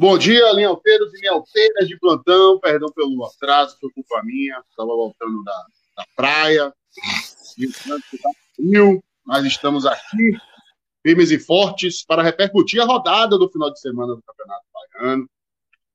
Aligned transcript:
Bom 0.00 0.16
dia, 0.16 0.50
linhalteiros 0.54 1.12
e 1.12 1.18
linhalteiras 1.18 1.86
de 1.86 1.98
plantão. 1.98 2.58
Perdão 2.58 2.90
pelo 2.90 3.22
atraso, 3.22 3.76
foi 3.78 3.90
culpa 3.90 4.22
minha. 4.24 4.58
Estava 4.70 4.88
voltando 4.88 5.44
da, 5.44 5.66
da 5.94 6.06
praia. 6.16 6.74
Frio, 8.56 9.04
mas 9.22 9.44
estamos 9.44 9.84
aqui, 9.84 10.32
firmes 11.02 11.30
e 11.30 11.38
fortes, 11.38 12.02
para 12.02 12.22
repercutir 12.22 12.80
a 12.80 12.86
rodada 12.86 13.36
do 13.36 13.50
final 13.50 13.70
de 13.70 13.78
semana 13.78 14.14
do 14.14 14.22
Campeonato 14.22 14.64
Baiano. 14.72 15.30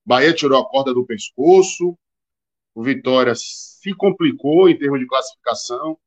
Bahia 0.05 0.35
tirou 0.35 0.61
a 0.61 0.69
corda 0.69 0.93
do 0.93 1.03
pescoço. 1.03 1.97
O 2.75 2.83
Vitória 2.83 3.33
se 3.33 3.91
complicou 3.95 4.69
em 4.69 4.77
termos 4.77 4.99
de 4.99 5.07
classificação. 5.07 5.97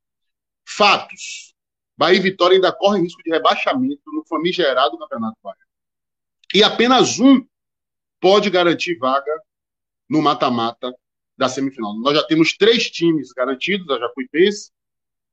Fatos. 0.64 1.52
Bahia 1.96 2.18
e 2.18 2.22
Vitória 2.22 2.54
ainda 2.54 2.70
correm 2.70 3.02
risco 3.02 3.20
de 3.24 3.30
rebaixamento 3.32 4.02
no 4.12 4.24
famigerado 4.24 4.96
Campeonato 4.96 5.36
Baiano. 5.42 5.58
E 6.54 6.62
apenas 6.62 7.18
um 7.18 7.44
pode 8.20 8.50
garantir 8.50 8.96
vaga 8.98 9.32
no 10.08 10.22
mata-mata 10.22 10.92
da 11.36 11.48
semifinal. 11.48 11.94
Nós 12.00 12.16
já 12.16 12.26
temos 12.26 12.56
três 12.56 12.90
times 12.90 13.32
garantidos, 13.32 13.88
a 13.90 13.98
Jacuipense, 13.98 14.72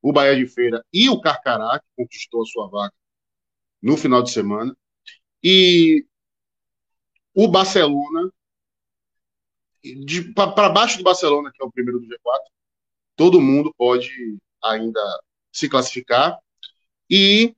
o 0.00 0.12
Bahia 0.12 0.36
de 0.36 0.46
Feira 0.46 0.84
e 0.92 1.08
o 1.08 1.20
Carcará, 1.20 1.80
que 1.80 1.86
conquistou 1.96 2.42
a 2.42 2.46
sua 2.46 2.68
vaga 2.68 2.94
no 3.82 3.96
final 3.96 4.22
de 4.22 4.30
semana. 4.30 4.76
E 5.42 6.06
o 7.34 7.48
Barcelona, 7.48 8.30
para 10.34 10.68
baixo 10.68 10.98
do 10.98 11.04
Barcelona, 11.04 11.50
que 11.52 11.62
é 11.62 11.66
o 11.66 11.70
primeiro 11.70 12.00
do 12.00 12.06
G4, 12.06 12.40
todo 13.16 13.40
mundo 13.40 13.74
pode 13.76 14.38
ainda 14.62 15.00
se 15.52 15.68
classificar. 15.68 16.38
E, 17.08 17.54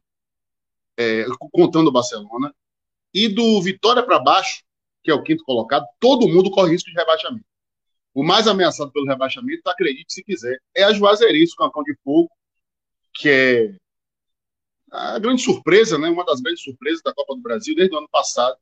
é, 0.96 1.24
contando 1.52 1.88
o 1.88 1.92
Barcelona, 1.92 2.54
e 3.15 3.29
do 3.29 3.62
Vitória 3.62 4.02
para 4.02 4.18
baixo, 4.18 4.62
que 5.08 5.12
é 5.12 5.14
o 5.14 5.22
quinto 5.22 5.42
colocado, 5.42 5.86
todo 5.98 6.28
mundo 6.28 6.51
corre 6.51 6.73
risco 6.73 6.90
de 6.90 6.96
rebaixamento. 6.96 7.46
O 8.12 8.23
mais 8.23 8.46
ameaçado 8.46 8.92
pelo 8.92 9.06
rebaixamento, 9.06 9.62
acredite 9.66 10.12
se 10.12 10.23
quiser, 10.23 10.60
é 10.76 10.82
a 10.84 10.92
Juazeirense, 10.92 11.54
o 11.54 11.56
Campão 11.56 11.82
de 11.82 11.96
Fogo, 12.04 12.30
que 13.15 13.28
é 13.30 13.74
a 14.92 15.18
grande 15.18 15.40
surpresa, 15.40 15.96
né? 15.96 16.10
uma 16.10 16.26
das 16.26 16.42
grandes 16.42 16.62
surpresas 16.62 17.00
da 17.02 17.15
Copa 17.15 17.34
do 17.34 17.40
Brasil 17.40 17.74
desde 17.74 17.95
o 17.95 17.98
ano 17.98 18.09
passado, 18.10 18.59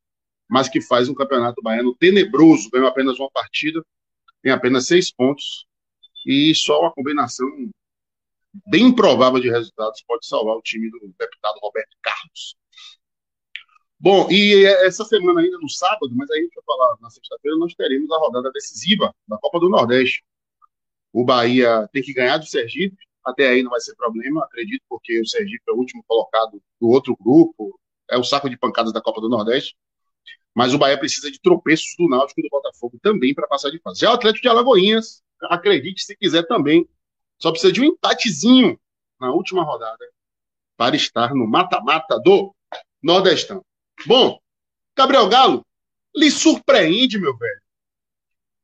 mas 0.49 0.69
que 0.69 0.81
faz 0.81 1.09
um 1.09 1.15
campeonato 1.15 1.61
baiano 1.61 1.97
tenebroso, 1.97 2.71
ganhou 2.71 2.87
apenas 2.87 3.19
uma 3.19 3.31
partida, 3.33 3.85
tem 4.41 4.53
apenas 4.53 4.87
seis 4.87 5.13
pontos, 5.13 5.67
e 6.25 6.55
só 6.55 6.81
uma 6.81 6.93
combinação 6.93 7.49
bem 8.69 8.85
improvável 8.85 9.41
de 9.41 9.51
resultados 9.51 10.01
pode 10.07 10.29
salvar 10.29 10.55
o 10.55 10.63
time 10.63 10.89
do 10.91 11.13
deputado 11.19 11.59
Roberto 11.61 11.97
Carlos. 12.01 12.57
Bom, 13.99 14.31
e 14.31 14.65
essa 14.85 15.05
semana 15.05 15.41
ainda 15.41 15.59
no 15.59 15.71
sábado, 15.71 16.11
mas 16.15 16.31
aí 16.31 16.41
a 16.41 16.43
gente 16.43 16.55
vai 16.55 16.65
falar 16.65 16.97
na 17.01 17.09
sexta-feira, 17.09 17.57
nós 17.57 17.75
teremos 17.75 18.11
a 18.11 18.19
rodada 18.19 18.51
decisiva 18.53 19.15
da 19.27 19.39
Copa 19.39 19.59
do 19.59 19.71
Nordeste. 19.71 20.23
O 21.13 21.25
Bahia 21.25 21.89
tem 21.93 22.03
que 22.03 22.13
ganhar 22.13 22.37
do 22.37 22.47
Sergipe, 22.47 22.97
até 23.25 23.49
aí 23.49 23.63
não 23.63 23.71
vai 23.71 23.81
ser 23.81 23.97
problema, 23.97 24.45
acredito, 24.45 24.83
porque 24.89 25.19
o 25.21 25.27
Sergipe 25.27 25.63
é 25.69 25.73
o 25.73 25.77
último 25.77 26.05
colocado 26.07 26.63
do 26.81 26.89
outro 26.89 27.17
grupo, 27.17 27.81
é 28.11 28.19
o 28.19 28.23
saco 28.23 28.51
de 28.51 28.57
pancadas 28.59 28.93
da 28.93 29.01
Copa 29.01 29.21
do 29.21 29.31
Nordeste. 29.31 29.75
Mas 30.55 30.75
o 30.75 30.79
Bahia 30.79 30.99
precisa 30.99 31.31
de 31.31 31.41
tropeços 31.41 31.95
do 31.99 32.09
Náutico 32.09 32.41
e 32.41 32.43
do 32.43 32.51
Botafogo 32.51 32.99
também 33.03 33.35
para 33.35 33.47
passar 33.47 33.71
de 33.71 33.79
fase. 33.79 34.01
Já 34.01 34.11
o 34.11 34.15
Atlético 34.15 34.43
de 34.43 34.49
Alagoinhas, 34.49 35.23
acredite 35.45 36.03
se 36.03 36.17
quiser 36.17 36.47
também, 36.47 36.89
só 37.39 37.51
precisa 37.51 37.73
de 37.73 37.81
um 37.81 37.85
empatezinho 37.85 38.79
na 39.21 39.33
última 39.33 39.63
rodada 39.63 40.05
para 40.77 40.97
estar 40.97 41.35
no 41.35 41.47
mata-mata 41.47 42.19
do 42.21 42.55
Nordestão. 43.03 43.65
Bom, 44.05 44.39
Gabriel 44.97 45.29
Galo, 45.29 45.67
lhe 46.15 46.31
surpreende, 46.31 47.19
meu 47.19 47.37
velho. 47.37 47.61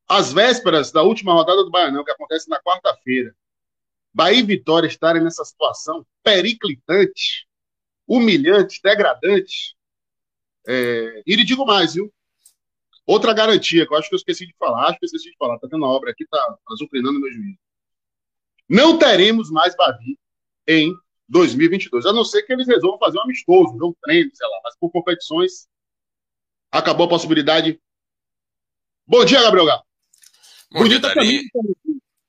As 0.08 0.32
vésperas 0.32 0.90
da 0.92 1.02
última 1.02 1.32
rodada 1.32 1.64
do 1.64 1.70
Baianão, 1.70 2.04
que 2.04 2.10
acontece 2.10 2.48
na 2.48 2.60
quarta-feira, 2.60 3.34
Bahia 4.12 4.40
e 4.40 4.42
Vitória 4.42 4.86
estarem 4.86 5.22
nessa 5.22 5.44
situação 5.44 6.06
periclitante, 6.22 7.46
humilhante, 8.06 8.80
degradante. 8.82 9.74
É... 10.66 11.22
E 11.26 11.34
lhe 11.34 11.44
digo 11.44 11.64
mais, 11.64 11.94
viu? 11.94 12.12
Outra 13.06 13.32
garantia, 13.32 13.86
que 13.86 13.92
eu 13.92 13.96
acho 13.96 14.08
que 14.08 14.14
eu 14.14 14.18
esqueci 14.18 14.46
de 14.46 14.54
falar, 14.58 14.88
acho 14.88 14.98
que 14.98 15.04
eu 15.04 15.06
esqueci 15.06 15.30
de 15.30 15.36
falar, 15.36 15.58
tá 15.58 15.68
tendo 15.68 15.84
a 15.84 15.88
obra 15.88 16.10
aqui, 16.10 16.26
tá 16.26 16.58
azucrinando 16.70 17.20
meu 17.20 17.32
juízo. 17.32 17.58
Não 18.68 18.98
teremos 18.98 19.50
mais 19.50 19.74
Bavi 19.74 20.18
em 20.68 20.94
2022, 21.32 22.04
a 22.04 22.12
não 22.12 22.24
ser 22.24 22.42
que 22.42 22.52
eles 22.52 22.68
resolvam 22.68 22.98
fazer 22.98 23.18
um 23.18 23.22
amistoso, 23.22 23.74
um 23.82 23.94
treino, 24.04 24.30
sei 24.34 24.46
lá, 24.46 24.60
mas 24.62 24.76
por 24.78 24.90
competições 24.90 25.66
acabou 26.70 27.06
a 27.06 27.08
possibilidade. 27.08 27.80
Bom 29.06 29.24
dia, 29.24 29.40
Gabriel 29.40 29.64
Galo. 29.64 29.82
Bonita 30.70 31.12
camisa. 31.14 31.48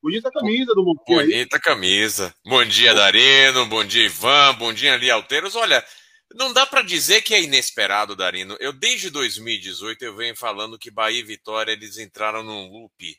Bonita 0.02 0.32
camisa 0.32 0.74
do 0.74 0.84
Monteiro. 0.84 1.22
Bonita 1.22 1.60
camisa. 1.60 2.34
Bom 2.46 2.64
dia, 2.64 2.94
Darino. 2.94 3.66
Bom 3.66 3.84
dia, 3.84 4.06
Ivan. 4.06 4.56
Bom 4.56 4.74
dia, 4.74 4.94
Ali 4.94 5.12
Alteiros. 5.12 5.56
Olha, 5.56 5.86
não 6.34 6.54
dá 6.54 6.66
para 6.66 6.82
dizer 6.82 7.22
que 7.24 7.34
é 7.34 7.44
inesperado, 7.44 8.16
Darino. 8.16 8.56
Eu, 8.60 8.72
desde 8.72 9.10
2018, 9.10 10.04
eu 10.04 10.16
venho 10.16 10.36
falando 10.36 10.80
que 10.80 10.90
Bahia 10.90 11.20
e 11.20 11.24
Vitória 11.24 11.74
eles 11.74 11.98
entraram 11.98 12.42
num 12.42 12.70
loop 12.70 13.18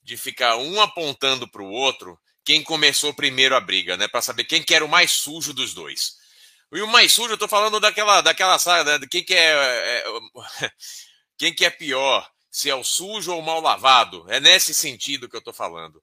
de 0.00 0.16
ficar 0.16 0.56
um 0.58 0.80
apontando 0.80 1.48
para 1.48 1.62
o 1.62 1.70
outro 1.70 2.16
quem 2.44 2.62
começou 2.62 3.14
primeiro 3.14 3.56
a 3.56 3.60
briga, 3.60 3.96
né? 3.96 4.06
Para 4.06 4.22
saber 4.22 4.44
quem 4.44 4.62
que 4.62 4.74
era 4.74 4.84
o 4.84 4.88
mais 4.88 5.12
sujo 5.12 5.52
dos 5.52 5.72
dois. 5.72 6.16
E 6.72 6.80
o 6.82 6.86
mais 6.88 7.12
sujo, 7.12 7.32
eu 7.32 7.38
tô 7.38 7.48
falando 7.48 7.80
daquela, 7.80 8.20
daquela 8.20 8.58
saga, 8.58 8.98
de 8.98 9.06
quem 9.06 9.24
que 9.24 9.34
é, 9.34 9.52
é, 9.52 10.04
quem 11.38 11.54
que 11.54 11.64
é 11.64 11.70
pior, 11.70 12.28
se 12.50 12.68
é 12.68 12.74
o 12.74 12.84
sujo 12.84 13.32
ou 13.32 13.40
o 13.40 13.44
mal 13.44 13.60
lavado. 13.60 14.26
É 14.28 14.40
nesse 14.40 14.74
sentido 14.74 15.28
que 15.28 15.36
eu 15.36 15.42
tô 15.42 15.52
falando. 15.52 16.02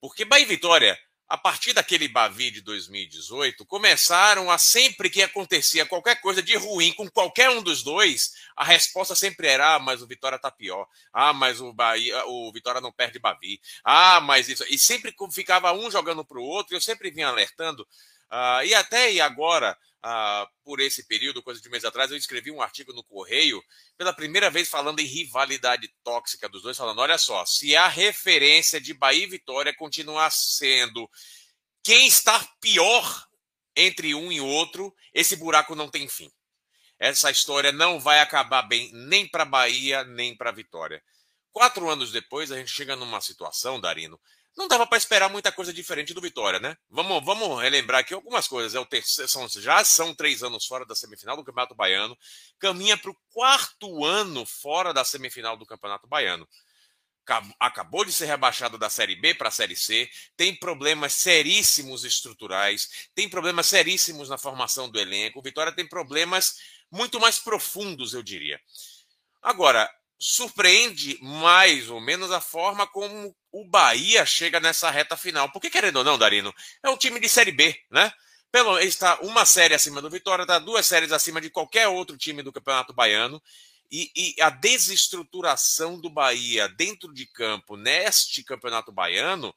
Porque 0.00 0.24
Bahia 0.24 0.44
e 0.44 0.48
Vitória 0.48 0.98
a 1.28 1.36
partir 1.36 1.74
daquele 1.74 2.08
Bavi 2.08 2.50
de 2.50 2.62
2018, 2.62 3.66
começaram 3.66 4.50
a 4.50 4.56
sempre 4.56 5.10
que 5.10 5.22
acontecia 5.22 5.84
qualquer 5.84 6.20
coisa 6.22 6.42
de 6.42 6.56
ruim 6.56 6.92
com 6.92 7.08
qualquer 7.10 7.50
um 7.50 7.62
dos 7.62 7.82
dois, 7.82 8.32
a 8.56 8.64
resposta 8.64 9.14
sempre 9.14 9.46
era: 9.46 9.74
ah, 9.74 9.78
mas 9.78 10.00
o 10.00 10.06
Vitória 10.06 10.38
tá 10.38 10.50
pior. 10.50 10.86
Ah, 11.12 11.34
mas 11.34 11.60
o 11.60 11.72
Bahia, 11.72 12.24
o 12.26 12.50
Vitória 12.50 12.80
não 12.80 12.90
perde 12.90 13.18
Bavi. 13.18 13.60
Ah, 13.84 14.20
mas 14.20 14.48
isso. 14.48 14.64
E 14.70 14.78
sempre 14.78 15.14
ficava 15.30 15.72
um 15.72 15.90
jogando 15.90 16.24
para 16.24 16.38
o 16.38 16.44
outro, 16.44 16.74
eu 16.74 16.80
sempre 16.80 17.10
vinha 17.10 17.28
alertando. 17.28 17.86
Uh, 18.30 18.64
e 18.64 18.74
até 18.74 19.12
e 19.12 19.20
agora, 19.20 19.76
uh, 20.04 20.46
por 20.62 20.80
esse 20.80 21.06
período, 21.06 21.42
coisa 21.42 21.60
de 21.60 21.68
um 21.68 21.70
mês 21.70 21.84
atrás, 21.84 22.10
eu 22.10 22.16
escrevi 22.16 22.50
um 22.50 22.60
artigo 22.60 22.92
no 22.92 23.02
Correio, 23.02 23.62
pela 23.96 24.12
primeira 24.12 24.50
vez 24.50 24.68
falando 24.68 25.00
em 25.00 25.06
rivalidade 25.06 25.88
tóxica 26.04 26.48
dos 26.48 26.62
dois, 26.62 26.76
falando: 26.76 27.00
olha 27.00 27.16
só, 27.16 27.44
se 27.46 27.74
a 27.74 27.88
referência 27.88 28.80
de 28.80 28.92
Bahia 28.92 29.24
e 29.24 29.28
Vitória 29.28 29.74
continuar 29.74 30.30
sendo 30.30 31.08
quem 31.82 32.06
está 32.06 32.38
pior 32.60 33.26
entre 33.74 34.14
um 34.14 34.30
e 34.30 34.40
outro, 34.40 34.94
esse 35.14 35.36
buraco 35.36 35.74
não 35.74 35.88
tem 35.88 36.08
fim. 36.08 36.30
Essa 36.98 37.30
história 37.30 37.70
não 37.70 38.00
vai 38.00 38.20
acabar 38.20 38.62
bem 38.62 38.90
nem 38.92 39.26
para 39.26 39.44
Bahia, 39.44 40.04
nem 40.04 40.36
para 40.36 40.50
Vitória. 40.50 41.02
Quatro 41.52 41.88
anos 41.88 42.12
depois, 42.12 42.52
a 42.52 42.58
gente 42.58 42.70
chega 42.70 42.94
numa 42.96 43.20
situação, 43.20 43.80
Darino, 43.80 44.20
não 44.58 44.66
dava 44.66 44.84
para 44.84 44.98
esperar 44.98 45.30
muita 45.30 45.52
coisa 45.52 45.72
diferente 45.72 46.12
do 46.12 46.20
Vitória, 46.20 46.58
né? 46.58 46.76
Vamos, 46.90 47.24
vamos 47.24 47.62
relembrar 47.62 48.00
aqui 48.00 48.12
algumas 48.12 48.48
coisas. 48.48 48.74
É 48.74 48.80
o 48.80 48.84
terceiro, 48.84 49.30
são, 49.30 49.48
já 49.48 49.84
são 49.84 50.12
três 50.12 50.42
anos 50.42 50.66
fora 50.66 50.84
da 50.84 50.96
semifinal 50.96 51.36
do 51.36 51.44
Campeonato 51.44 51.76
Baiano, 51.76 52.18
caminha 52.58 52.98
para 52.98 53.12
o 53.12 53.16
quarto 53.32 54.04
ano 54.04 54.44
fora 54.44 54.92
da 54.92 55.04
semifinal 55.04 55.56
do 55.56 55.64
Campeonato 55.64 56.08
Baiano. 56.08 56.46
Acabou 57.60 58.04
de 58.04 58.12
ser 58.12 58.26
rebaixado 58.26 58.76
da 58.76 58.90
Série 58.90 59.14
B 59.14 59.32
para 59.32 59.48
a 59.48 59.52
Série 59.52 59.76
C, 59.76 60.10
tem 60.36 60.52
problemas 60.52 61.12
seríssimos 61.12 62.04
estruturais, 62.04 63.08
tem 63.14 63.28
problemas 63.28 63.66
seríssimos 63.66 64.28
na 64.28 64.38
formação 64.38 64.90
do 64.90 64.98
elenco. 64.98 65.38
O 65.38 65.42
Vitória 65.42 65.70
tem 65.70 65.86
problemas 65.86 66.56
muito 66.90 67.20
mais 67.20 67.38
profundos, 67.38 68.12
eu 68.12 68.24
diria. 68.24 68.60
Agora, 69.40 69.88
surpreende 70.18 71.18
mais 71.22 71.88
ou 71.88 72.00
menos 72.00 72.30
a 72.32 72.40
forma 72.40 72.86
como 72.86 73.34
o 73.52 73.64
Bahia 73.64 74.26
chega 74.26 74.58
nessa 74.58 74.90
reta 74.90 75.16
final. 75.16 75.50
Porque, 75.52 75.70
querendo 75.70 75.96
ou 75.96 76.04
não, 76.04 76.18
Darino, 76.18 76.52
é 76.82 76.90
um 76.90 76.96
time 76.96 77.20
de 77.20 77.28
Série 77.28 77.52
B, 77.52 77.78
né? 77.90 78.12
Pelo, 78.50 78.78
ele 78.78 78.88
está 78.88 79.20
uma 79.20 79.44
série 79.44 79.74
acima 79.74 80.00
do 80.00 80.10
Vitória, 80.10 80.42
está 80.42 80.58
duas 80.58 80.86
séries 80.86 81.12
acima 81.12 81.40
de 81.40 81.50
qualquer 81.50 81.86
outro 81.88 82.16
time 82.16 82.42
do 82.42 82.52
Campeonato 82.52 82.94
Baiano. 82.94 83.40
E, 83.90 84.10
e, 84.14 84.42
a 84.42 84.50
desestruturação 84.50 85.98
do 85.98 86.10
Bahia 86.10 86.68
dentro 86.68 87.12
de 87.12 87.26
campo 87.26 87.76
neste 87.76 88.42
Campeonato 88.44 88.92
Baiano 88.92 89.54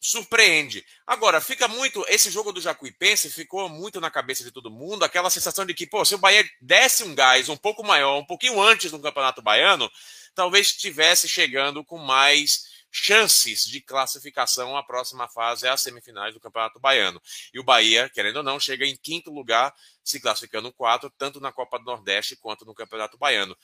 surpreende. 0.00 0.84
Agora, 1.06 1.40
fica 1.40 1.68
muito. 1.68 2.04
Esse 2.08 2.30
jogo 2.30 2.52
do 2.52 2.60
Jacuipense 2.60 3.28
ficou 3.30 3.68
muito 3.68 4.00
na 4.00 4.10
cabeça 4.10 4.42
de 4.42 4.50
todo 4.50 4.70
mundo, 4.70 5.04
aquela 5.04 5.28
sensação 5.28 5.66
de 5.66 5.74
que, 5.74 5.86
pô, 5.86 6.04
se 6.04 6.14
o 6.14 6.18
Bahia 6.18 6.48
desse 6.60 7.04
um 7.04 7.14
gás 7.14 7.48
um 7.50 7.56
pouco 7.56 7.84
maior, 7.84 8.18
um 8.18 8.24
pouquinho 8.24 8.60
antes 8.60 8.90
do 8.90 8.98
Campeonato 8.98 9.42
Baiano, 9.42 9.90
talvez 10.34 10.68
estivesse 10.68 11.28
chegando 11.28 11.84
com 11.84 11.98
mais 11.98 12.80
chances 12.90 13.64
de 13.64 13.80
classificação 13.80 14.76
à 14.76 14.82
próxima 14.82 15.28
fase, 15.28 15.68
às 15.68 15.82
semifinais 15.82 16.34
do 16.34 16.40
Campeonato 16.40 16.80
Baiano. 16.80 17.20
E 17.52 17.60
o 17.60 17.62
Bahia, 17.62 18.08
querendo 18.08 18.38
ou 18.38 18.42
não, 18.42 18.58
chega 18.58 18.86
em 18.86 18.96
quinto 18.96 19.30
lugar, 19.30 19.72
se 20.02 20.18
classificando 20.18 20.72
quatro, 20.72 21.12
tanto 21.16 21.40
na 21.40 21.52
Copa 21.52 21.78
do 21.78 21.84
Nordeste 21.84 22.36
quanto 22.36 22.64
no 22.64 22.74
Campeonato 22.74 23.18
Baiano. 23.18 23.56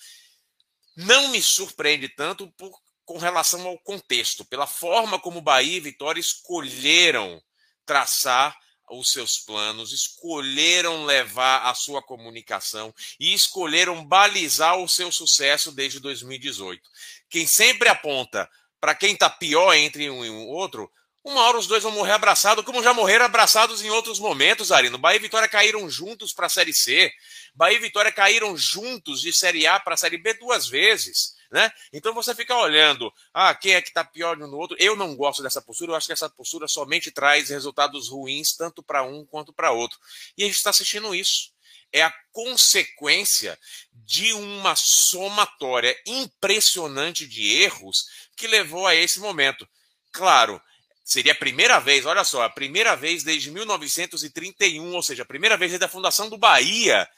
não 0.97 1.29
me 1.29 1.43
surpreende 1.43 2.09
tanto 2.09 2.51
por, 2.53 2.81
com 3.07 3.19
relação 3.19 3.67
ao 3.67 3.79
contexto, 3.79 4.45
pela 4.45 4.67
forma 4.67 5.19
como 5.19 5.41
Bahia 5.41 5.77
e 5.77 5.81
Vitória 5.81 6.21
escolheram 6.21 7.41
traçar 7.87 8.55
os 8.91 9.13
seus 9.13 9.39
planos, 9.39 9.93
escolheram 9.93 11.05
levar 11.05 11.71
a 11.71 11.75
sua 11.75 12.03
comunicação 12.03 12.93
e 13.19 13.33
escolheram 13.33 14.05
balizar 14.05 14.77
o 14.79 14.89
seu 14.89 15.11
sucesso 15.11 15.73
desde 15.73 16.01
2018. 16.01 16.83
Quem 17.31 17.47
sempre 17.47 17.89
aponta 17.89 18.49
para 18.81 18.95
quem 18.95 19.15
está 19.15 19.31
pior 19.31 19.73
entre 19.75 20.11
um 20.11 20.25
e 20.25 20.31
o 20.31 20.47
outro, 20.49 20.91
uma 21.25 21.43
hora 21.43 21.59
os 21.59 21.67
dois 21.67 21.83
vão 21.83 21.93
morrer 21.93 22.13
abraçados, 22.13 22.65
como 22.65 22.83
já 22.83 22.95
morreram 22.95 23.25
abraçados 23.25 23.83
em 23.83 23.91
outros 23.91 24.21
momentos, 24.21 24.71
Arino. 24.71 24.99
Bahia 24.99 25.19
e 25.19 25.23
Vitória 25.23 25.49
caíram 25.49 25.89
juntos 25.91 26.33
para 26.33 26.47
a 26.47 26.49
Série 26.49 26.73
C. 26.73 27.13
Bahia 27.55 27.79
e 27.79 27.81
Vitória 27.81 28.13
caíram 28.13 28.57
juntos 28.57 29.21
de 29.21 29.33
Série 29.33 29.67
A 29.67 29.81
para 29.81 29.95
a 29.95 29.97
Série 29.97 30.19
B 30.19 30.35
duas 30.35 30.69
vezes. 30.69 31.36
Né? 31.51 31.71
Então 31.93 32.13
você 32.13 32.35
fica 32.35 32.57
olhando, 32.57 33.13
ah, 33.33 33.55
quem 33.55 33.75
é 33.75 33.83
que 33.83 33.89
está 33.89 34.05
pior 34.05 34.37
no 34.37 34.57
outro? 34.57 34.77
Eu 34.81 34.97
não 34.97 35.15
gosto 35.15 35.43
dessa 35.43 35.63
postura, 35.63 35.93
eu 35.93 35.97
acho 35.97 36.07
que 36.07 36.13
essa 36.13 36.29
postura 36.29 36.67
somente 36.67 37.11
traz 37.11 37.51
resultados 37.51 38.09
ruins, 38.09 38.57
tanto 38.57 38.83
para 38.83 39.03
um 39.03 39.25
quanto 39.25 39.53
para 39.53 39.73
outro. 39.73 39.99
E 40.37 40.43
a 40.43 40.47
gente 40.47 40.57
está 40.57 40.71
assistindo 40.71 41.15
isso. 41.15 41.55
É 41.93 42.03
a 42.03 42.13
consequência 42.33 43.59
de 43.93 44.33
uma 44.33 44.75
somatória 44.75 45.97
impressionante 46.05 47.27
de 47.27 47.63
erros 47.63 48.07
que 48.37 48.47
levou 48.47 48.87
a 48.87 48.95
esse 48.95 49.21
momento. 49.21 49.67
Claro, 50.13 50.61
seria 51.05 51.33
a 51.33 51.37
primeira 51.37 51.79
vez, 51.79 52.05
olha 52.05 52.25
só, 52.25 52.43
a 52.43 52.51
primeira 52.51 52.97
vez 52.97 53.23
desde 53.23 53.51
1931, 53.51 54.93
ou 54.93 55.03
seja, 55.03 55.23
a 55.23 55.27
primeira 55.27 55.57
vez 55.57 55.71
desde 55.71 55.85
a 55.85 55.89
fundação 55.89 56.29
do 56.29 56.37
Bahia, 56.37 57.09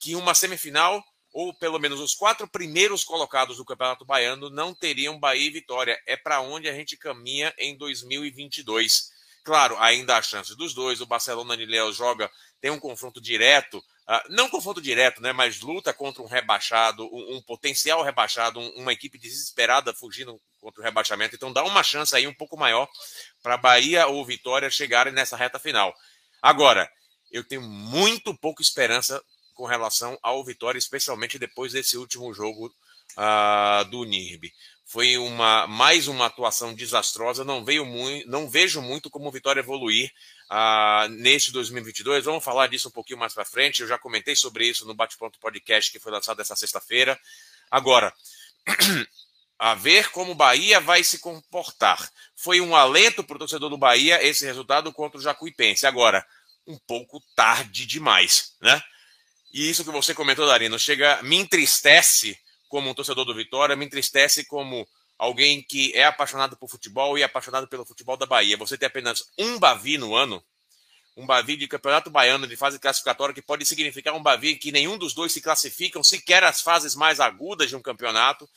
que 0.00 0.16
uma 0.16 0.34
semifinal 0.34 1.02
ou 1.38 1.54
pelo 1.54 1.78
menos 1.78 2.00
os 2.00 2.16
quatro 2.16 2.48
primeiros 2.48 3.04
colocados 3.04 3.58
do 3.58 3.64
Campeonato 3.64 4.04
Baiano 4.04 4.50
não 4.50 4.74
teriam 4.74 5.20
Bahia 5.20 5.46
e 5.46 5.50
Vitória. 5.50 5.96
É 6.04 6.16
para 6.16 6.40
onde 6.40 6.68
a 6.68 6.72
gente 6.72 6.96
caminha 6.96 7.54
em 7.56 7.78
2022. 7.78 9.12
Claro, 9.44 9.76
ainda 9.78 10.16
há 10.16 10.20
chance 10.20 10.56
dos 10.56 10.74
dois. 10.74 11.00
O 11.00 11.06
Barcelona 11.06 11.54
Niléu 11.54 11.92
joga, 11.92 12.28
tem 12.60 12.72
um 12.72 12.80
confronto 12.80 13.20
direto, 13.20 13.78
uh, 13.78 14.20
não 14.30 14.50
confronto 14.50 14.80
direto, 14.80 15.22
né, 15.22 15.32
mas 15.32 15.60
luta 15.60 15.94
contra 15.94 16.24
um 16.24 16.26
rebaixado, 16.26 17.04
um, 17.04 17.36
um 17.36 17.42
potencial 17.42 18.02
rebaixado, 18.02 18.58
um, 18.58 18.70
uma 18.70 18.92
equipe 18.92 19.16
desesperada 19.16 19.94
fugindo 19.94 20.40
contra 20.60 20.80
o 20.80 20.84
rebaixamento. 20.84 21.36
Então 21.36 21.52
dá 21.52 21.62
uma 21.62 21.84
chance 21.84 22.16
aí 22.16 22.26
um 22.26 22.34
pouco 22.34 22.56
maior 22.56 22.88
para 23.44 23.56
Bahia 23.56 24.08
ou 24.08 24.26
Vitória 24.26 24.68
chegarem 24.70 25.12
nessa 25.12 25.36
reta 25.36 25.60
final. 25.60 25.94
Agora, 26.42 26.90
eu 27.30 27.44
tenho 27.46 27.62
muito 27.62 28.36
pouca 28.36 28.60
esperança 28.60 29.22
com 29.58 29.66
relação 29.66 30.16
ao 30.22 30.44
Vitória, 30.44 30.78
especialmente 30.78 31.36
depois 31.36 31.72
desse 31.72 31.98
último 31.98 32.32
jogo 32.32 32.72
uh, 33.16 33.84
do 33.90 34.04
NIRB. 34.04 34.52
Foi 34.86 35.18
uma 35.18 35.66
mais 35.66 36.06
uma 36.06 36.26
atuação 36.26 36.72
desastrosa. 36.72 37.44
Não 37.44 37.64
veio 37.64 37.84
muito, 37.84 38.30
não 38.30 38.48
vejo 38.48 38.80
muito 38.80 39.10
como 39.10 39.28
o 39.28 39.32
Vitória 39.32 39.58
evoluir 39.58 40.12
uh, 40.48 41.08
neste 41.08 41.50
2022. 41.50 42.24
Vamos 42.24 42.44
falar 42.44 42.68
disso 42.68 42.86
um 42.86 42.92
pouquinho 42.92 43.18
mais 43.18 43.34
para 43.34 43.44
frente. 43.44 43.82
Eu 43.82 43.88
já 43.88 43.98
comentei 43.98 44.36
sobre 44.36 44.64
isso 44.64 44.86
no 44.86 44.94
Bate 44.94 45.18
Pronto 45.18 45.40
Podcast 45.40 45.90
que 45.90 45.98
foi 45.98 46.12
lançado 46.12 46.40
essa 46.40 46.54
sexta-feira. 46.54 47.18
Agora, 47.68 48.14
a 49.58 49.74
ver 49.74 50.12
como 50.12 50.30
o 50.30 50.36
Bahia 50.36 50.78
vai 50.78 51.02
se 51.02 51.18
comportar. 51.18 52.08
Foi 52.36 52.60
um 52.60 52.76
alento 52.76 53.24
para 53.24 53.34
o 53.34 53.40
torcedor 53.40 53.68
do 53.68 53.76
Bahia 53.76 54.24
esse 54.24 54.46
resultado 54.46 54.92
contra 54.92 55.18
o 55.18 55.22
Jacuipense. 55.22 55.84
Agora, 55.84 56.24
um 56.64 56.78
pouco 56.78 57.20
tarde 57.34 57.84
demais, 57.86 58.54
né? 58.60 58.80
E 59.52 59.68
isso 59.68 59.84
que 59.84 59.90
você 59.90 60.14
comentou, 60.14 60.46
Darino, 60.46 60.78
chega, 60.78 61.22
me 61.22 61.36
entristece 61.36 62.38
como 62.68 62.90
um 62.90 62.94
torcedor 62.94 63.24
do 63.24 63.34
Vitória, 63.34 63.74
me 63.74 63.86
entristece 63.86 64.44
como 64.44 64.86
alguém 65.18 65.62
que 65.62 65.92
é 65.94 66.04
apaixonado 66.04 66.56
por 66.56 66.68
futebol 66.68 67.18
e 67.18 67.22
apaixonado 67.22 67.66
pelo 67.66 67.84
futebol 67.84 68.16
da 68.16 68.26
Bahia. 68.26 68.56
Você 68.58 68.76
tem 68.76 68.86
apenas 68.86 69.24
um 69.38 69.58
Bavi 69.58 69.96
no 69.96 70.14
ano, 70.14 70.42
um 71.16 71.26
Bavi 71.26 71.56
de 71.56 71.66
campeonato 71.66 72.10
baiano 72.10 72.46
de 72.46 72.56
fase 72.56 72.78
classificatória, 72.78 73.34
que 73.34 73.42
pode 73.42 73.64
significar 73.64 74.14
um 74.14 74.22
Bavi 74.22 74.54
que 74.54 74.70
nenhum 74.70 74.98
dos 74.98 75.14
dois 75.14 75.32
se 75.32 75.40
classificam, 75.40 76.04
sequer 76.04 76.44
as 76.44 76.60
fases 76.60 76.94
mais 76.94 77.18
agudas 77.18 77.70
de 77.70 77.74
um 77.74 77.82
campeonato. 77.82 78.48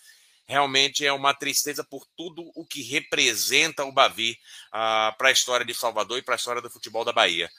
Realmente 0.46 1.06
é 1.06 1.14
uma 1.14 1.34
tristeza 1.34 1.84
por 1.84 2.06
tudo 2.18 2.52
o 2.54 2.66
que 2.66 2.82
representa 2.84 3.86
o 3.86 3.92
Bavi 3.92 4.38
ah, 4.72 5.16
para 5.18 5.30
a 5.30 5.32
história 5.32 5.66
de 5.66 5.74
Salvador 5.74 6.18
e 6.18 6.22
para 6.22 6.36
a 6.36 6.38
história 6.38 6.62
do 6.62 6.70
futebol 6.70 7.06
da 7.06 7.14
Bahia 7.14 7.50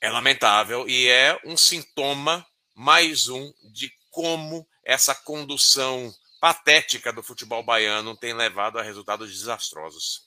é 0.00 0.10
lamentável 0.10 0.88
e 0.88 1.08
é 1.08 1.40
um 1.44 1.56
sintoma, 1.56 2.46
mais 2.74 3.28
um, 3.28 3.52
de 3.72 3.90
como 4.10 4.66
essa 4.84 5.14
condução 5.14 6.12
patética 6.40 7.12
do 7.12 7.22
futebol 7.22 7.62
baiano 7.62 8.16
tem 8.16 8.32
levado 8.32 8.78
a 8.78 8.82
resultados 8.82 9.30
desastrosos. 9.30 10.22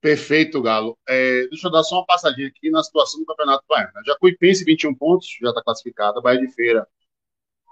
Perfeito, 0.00 0.62
Galo. 0.62 0.98
É, 1.08 1.46
deixa 1.48 1.68
eu 1.68 1.70
dar 1.70 1.82
só 1.82 1.96
uma 1.96 2.06
passadinha 2.06 2.48
aqui 2.48 2.70
na 2.70 2.82
situação 2.82 3.20
do 3.20 3.26
Campeonato 3.26 3.64
Baiano. 3.68 4.04
Jacuipense, 4.06 4.64
21 4.64 4.94
pontos, 4.94 5.28
já 5.40 5.48
está 5.48 5.62
classificada. 5.62 6.20
Bahia 6.20 6.40
de 6.40 6.52
Feira, 6.52 6.86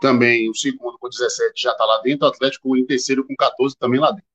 também, 0.00 0.50
o 0.50 0.54
segundo 0.54 0.98
com 0.98 1.08
17, 1.08 1.62
já 1.62 1.72
está 1.72 1.84
lá 1.84 2.00
dentro. 2.02 2.26
O 2.26 2.30
Atlético 2.30 2.76
em 2.76 2.84
terceiro 2.84 3.26
com 3.26 3.34
14, 3.36 3.76
também 3.76 4.00
lá 4.00 4.10
dentro. 4.10 4.28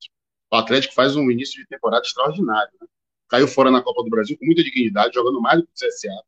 O 0.51 0.55
Atlético 0.55 0.93
faz 0.93 1.15
um 1.15 1.29
início 1.29 1.61
de 1.61 1.67
temporada 1.67 2.05
extraordinário. 2.05 2.71
Né? 2.79 2.87
Caiu 3.29 3.47
fora 3.47 3.71
na 3.71 3.81
Copa 3.81 4.03
do 4.03 4.09
Brasil 4.09 4.37
com 4.37 4.45
muita 4.45 4.63
dignidade, 4.63 5.13
jogando 5.13 5.41
mais 5.41 5.59
do 5.59 5.67
que 5.67 5.71
o 5.71 5.87
CSA, 5.87 6.23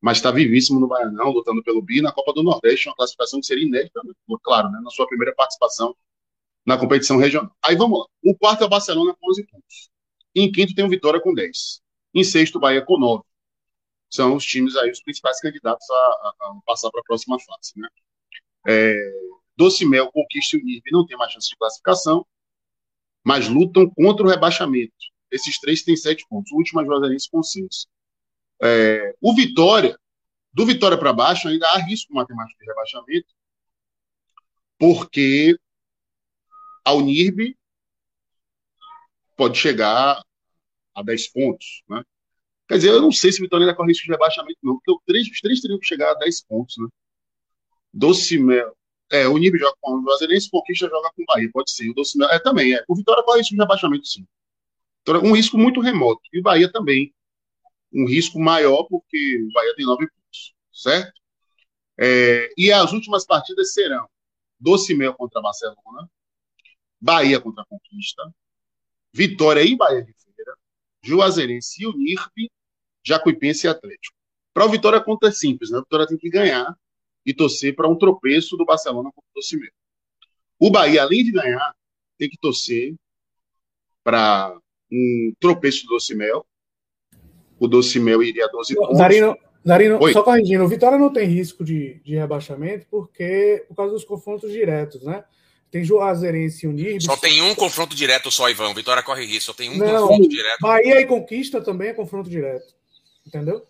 mas 0.00 0.18
está 0.18 0.30
vivíssimo 0.30 0.78
no 0.78 0.86
Baianão, 0.86 1.30
lutando 1.30 1.62
pelo 1.62 1.82
BI 1.82 2.00
na 2.00 2.12
Copa 2.12 2.32
do 2.32 2.42
Nordeste, 2.42 2.88
uma 2.88 2.94
classificação 2.94 3.40
que 3.40 3.46
seria 3.46 3.64
inédita, 3.64 4.00
né? 4.04 4.12
claro, 4.42 4.70
né? 4.70 4.80
na 4.82 4.90
sua 4.90 5.06
primeira 5.06 5.34
participação 5.34 5.94
na 6.64 6.76
competição 6.78 7.16
regional. 7.16 7.50
Aí 7.62 7.74
vamos 7.74 7.98
lá. 7.98 8.06
O 8.22 8.36
quarto 8.36 8.62
é 8.62 8.66
o 8.66 8.68
Barcelona 8.68 9.16
com 9.18 9.30
11 9.30 9.46
pontos. 9.46 9.90
Em 10.34 10.52
quinto 10.52 10.74
tem 10.74 10.84
o 10.84 10.88
Vitória 10.88 11.20
com 11.20 11.32
10. 11.32 11.80
Em 12.14 12.22
sexto, 12.22 12.56
o 12.56 12.60
Bahia 12.60 12.84
com 12.84 12.98
9. 12.98 13.24
São 14.10 14.36
os 14.36 14.44
times 14.44 14.76
aí, 14.76 14.90
os 14.90 15.02
principais 15.02 15.40
candidatos 15.40 15.88
a, 15.90 15.94
a, 15.94 16.34
a 16.40 16.60
passar 16.66 16.90
para 16.90 17.00
a 17.00 17.04
próxima 17.04 17.38
fase. 17.38 17.72
Né? 17.76 17.88
É, 18.68 18.94
Mel, 19.86 20.12
Conquista 20.12 20.56
e 20.56 20.82
não 20.92 21.06
tem 21.06 21.16
mais 21.16 21.32
chance 21.32 21.48
de 21.48 21.56
classificação, 21.56 22.26
mas 23.24 23.48
lutam 23.48 23.88
contra 23.90 24.26
o 24.26 24.28
rebaixamento. 24.28 24.92
Esses 25.30 25.58
três 25.58 25.82
têm 25.82 25.96
sete 25.96 26.26
pontos. 26.28 26.50
O 26.52 26.56
último 26.56 26.80
é 26.80 26.84
Juazeirense 26.84 27.30
com 27.30 27.42
seis. 27.42 27.86
É, 28.62 29.14
o 29.20 29.34
Vitória, 29.34 29.98
do 30.52 30.66
Vitória 30.66 30.98
para 30.98 31.12
baixo, 31.12 31.48
ainda 31.48 31.68
há 31.68 31.78
risco 31.78 32.12
matemático 32.12 32.58
de 32.58 32.66
rebaixamento, 32.66 33.28
porque 34.78 35.58
a 36.84 36.94
Unirb 36.94 37.56
pode 39.36 39.58
chegar 39.58 40.22
a 40.94 41.02
10 41.02 41.28
pontos. 41.28 41.82
Né? 41.88 42.02
Quer 42.68 42.76
dizer, 42.76 42.88
eu 42.90 43.00
não 43.00 43.12
sei 43.12 43.30
se 43.30 43.40
o 43.40 43.44
Vitória 43.44 43.64
ainda 43.64 43.76
corre 43.76 43.90
risco 43.90 44.04
de 44.04 44.10
rebaixamento, 44.10 44.58
não, 44.62 44.74
porque 44.74 44.92
os 44.92 45.02
três, 45.06 45.28
os 45.28 45.40
três 45.40 45.60
teriam 45.60 45.78
que 45.78 45.86
chegar 45.86 46.10
a 46.10 46.14
10 46.14 46.44
pontos. 46.44 46.76
Né? 46.78 46.88
Docimel. 47.92 48.76
É, 49.10 49.26
o 49.26 49.34
Unirb 49.34 49.58
joga 49.58 49.74
com 49.80 49.94
o 49.94 50.02
Juazeirense, 50.02 50.50
Conquista 50.50 50.88
joga 50.88 51.10
com 51.14 51.22
o 51.22 51.26
Bahia, 51.26 51.48
pode 51.52 51.70
ser. 51.70 51.88
O 51.88 51.94
Docimel. 51.94 52.28
É, 52.28 52.38
também, 52.38 52.74
é. 52.74 52.84
O 52.88 52.94
Vitória 52.94 53.22
corre 53.22 53.38
risco 53.38 53.54
de 53.54 53.60
rebaixamento, 53.60 54.06
sim. 54.06 54.26
Então, 55.08 55.22
um 55.22 55.34
risco 55.34 55.56
muito 55.56 55.80
remoto. 55.80 56.20
E 56.32 56.38
o 56.38 56.42
Bahia 56.42 56.70
também. 56.70 57.14
Um 57.90 58.06
risco 58.06 58.38
maior, 58.38 58.84
porque 58.84 59.42
o 59.42 59.52
Bahia 59.52 59.74
tem 59.74 59.86
nove 59.86 60.06
pontos, 60.06 60.54
certo? 60.70 61.18
É, 61.98 62.50
e 62.56 62.70
as 62.70 62.92
últimas 62.92 63.24
partidas 63.24 63.72
serão 63.72 64.06
Docimel 64.60 65.14
contra 65.14 65.40
Barcelona, 65.40 66.10
Bahia 67.00 67.40
contra 67.40 67.64
Conquista, 67.64 68.22
Vitória 69.10 69.62
e 69.62 69.74
Bahia 69.74 70.04
de 70.04 70.12
Feira, 70.12 70.54
Juazeirense 71.02 71.82
e 71.82 71.86
Unirp, 71.86 72.32
Jacuipense 73.02 73.66
e 73.66 73.70
Atlético. 73.70 74.14
Para 74.52 74.66
o 74.66 74.68
Vitória 74.68 74.98
a 74.98 75.04
conta 75.04 75.28
é 75.28 75.32
simples, 75.32 75.70
né? 75.70 75.78
A 75.78 75.80
Vitória 75.80 76.06
tem 76.06 76.18
que 76.18 76.28
ganhar 76.28 76.76
e 77.24 77.32
torcer 77.32 77.74
para 77.74 77.88
um 77.88 77.96
tropeço 77.96 78.56
do 78.56 78.66
Barcelona 78.66 79.10
contra 79.14 79.30
o 79.30 79.34
Docimel. 79.34 79.72
O 80.58 80.70
Bahia, 80.70 81.02
além 81.02 81.24
de 81.24 81.32
ganhar, 81.32 81.74
tem 82.18 82.28
que 82.28 82.36
torcer 82.36 82.94
para 84.04 84.54
um 84.90 85.32
tropeço 85.40 85.84
do 85.84 85.94
Docimel. 85.94 86.44
O 87.58 87.66
Docimel 87.66 88.22
iria 88.22 88.46
a 88.46 88.48
12 88.48 88.74
pontos. 88.74 88.98
Darino, 88.98 89.36
Darino 89.64 90.12
só 90.12 90.22
corrigindo, 90.22 90.64
o 90.64 90.68
Vitória 90.68 90.98
não 90.98 91.12
tem 91.12 91.26
risco 91.26 91.64
de, 91.64 92.00
de 92.04 92.14
rebaixamento 92.14 92.86
porque 92.90 93.64
por 93.68 93.74
causa 93.74 93.92
dos 93.92 94.04
confrontos 94.04 94.52
diretos, 94.52 95.02
né? 95.02 95.24
Tem 95.70 95.84
Juazeirense 95.84 96.64
e 96.64 96.68
Unir. 96.68 97.02
Só 97.02 97.16
tem 97.16 97.42
um 97.42 97.54
confronto 97.54 97.94
direto 97.94 98.30
só, 98.30 98.48
Ivan. 98.48 98.72
Vitória 98.72 99.02
corre 99.02 99.26
risco, 99.26 99.44
só 99.44 99.52
tem 99.52 99.68
um 99.68 99.76
não, 99.76 100.08
confronto 100.08 100.28
direto. 100.28 100.60
Bahia 100.62 101.00
e 101.00 101.06
Conquista 101.06 101.60
também 101.60 101.88
é 101.88 101.92
confronto 101.92 102.30
direto. 102.30 102.74
Entendeu? 103.26 103.66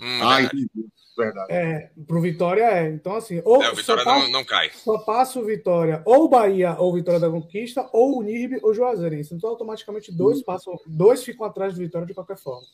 Hum, 0.00 0.20
ah, 0.22 0.42
entendi. 0.42 0.68
Verdade. 1.16 1.52
É, 1.52 1.90
pro 2.06 2.20
Vitória 2.20 2.62
é. 2.62 2.90
Então, 2.90 3.16
assim, 3.16 3.40
ou 3.44 3.62
é, 3.62 3.70
o 3.70 3.74
Vitória 3.74 4.04
passa, 4.04 4.24
não, 4.24 4.30
não 4.30 4.44
cai. 4.44 4.70
Só 4.70 4.98
passa 4.98 5.40
o 5.40 5.44
Vitória, 5.44 6.02
ou 6.04 6.28
Bahia, 6.28 6.76
ou 6.78 6.92
Vitória 6.92 7.18
da 7.18 7.30
Conquista, 7.30 7.88
ou 7.92 8.18
o 8.18 8.22
NIRB 8.22 8.60
ou 8.62 8.74
Juazeirense. 8.74 9.34
Então, 9.34 9.48
automaticamente, 9.48 10.12
dois 10.12 10.40
hum. 10.40 10.42
passam, 10.44 10.78
dois 10.86 11.24
ficam 11.24 11.46
atrás 11.46 11.74
do 11.74 11.80
Vitória 11.80 12.06
de 12.06 12.14
qualquer 12.14 12.36
forma. 12.36 12.66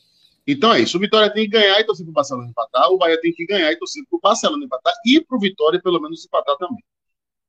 Então 0.46 0.72
é 0.72 0.80
isso. 0.80 0.96
O 0.96 1.00
Vitória 1.00 1.32
tem 1.32 1.44
que 1.44 1.50
ganhar 1.50 1.78
e 1.78 1.84
torcer 1.84 2.04
pro 2.04 2.12
Barcelona 2.12 2.48
empatar. 2.48 2.90
O 2.90 2.98
Bahia 2.98 3.20
tem 3.20 3.32
que 3.32 3.46
ganhar 3.46 3.70
e 3.70 3.76
torcer 3.76 4.02
pro 4.10 4.18
Barcelona 4.20 4.64
empatar. 4.64 4.92
E 5.06 5.20
pro 5.20 5.38
Vitória, 5.38 5.80
pelo 5.80 6.00
menos, 6.00 6.24
empatar 6.24 6.56
também. 6.56 6.82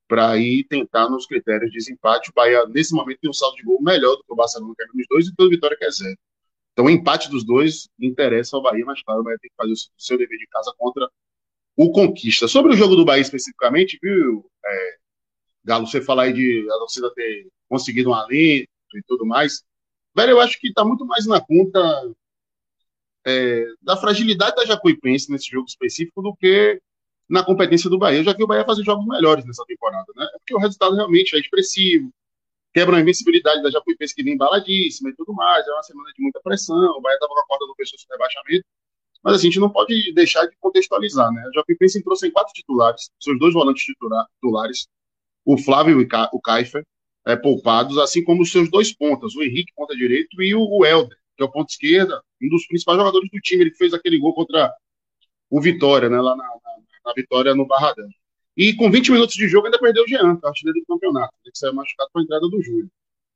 para 0.08 0.30
aí 0.30 0.64
tentar 0.64 1.10
nos 1.10 1.26
critérios 1.26 1.72
de 1.72 1.78
desempate. 1.78 2.30
O 2.30 2.34
Bahia, 2.34 2.68
nesse 2.68 2.94
momento, 2.94 3.20
tem 3.20 3.30
um 3.30 3.34
saldo 3.34 3.58
de 3.58 3.64
gol 3.64 3.82
melhor 3.82 4.16
do 4.16 4.24
que 4.24 4.32
o 4.32 4.36
Barcelona, 4.36 4.74
que 4.78 4.84
é 4.84 4.86
nos 4.94 5.08
dois, 5.10 5.28
e 5.28 5.34
o 5.44 5.50
Vitória, 5.50 5.76
que 5.76 5.86
é 5.86 5.92
zero. 5.92 6.18
Então, 6.74 6.86
o 6.86 6.90
empate 6.90 7.30
dos 7.30 7.46
dois 7.46 7.88
interessa 8.00 8.58
ao 8.58 8.62
Bahia, 8.62 8.84
mas 8.86 9.02
claro, 9.04 9.22
o 9.22 9.24
Bahia 9.24 9.38
tem 9.40 9.50
que 9.50 9.56
fazer 9.56 9.74
o 9.74 10.02
seu 10.02 10.18
dever 10.18 10.38
de 10.38 10.48
casa 10.48 10.74
contra 10.78 11.10
o 11.76 11.92
Conquista. 11.92 12.48
Sobre 12.48 12.74
o 12.74 12.76
jogo 12.76 12.96
do 12.96 13.06
Bahia 13.06 13.22
especificamente, 13.22 14.00
viu, 14.02 14.46
é, 14.66 14.98
Galo, 15.64 15.88
você 15.88 16.02
falar 16.02 16.24
aí 16.24 16.34
de 16.34 16.68
a 16.70 16.78
torcida 16.80 17.14
ter 17.14 17.48
conseguido 17.70 18.10
um 18.10 18.14
alento 18.14 18.68
e 18.96 19.04
tudo 19.08 19.26
mais, 19.26 19.64
velho, 20.16 20.32
eu 20.32 20.42
acho 20.42 20.60
que 20.60 20.68
está 20.68 20.84
muito 20.84 21.06
mais 21.06 21.26
na 21.26 21.40
conta 21.40 21.80
é, 23.26 23.66
da 23.82 23.96
fragilidade 23.96 24.56
da 24.56 24.66
Jacuipense 24.66 25.32
nesse 25.32 25.50
jogo 25.50 25.68
específico 25.68 26.22
do 26.22 26.36
que 26.36 26.82
na 27.30 27.44
competência 27.44 27.90
do 27.90 27.98
Bahia. 27.98 28.24
Já 28.24 28.34
vi 28.34 28.44
o 28.44 28.48
Bahia 28.48 28.66
fazer 28.66 28.84
jogos 28.84 29.06
melhores 29.06 29.46
nessa 29.46 29.64
temporada, 29.66 30.06
né? 30.16 30.26
É 30.26 30.38
porque 30.40 30.56
o 30.56 30.60
resultado 30.60 30.96
realmente 30.96 31.36
é 31.36 31.40
expressivo, 31.40 32.12
quebra 32.74 32.98
a 32.98 33.02
invencibilidade 33.02 33.62
da 33.62 33.70
Jacuipense 33.70 34.16
que 34.16 34.24
vem 34.24 34.34
embaladíssima 34.34 35.10
e 35.10 35.16
tudo 35.16 35.34
mais. 35.34 35.68
É 35.68 35.72
uma 35.72 35.84
semana 35.84 36.10
de 36.16 36.22
muita 36.22 36.42
pressão. 36.42 36.98
O 36.98 37.02
Bahia 37.02 37.16
estava 37.16 37.34
com 37.34 37.40
a 37.40 37.48
corda 37.48 37.66
do 37.68 37.76
pescoço 37.76 38.06
do 38.08 38.12
rebaixamento. 38.12 38.66
Mas 39.24 39.36
assim, 39.36 39.48
a 39.48 39.50
gente 39.52 39.60
não 39.60 39.70
pode 39.70 40.14
deixar 40.14 40.46
de 40.48 40.56
contextualizar, 40.60 41.32
né? 41.32 41.44
A 41.48 41.52
Jacuipense 41.54 41.98
entrou 41.98 42.16
sem 42.16 42.30
quatro 42.30 42.52
titulares, 42.54 43.10
seus 43.22 43.40
dois 43.40 43.54
volantes 43.54 43.86
titulares, 43.86 44.88
o 45.46 45.58
Flávio 45.58 46.02
e 46.02 46.08
o 46.34 46.42
Kaifer, 46.42 46.86
é, 47.26 47.36
poupados, 47.36 47.98
assim 47.98 48.22
como 48.24 48.42
os 48.42 48.52
seus 48.52 48.70
dois 48.70 48.94
pontas, 48.94 49.34
o 49.36 49.42
Henrique, 49.42 49.72
ponta 49.76 49.96
direito, 49.96 50.42
e 50.42 50.54
o, 50.54 50.86
Helder, 50.86 51.18
que 51.38 51.44
é 51.44 51.46
o 51.46 51.52
ponto 51.52 51.70
esquerda, 51.70 52.22
um 52.42 52.50
dos 52.50 52.68
principais 52.68 52.98
jogadores 52.98 53.30
do 53.32 53.40
time, 53.40 53.64
ele 53.64 53.76
fez 53.76 53.94
aquele 53.94 54.20
gol 54.20 54.34
contra 54.34 54.74
o 55.50 55.62
Vitória, 55.62 56.10
né, 56.10 56.20
lá 56.20 56.36
na, 56.36 56.44
na, 56.44 56.78
na 57.06 57.14
Vitória 57.14 57.56
no 57.56 57.66
Barradão. 57.66 58.10
E 58.56 58.76
com 58.76 58.92
20 58.92 59.12
minutos 59.12 59.36
de 59.36 59.48
jogo 59.48 59.66
ainda 59.66 59.80
perdeu 59.80 60.04
o 60.04 60.08
Jean, 60.08 60.36
que 60.36 60.46
é 60.46 60.48
o 60.48 60.50
artilheiro 60.50 60.80
do 60.80 60.86
campeonato, 60.86 61.34
que 61.44 61.58
saiu 61.58 61.74
machucado 61.74 62.10
com 62.14 62.20
a 62.20 62.24
entrada 62.24 62.48
do 62.48 62.62
Júlio. 62.62 62.90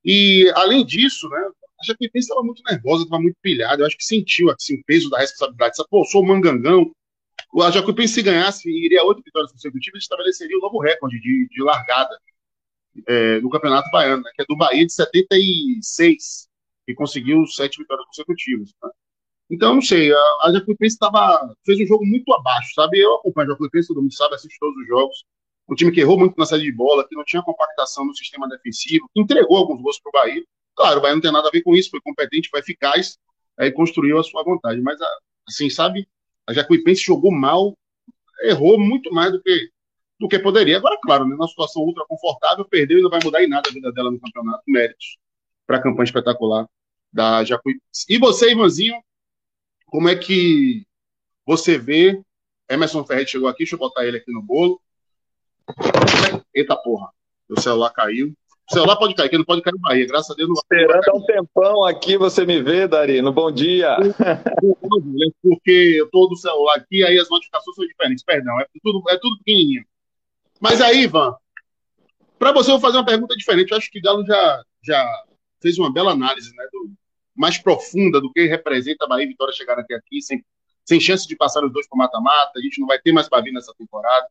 E, 0.06 0.52
além 0.56 0.86
disso, 0.86 1.28
né, 1.30 1.50
a 1.80 1.86
Jacuipense 1.86 2.26
estava 2.26 2.44
muito 2.44 2.62
nervosa, 2.64 3.04
estava 3.04 3.22
muito 3.22 3.38
pilhada, 3.42 3.82
eu 3.82 3.88
acho 3.88 3.98
que 3.98 4.06
sentiu 4.06 4.50
assim, 4.52 4.76
o 4.76 4.84
peso 4.86 5.10
da 5.10 5.20
responsabilidade. 5.20 5.76
Sabe, 5.76 5.90
pô, 5.90 6.06
sou 6.06 6.22
o 6.22 6.26
mangangão. 6.26 6.92
A 7.62 7.72
Jacuipense, 7.72 8.14
se 8.14 8.22
ganhasse, 8.22 8.70
iria 8.70 9.04
oito 9.04 9.22
vitórias 9.24 9.52
consecutivas, 9.52 10.04
estabeleceria 10.04 10.56
o 10.56 10.60
um 10.60 10.64
novo 10.64 10.80
recorde 10.80 11.20
de, 11.20 11.48
de 11.50 11.64
largada 11.64 12.18
é, 13.08 13.40
no 13.40 13.50
Campeonato 13.50 13.90
Baiano, 13.92 14.24
né, 14.24 14.32
que 14.36 14.42
é 14.42 14.46
do 14.46 14.56
Bahia 14.56 14.86
de 14.86 14.94
76, 14.94 16.48
que 16.86 16.94
conseguiu 16.94 17.46
sete 17.48 17.80
vitórias 17.80 18.06
consecutivas. 18.08 18.70
Né? 18.84 18.90
Então, 19.50 19.76
não 19.76 19.82
sei, 19.82 20.12
a, 20.12 20.18
a 20.44 20.52
Jacuipense 20.52 20.98
tava, 20.98 21.56
fez 21.66 21.80
um 21.80 21.86
jogo 21.86 22.06
muito 22.06 22.32
abaixo, 22.34 22.74
sabe? 22.74 23.00
Eu 23.00 23.16
acompanho 23.16 23.50
a 23.50 23.52
Jacuipense, 23.52 23.88
todo 23.88 24.02
mundo 24.02 24.14
sabe, 24.14 24.36
assisto 24.36 24.58
todos 24.60 24.78
os 24.82 24.88
jogos. 24.88 25.26
Um 25.70 25.76
time 25.76 25.92
que 25.92 26.02
errou 26.02 26.18
muito 26.18 26.38
na 26.38 26.46
saída 26.46 26.66
de 26.66 26.72
bola, 26.72 27.08
que 27.08 27.16
não 27.16 27.24
tinha 27.24 27.42
compactação 27.42 28.06
no 28.06 28.16
sistema 28.16 28.48
defensivo, 28.48 29.10
que 29.14 29.22
entregou 29.22 29.58
alguns 29.58 29.82
gols 29.82 30.00
para 30.00 30.10
o 30.10 30.12
Bahia. 30.12 30.44
Claro, 30.76 31.00
o 31.00 31.02
Bahia 31.02 31.16
não 31.16 31.22
tem 31.22 31.32
nada 31.32 31.48
a 31.48 31.52
ver 31.52 31.62
com 31.62 31.76
isso, 31.76 31.90
foi 31.90 32.02
competente, 32.02 32.50
foi 32.50 32.60
eficaz, 32.60 33.18
aí 33.58 33.72
construiu 33.72 34.18
a 34.20 34.24
sua 34.24 34.44
vontade. 34.44 34.82
Mas, 34.82 35.00
assim, 35.48 35.70
sabe, 35.70 36.08
a 36.46 36.54
Jacuipense 36.54 37.04
jogou 37.04 37.32
mal, 37.32 37.78
errou 38.44 38.80
muito 38.80 39.12
mais 39.14 39.32
do 39.32 39.42
que, 39.42 39.70
do 40.20 40.28
que 40.28 40.40
poderia. 40.40 40.78
Agora, 40.78 40.98
claro, 41.02 41.26
né, 41.26 41.36
numa 41.36 41.48
situação 41.48 41.84
ultra 41.84 42.06
confortável, 42.08 42.66
perdeu 42.66 43.00
e 43.00 43.02
não 43.02 43.10
vai 43.10 43.20
mudar 43.24 43.44
em 43.44 43.50
nada 43.50 43.70
a 43.70 43.74
vida 43.74 43.92
dela 43.92 44.12
no 44.12 44.20
campeonato. 44.20 44.64
Méritos 44.68 45.18
para 45.66 45.78
a 45.78 45.82
campanha 45.82 46.06
espetacular 46.06 46.68
da 47.12 47.44
Jacuipense. 47.44 48.06
E 48.10 48.18
você, 48.18 48.52
Ivanzinho, 48.52 48.96
como 49.88 50.10
é 50.10 50.16
que 50.16 50.86
você 51.46 51.78
vê? 51.78 52.22
Emerson 52.70 53.04
Ferretti 53.06 53.32
chegou 53.32 53.48
aqui, 53.48 53.60
deixa 53.60 53.76
eu 53.76 53.80
botar 53.80 54.06
ele 54.06 54.18
aqui 54.18 54.32
no 54.32 54.42
bolo. 54.42 54.82
Eita 56.54 56.76
porra, 56.76 57.10
o 57.50 57.60
celular 57.60 57.90
caiu. 57.92 58.34
O 58.70 58.74
celular 58.74 58.98
pode 58.98 59.16
cair, 59.16 59.30
que 59.30 59.38
não 59.38 59.46
pode 59.46 59.62
cair 59.62 59.74
no 59.74 59.80
Bahia, 59.80 60.06
graças 60.06 60.30
a 60.30 60.34
Deus. 60.34 60.50
Não 60.50 60.56
Esperando 60.56 61.10
há 61.10 61.16
um 61.16 61.26
tempão 61.26 61.86
aqui 61.86 62.18
você 62.18 62.46
me 62.46 62.62
vê, 62.62 62.86
Darino. 62.86 63.32
Bom 63.32 63.50
dia. 63.50 63.96
Porque 65.42 65.96
eu 65.98 66.10
tô 66.10 66.28
do 66.28 66.36
celular 66.36 66.76
aqui, 66.76 67.02
aí 67.06 67.18
as 67.18 67.30
notificações 67.30 67.76
são 67.76 67.88
diferentes. 67.88 68.26
Perdão, 68.26 68.60
é 68.60 68.66
tudo, 68.84 69.10
é 69.10 69.18
tudo 69.18 69.38
pequenininho. 69.38 69.86
Mas 70.60 70.82
aí, 70.82 71.04
Ivan, 71.04 71.34
para 72.38 72.52
você 72.52 72.70
eu 72.70 72.74
vou 72.74 72.82
fazer 72.82 72.98
uma 72.98 73.06
pergunta 73.06 73.38
diferente. 73.38 73.72
Eu 73.72 73.78
acho 73.78 73.90
que 73.90 74.02
Galo 74.02 74.26
já, 74.26 74.64
já 74.84 75.24
fez 75.62 75.78
uma 75.78 75.92
bela 75.92 76.12
análise 76.12 76.54
né, 76.54 76.68
do, 76.74 76.92
mais 77.38 77.58
profunda 77.58 78.20
do 78.20 78.32
que 78.32 78.46
representa 78.48 79.06
a 79.06 79.08
Bahia 79.08 79.26
e 79.26 79.28
Vitória 79.28 79.54
chegar 79.54 79.80
até 79.80 79.96
aqui, 79.96 80.22
sem, 80.22 80.44
sem 80.84 81.00
chance 81.00 81.28
de 81.28 81.36
passar 81.36 81.64
os 81.64 81.72
dois 81.72 81.88
para 81.88 81.98
mata-mata. 81.98 82.54
A 82.58 82.62
gente 82.62 82.80
não 82.80 82.88
vai 82.88 83.00
ter 83.00 83.12
mais 83.12 83.30
Bavi 83.30 83.52
nessa 83.52 83.74
temporada. 83.78 84.28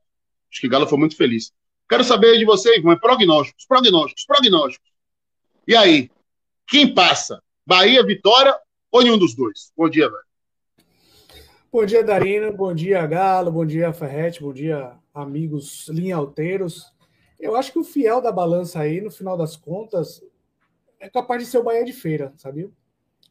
Acho 0.51 0.61
que 0.61 0.69
Galo 0.69 0.87
foi 0.87 0.99
muito 0.99 1.17
feliz. 1.17 1.53
Quero 1.89 2.03
saber 2.03 2.37
de 2.37 2.45
você, 2.45 2.79
Ivan, 2.79 2.95
é 2.95 2.97
prognósticos, 2.97 3.65
prognósticos, 3.67 4.25
prognósticos. 4.27 4.91
E 5.67 5.77
aí, 5.77 6.11
quem 6.67 6.93
passa? 6.93 7.41
Bahia, 7.65 8.05
Vitória 8.05 8.59
ou 8.91 9.03
nenhum 9.03 9.19
dos 9.19 9.35
dois? 9.35 9.73
Bom 9.77 9.89
dia, 9.89 10.09
velho. 10.09 10.27
Bom 11.73 11.85
dia, 11.85 12.03
Darina. 12.03 12.51
Bom 12.51 12.75
dia, 12.75 13.07
Galo. 13.07 13.53
Bom 13.53 13.67
dia, 13.67 13.93
Ferrete. 13.93 14.41
Bom 14.41 14.53
dia, 14.53 14.97
amigos 15.15 15.89
linhalteiros. 15.89 16.93
Eu 17.39 17.55
acho 17.55 17.71
que 17.71 17.79
o 17.79 17.85
fiel 17.85 18.21
da 18.21 18.33
balança 18.33 18.81
aí, 18.81 19.01
no 19.01 19.11
final 19.11 19.37
das 19.37 19.57
contas, 19.57 20.23
é 20.99 21.09
capaz 21.09 21.43
de 21.43 21.49
ser 21.49 21.59
o 21.59 21.63
Bahia 21.63 21.85
de 21.85 21.93
Feira, 21.93 22.33
sabia? 22.37 22.71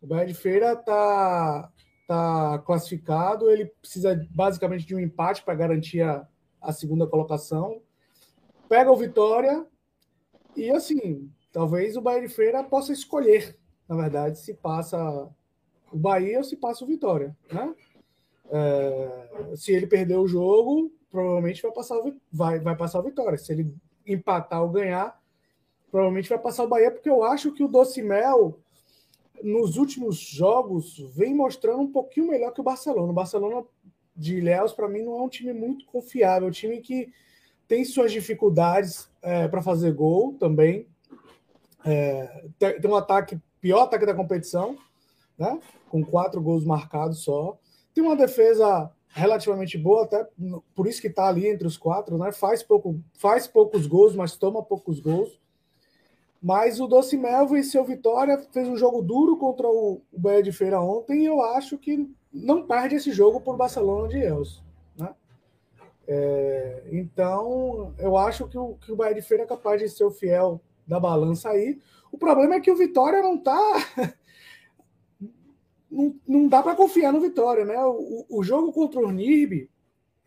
O 0.02 0.08
Bahia 0.08 0.26
de 0.26 0.34
Feira 0.34 0.74
está 0.74 1.72
tá 2.08 2.60
classificado, 2.60 3.50
ele 3.50 3.66
precisa 3.82 4.28
basicamente 4.30 4.86
de 4.86 4.96
um 4.96 5.00
empate 5.00 5.44
para 5.44 5.56
garantir 5.56 6.02
a, 6.02 6.28
a 6.62 6.72
segunda 6.72 7.08
colocação. 7.08 7.82
Pega 8.70 8.92
o 8.92 8.98
Vitória 8.98 9.66
e, 10.56 10.70
assim, 10.70 11.32
talvez 11.52 11.96
o 11.96 12.02
Bahia 12.02 12.22
de 12.22 12.34
Feira 12.34 12.64
possa 12.64 12.94
escolher, 12.94 13.58
na 13.88 13.96
verdade, 13.96 14.40
se 14.40 14.54
passa 14.54 15.30
o 15.92 15.98
Bahia 15.98 16.40
ou 16.40 16.44
se 16.44 16.58
passa 16.58 16.84
o 16.84 16.88
Vitória, 16.88 17.36
né? 17.52 17.74
É, 18.52 19.56
se 19.56 19.72
ele 19.72 19.88
perder 19.88 20.18
o 20.18 20.28
jogo, 20.28 20.92
provavelmente 21.10 21.62
vai 21.62 21.72
passar, 21.72 21.98
o, 21.98 22.16
vai, 22.32 22.60
vai 22.60 22.76
passar 22.76 23.00
o 23.00 23.04
Vitória. 23.04 23.38
Se 23.38 23.52
ele 23.52 23.76
empatar 24.06 24.62
ou 24.62 24.70
ganhar, 24.70 25.20
provavelmente 25.90 26.30
vai 26.30 26.38
passar 26.38 26.64
o 26.64 26.68
Bahia, 26.68 26.92
porque 26.92 27.10
eu 27.10 27.24
acho 27.24 27.52
que 27.54 27.64
o 27.64 27.68
Doce 27.68 28.04
Mel 28.04 28.60
nos 29.46 29.78
últimos 29.78 30.18
jogos, 30.18 30.98
vem 31.16 31.36
mostrando 31.36 31.82
um 31.82 31.92
pouquinho 31.92 32.28
melhor 32.28 32.52
que 32.52 32.60
o 32.60 32.64
Barcelona. 32.64 33.12
O 33.12 33.14
Barcelona 33.14 33.64
de 34.16 34.42
Léus, 34.42 34.74
para 34.74 34.90
mim, 34.90 35.04
não 35.04 35.20
é 35.20 35.22
um 35.22 35.30
time 35.30 35.54
muito 35.54 35.86
confiável. 35.86 36.48
É 36.48 36.50
um 36.50 36.54
time 36.54 36.82
que 36.82 37.14
tem 37.68 37.86
suas 37.86 38.12
dificuldades 38.12 39.08
é, 39.22 39.48
para 39.48 39.62
fazer 39.62 39.94
gol 39.94 40.34
também. 40.40 40.88
É, 41.86 42.46
tem 42.58 42.90
um 42.90 42.96
ataque, 42.96 43.40
pior 43.62 43.84
ataque 43.84 44.06
da 44.06 44.16
competição, 44.16 44.78
né? 45.38 45.60
com 45.90 46.04
quatro 46.04 46.42
gols 46.42 46.66
marcados 46.66 47.20
só. 47.20 47.58
Tem 47.94 48.04
uma 48.04 48.16
defesa 48.16 48.92
relativamente 49.10 49.78
boa, 49.78 50.04
até 50.04 50.28
por 50.74 50.88
isso 50.88 51.00
que 51.00 51.08
está 51.08 51.28
ali 51.28 51.48
entre 51.48 51.68
os 51.68 51.78
quatro, 51.78 52.18
né? 52.18 52.32
Faz, 52.32 52.64
pouco, 52.64 53.00
faz 53.14 53.48
poucos 53.48 53.86
gols, 53.86 54.16
mas 54.16 54.36
toma 54.36 54.64
poucos 54.64 55.00
gols. 55.00 55.40
Mas 56.46 56.80
o 56.80 56.86
Doce 56.86 57.18
Mel 57.18 57.48
venceu 57.48 57.84
Vitória, 57.84 58.38
fez 58.52 58.68
um 58.68 58.78
jogo 58.78 59.02
duro 59.02 59.36
contra 59.36 59.68
o 59.68 60.04
Bahia 60.16 60.44
de 60.44 60.52
Feira 60.52 60.80
ontem 60.80 61.24
e 61.24 61.26
eu 61.26 61.42
acho 61.42 61.76
que 61.76 62.08
não 62.32 62.68
perde 62.68 62.94
esse 62.94 63.12
jogo 63.12 63.42
por 63.42 63.58
Barcelona 63.58 64.10
de 64.10 64.20
Els. 64.20 64.64
Né? 64.96 65.12
É, 66.08 66.84
então, 66.92 67.96
eu 67.98 68.16
acho 68.16 68.48
que 68.48 68.56
o, 68.60 68.76
que 68.76 68.92
o 68.92 68.96
Bahia 68.96 69.16
de 69.16 69.24
Feira 69.24 69.42
é 69.42 69.48
capaz 69.48 69.82
de 69.82 69.90
ser 69.90 70.04
o 70.04 70.12
fiel 70.12 70.62
da 70.86 71.00
balança 71.00 71.50
aí. 71.50 71.82
O 72.12 72.18
problema 72.20 72.54
é 72.54 72.60
que 72.60 72.70
o 72.70 72.76
Vitória 72.76 73.24
não 73.24 73.38
está. 73.38 74.14
não, 75.90 76.16
não 76.28 76.48
dá 76.48 76.62
para 76.62 76.76
confiar 76.76 77.12
no 77.12 77.22
Vitória, 77.22 77.66
né? 77.66 77.84
O, 77.84 78.24
o 78.30 78.44
jogo 78.44 78.72
contra 78.72 79.00
o 79.00 79.12
NIRB, 79.12 79.68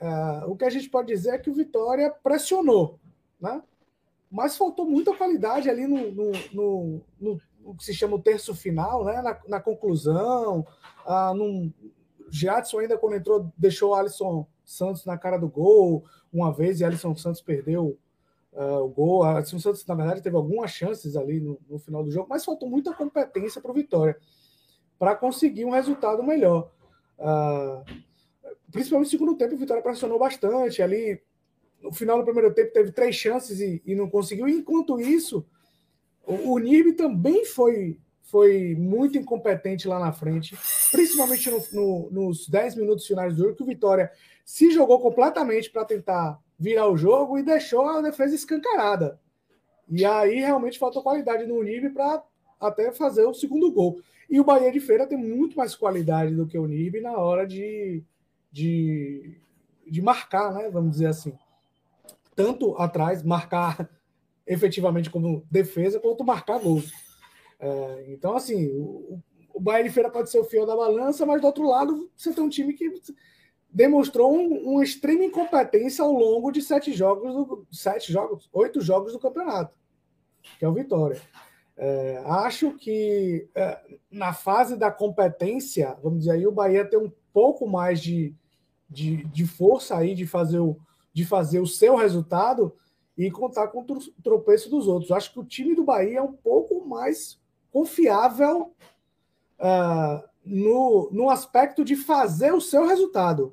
uh, 0.02 0.50
o 0.50 0.56
que 0.56 0.64
a 0.64 0.70
gente 0.70 0.90
pode 0.90 1.06
dizer 1.06 1.34
é 1.34 1.38
que 1.38 1.48
o 1.48 1.54
Vitória 1.54 2.10
pressionou, 2.10 2.98
né? 3.40 3.62
Mas 4.30 4.56
faltou 4.56 4.84
muita 4.86 5.14
qualidade 5.14 5.70
ali 5.70 5.86
no, 5.86 6.12
no, 6.12 6.32
no, 6.52 7.00
no, 7.20 7.40
no 7.60 7.74
que 7.74 7.84
se 7.84 7.94
chama 7.94 8.16
o 8.16 8.22
terço 8.22 8.54
final, 8.54 9.04
né? 9.04 9.22
na, 9.22 9.38
na 9.48 9.60
conclusão. 9.60 10.66
Ah, 11.06 11.32
num, 11.34 11.72
Jadson 12.30 12.80
ainda 12.80 12.98
quando 12.98 13.16
entrou 13.16 13.50
deixou 13.56 13.90
o 13.90 13.94
Alisson 13.94 14.46
Santos 14.64 15.04
na 15.06 15.16
cara 15.16 15.38
do 15.38 15.48
gol 15.48 16.04
uma 16.32 16.52
vez 16.52 16.80
e 16.80 16.84
Alisson 16.84 17.16
Santos 17.16 17.40
perdeu 17.40 17.98
uh, 18.52 18.84
o 18.84 18.88
gol. 18.88 19.22
Alisson 19.24 19.58
Santos, 19.58 19.86
na 19.86 19.94
verdade, 19.94 20.22
teve 20.22 20.36
algumas 20.36 20.70
chances 20.70 21.16
ali 21.16 21.40
no, 21.40 21.58
no 21.68 21.78
final 21.78 22.04
do 22.04 22.10
jogo, 22.10 22.28
mas 22.28 22.44
faltou 22.44 22.68
muita 22.68 22.92
competência 22.92 23.60
para 23.60 23.70
o 23.70 23.74
Vitória 23.74 24.16
para 24.98 25.14
conseguir 25.14 25.64
um 25.64 25.70
resultado 25.70 26.22
melhor. 26.22 26.70
Uh, 27.18 27.82
principalmente 28.70 29.06
no 29.06 29.10
segundo 29.10 29.36
tempo, 29.36 29.54
o 29.54 29.58
Vitória 29.58 29.82
pressionou 29.82 30.18
bastante 30.18 30.82
ali 30.82 31.20
no 31.82 31.92
final 31.92 32.18
do 32.18 32.24
primeiro 32.24 32.52
tempo 32.52 32.72
teve 32.72 32.92
três 32.92 33.14
chances 33.14 33.60
e, 33.60 33.82
e 33.84 33.94
não 33.94 34.08
conseguiu. 34.08 34.48
Enquanto 34.48 35.00
isso, 35.00 35.46
o, 36.26 36.52
o 36.52 36.58
Nirby 36.58 36.92
também 36.92 37.44
foi, 37.44 37.98
foi 38.22 38.74
muito 38.76 39.16
incompetente 39.16 39.88
lá 39.88 39.98
na 39.98 40.12
frente, 40.12 40.56
principalmente 40.90 41.50
no, 41.50 41.62
no, 41.72 42.10
nos 42.10 42.48
10 42.48 42.76
minutos 42.76 43.06
finais 43.06 43.34
do 43.34 43.44
jogo, 43.44 43.56
que 43.56 43.62
o 43.62 43.66
Vitória 43.66 44.10
se 44.44 44.70
jogou 44.70 45.00
completamente 45.00 45.70
para 45.70 45.84
tentar 45.84 46.38
virar 46.58 46.88
o 46.88 46.96
jogo 46.96 47.38
e 47.38 47.42
deixou 47.42 47.86
a 47.86 48.00
defesa 48.00 48.34
escancarada. 48.34 49.20
E 49.88 50.04
aí 50.04 50.40
realmente 50.40 50.78
faltou 50.78 51.02
qualidade 51.02 51.46
no 51.46 51.56
Unibe 51.56 51.90
para 51.90 52.22
até 52.60 52.92
fazer 52.92 53.24
o 53.24 53.34
segundo 53.34 53.72
gol. 53.72 54.00
E 54.28 54.38
o 54.38 54.44
Bahia 54.44 54.70
de 54.70 54.80
Feira 54.80 55.06
tem 55.06 55.16
muito 55.16 55.56
mais 55.56 55.74
qualidade 55.74 56.34
do 56.34 56.46
que 56.46 56.58
o 56.58 56.64
Unibe 56.64 57.00
na 57.00 57.16
hora 57.16 57.46
de, 57.46 58.02
de, 58.52 59.40
de 59.86 60.02
marcar, 60.02 60.52
né? 60.52 60.68
Vamos 60.68 60.92
dizer 60.92 61.06
assim. 61.06 61.32
Tanto 62.38 62.76
atrás, 62.76 63.24
marcar 63.24 63.90
efetivamente 64.46 65.10
como 65.10 65.44
defesa, 65.50 65.98
quanto 65.98 66.22
marcar 66.22 66.60
gols. 66.60 66.92
É, 67.58 68.04
então, 68.10 68.36
assim, 68.36 68.68
o, 68.68 69.20
o 69.52 69.58
Bahia 69.58 69.82
de 69.82 69.90
Feira 69.90 70.08
pode 70.08 70.30
ser 70.30 70.38
o 70.38 70.44
fiel 70.44 70.64
da 70.64 70.76
balança, 70.76 71.26
mas 71.26 71.40
do 71.40 71.48
outro 71.48 71.66
lado, 71.66 72.08
você 72.14 72.32
tem 72.32 72.44
um 72.44 72.48
time 72.48 72.74
que 72.74 72.92
demonstrou 73.68 74.32
um, 74.32 74.70
uma 74.70 74.84
extrema 74.84 75.24
incompetência 75.24 76.04
ao 76.04 76.12
longo 76.12 76.52
de 76.52 76.62
sete 76.62 76.92
jogos, 76.92 77.34
do, 77.34 77.66
sete 77.72 78.12
jogos, 78.12 78.48
oito 78.52 78.80
jogos 78.80 79.12
do 79.12 79.18
campeonato, 79.18 79.76
que 80.60 80.64
é 80.64 80.68
o 80.68 80.72
Vitória. 80.72 81.20
É, 81.76 82.22
acho 82.24 82.76
que 82.76 83.48
é, 83.52 83.80
na 84.08 84.32
fase 84.32 84.76
da 84.76 84.92
competência, 84.92 85.98
vamos 86.04 86.20
dizer 86.20 86.34
aí, 86.34 86.46
o 86.46 86.52
Bahia 86.52 86.84
tem 86.84 87.00
um 87.00 87.10
pouco 87.32 87.66
mais 87.66 88.00
de, 88.00 88.32
de, 88.88 89.24
de, 89.24 89.44
força 89.44 89.96
aí 89.96 90.14
de 90.14 90.24
fazer, 90.24 90.60
o, 90.60 90.78
de 91.18 91.24
fazer 91.24 91.58
o 91.58 91.66
seu 91.66 91.96
resultado 91.96 92.72
e 93.16 93.28
contar 93.28 93.66
com 93.66 93.80
o 93.80 94.22
tropeço 94.22 94.70
dos 94.70 94.86
outros. 94.86 95.10
Acho 95.10 95.32
que 95.32 95.40
o 95.40 95.44
time 95.44 95.74
do 95.74 95.82
Bahia 95.82 96.20
é 96.20 96.22
um 96.22 96.32
pouco 96.32 96.86
mais 96.86 97.40
confiável 97.72 98.72
uh, 99.58 100.22
no, 100.44 101.10
no 101.10 101.28
aspecto 101.28 101.84
de 101.84 101.96
fazer 101.96 102.54
o 102.54 102.60
seu 102.60 102.86
resultado 102.86 103.52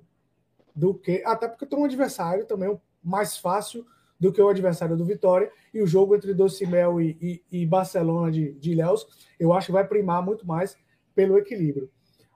do 0.75 0.93
que. 0.93 1.24
Até 1.25 1.48
porque 1.48 1.65
tem 1.65 1.79
um 1.79 1.86
adversário 1.86 2.45
também 2.45 2.79
mais 3.03 3.36
fácil 3.36 3.84
do 4.19 4.31
que 4.31 4.39
o 4.39 4.48
adversário 4.48 4.95
do 4.95 5.03
Vitória. 5.03 5.51
E 5.74 5.81
o 5.81 5.88
jogo 5.88 6.15
entre 6.15 6.36
Docimel 6.36 7.01
e, 7.01 7.17
e, 7.51 7.62
e 7.63 7.65
Barcelona 7.65 8.31
de, 8.31 8.53
de 8.53 8.74
Ilhéus, 8.74 9.07
eu 9.39 9.51
acho 9.53 9.65
que 9.65 9.74
vai 9.74 9.88
primar 9.88 10.24
muito 10.24 10.45
mais 10.45 10.77
pelo 11.15 11.36
equilíbrio. 11.36 11.89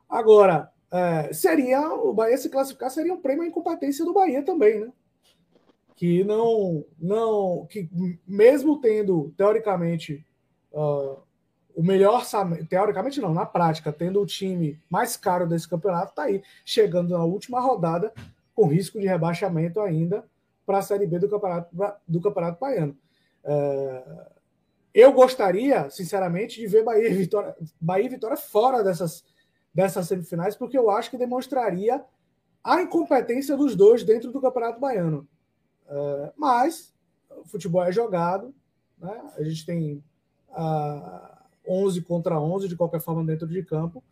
Agora, 0.10 0.72
é, 0.92 1.32
seria 1.34 1.88
o 1.94 2.12
Bahia 2.12 2.36
se 2.36 2.50
classificar 2.50 2.90
seria 2.90 3.14
um 3.14 3.22
prêmio 3.22 3.44
à 3.44 3.48
incompetência 3.48 4.04
do 4.04 4.12
Bahia 4.12 4.42
também, 4.42 4.80
né? 4.80 4.92
Que 6.00 6.24
não, 6.24 6.86
não, 6.98 7.68
que 7.70 7.90
mesmo 8.26 8.80
tendo 8.80 9.34
teoricamente 9.36 10.26
uh, 10.72 11.20
o 11.76 11.84
melhor 11.84 12.24
teoricamente 12.70 13.20
não, 13.20 13.34
na 13.34 13.46
prática, 13.46 13.92
tendo 13.92 14.22
o 14.22 14.26
time 14.26 14.80
mais 14.90 15.18
caro 15.18 15.46
desse 15.46 15.68
campeonato, 15.68 16.12
está 16.12 16.24
aí, 16.24 16.42
chegando 16.64 17.10
na 17.10 17.26
última 17.26 17.60
rodada, 17.60 18.14
com 18.56 18.66
risco 18.66 18.98
de 18.98 19.08
rebaixamento 19.08 19.82
ainda 19.82 20.24
para 20.66 20.78
a 20.78 20.82
Série 20.82 21.06
B 21.06 21.20
do 21.20 21.28
Campeonato, 21.28 21.70
do 22.08 22.22
campeonato 22.22 22.62
Baiano. 22.62 22.98
É, 23.44 24.04
eu 24.94 25.12
gostaria, 25.12 25.90
sinceramente, 25.90 26.62
de 26.62 26.68
ver 26.68 26.82
Bahia 26.82 27.10
e 27.10 27.14
Vitória, 27.14 27.56
Bahia 27.80 28.06
e 28.06 28.10
Vitória 28.10 28.38
fora 28.38 28.82
dessas, 28.82 29.26
dessas 29.74 30.08
semifinais, 30.08 30.56
porque 30.56 30.78
eu 30.78 30.90
acho 30.90 31.12
que 31.12 31.18
demonstraria 31.18 32.02
a 32.64 32.82
incompetência 32.82 33.58
dos 33.58 33.76
dois 33.76 34.06
dentro 34.06 34.32
do 34.32 34.40
Campeonato 34.40 34.80
Baiano. 34.80 35.28
É, 35.90 36.34
mas 36.38 36.94
o 37.30 37.46
futebol 37.46 37.84
é 37.84 37.92
jogado, 37.92 38.54
né? 38.98 39.32
a 39.38 39.44
gente 39.44 39.66
tem. 39.66 40.04
Uh, 40.50 41.40
11 41.70 42.02
contra 42.02 42.40
11, 42.40 42.68
de 42.68 42.76
qualquer 42.76 43.00
forma, 43.00 43.24
dentro 43.24 43.48
de 43.48 43.64
campo. 43.64 44.04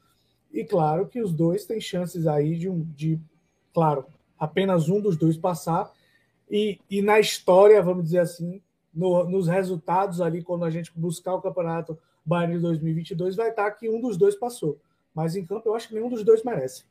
E 0.54 0.64
claro 0.64 1.08
que 1.08 1.20
os 1.20 1.34
dois 1.34 1.66
têm 1.66 1.82
chances 1.82 2.28
aí 2.28 2.56
de, 2.56 2.70
um, 2.70 2.84
de 2.96 3.20
claro, 3.74 4.06
apenas 4.38 4.88
um 4.88 5.02
dos 5.02 5.18
dois 5.18 5.36
passar. 5.36 5.92
E, 6.50 6.80
e 6.90 7.02
na 7.02 7.20
história, 7.20 7.82
vamos 7.82 8.06
dizer 8.06 8.20
assim, 8.20 8.62
no, 8.94 9.28
nos 9.28 9.48
resultados 9.48 10.22
ali, 10.22 10.44
quando 10.44 10.64
a 10.64 10.70
gente 10.70 10.92
buscar 10.96 11.34
o 11.34 11.42
campeonato 11.42 11.98
Bayern 12.24 12.56
de 12.56 12.62
2022, 12.62 13.36
vai 13.36 13.50
estar 13.50 13.72
que 13.72 13.90
um 13.90 14.00
dos 14.00 14.18
dois 14.18 14.36
passou. 14.36 14.80
Mas 15.14 15.36
em 15.36 15.46
campo, 15.46 15.68
eu 15.68 15.76
acho 15.76 15.88
que 15.88 15.96
nenhum 15.96 16.10
dos 16.10 16.24
dois 16.24 16.44
merece. 16.44 16.84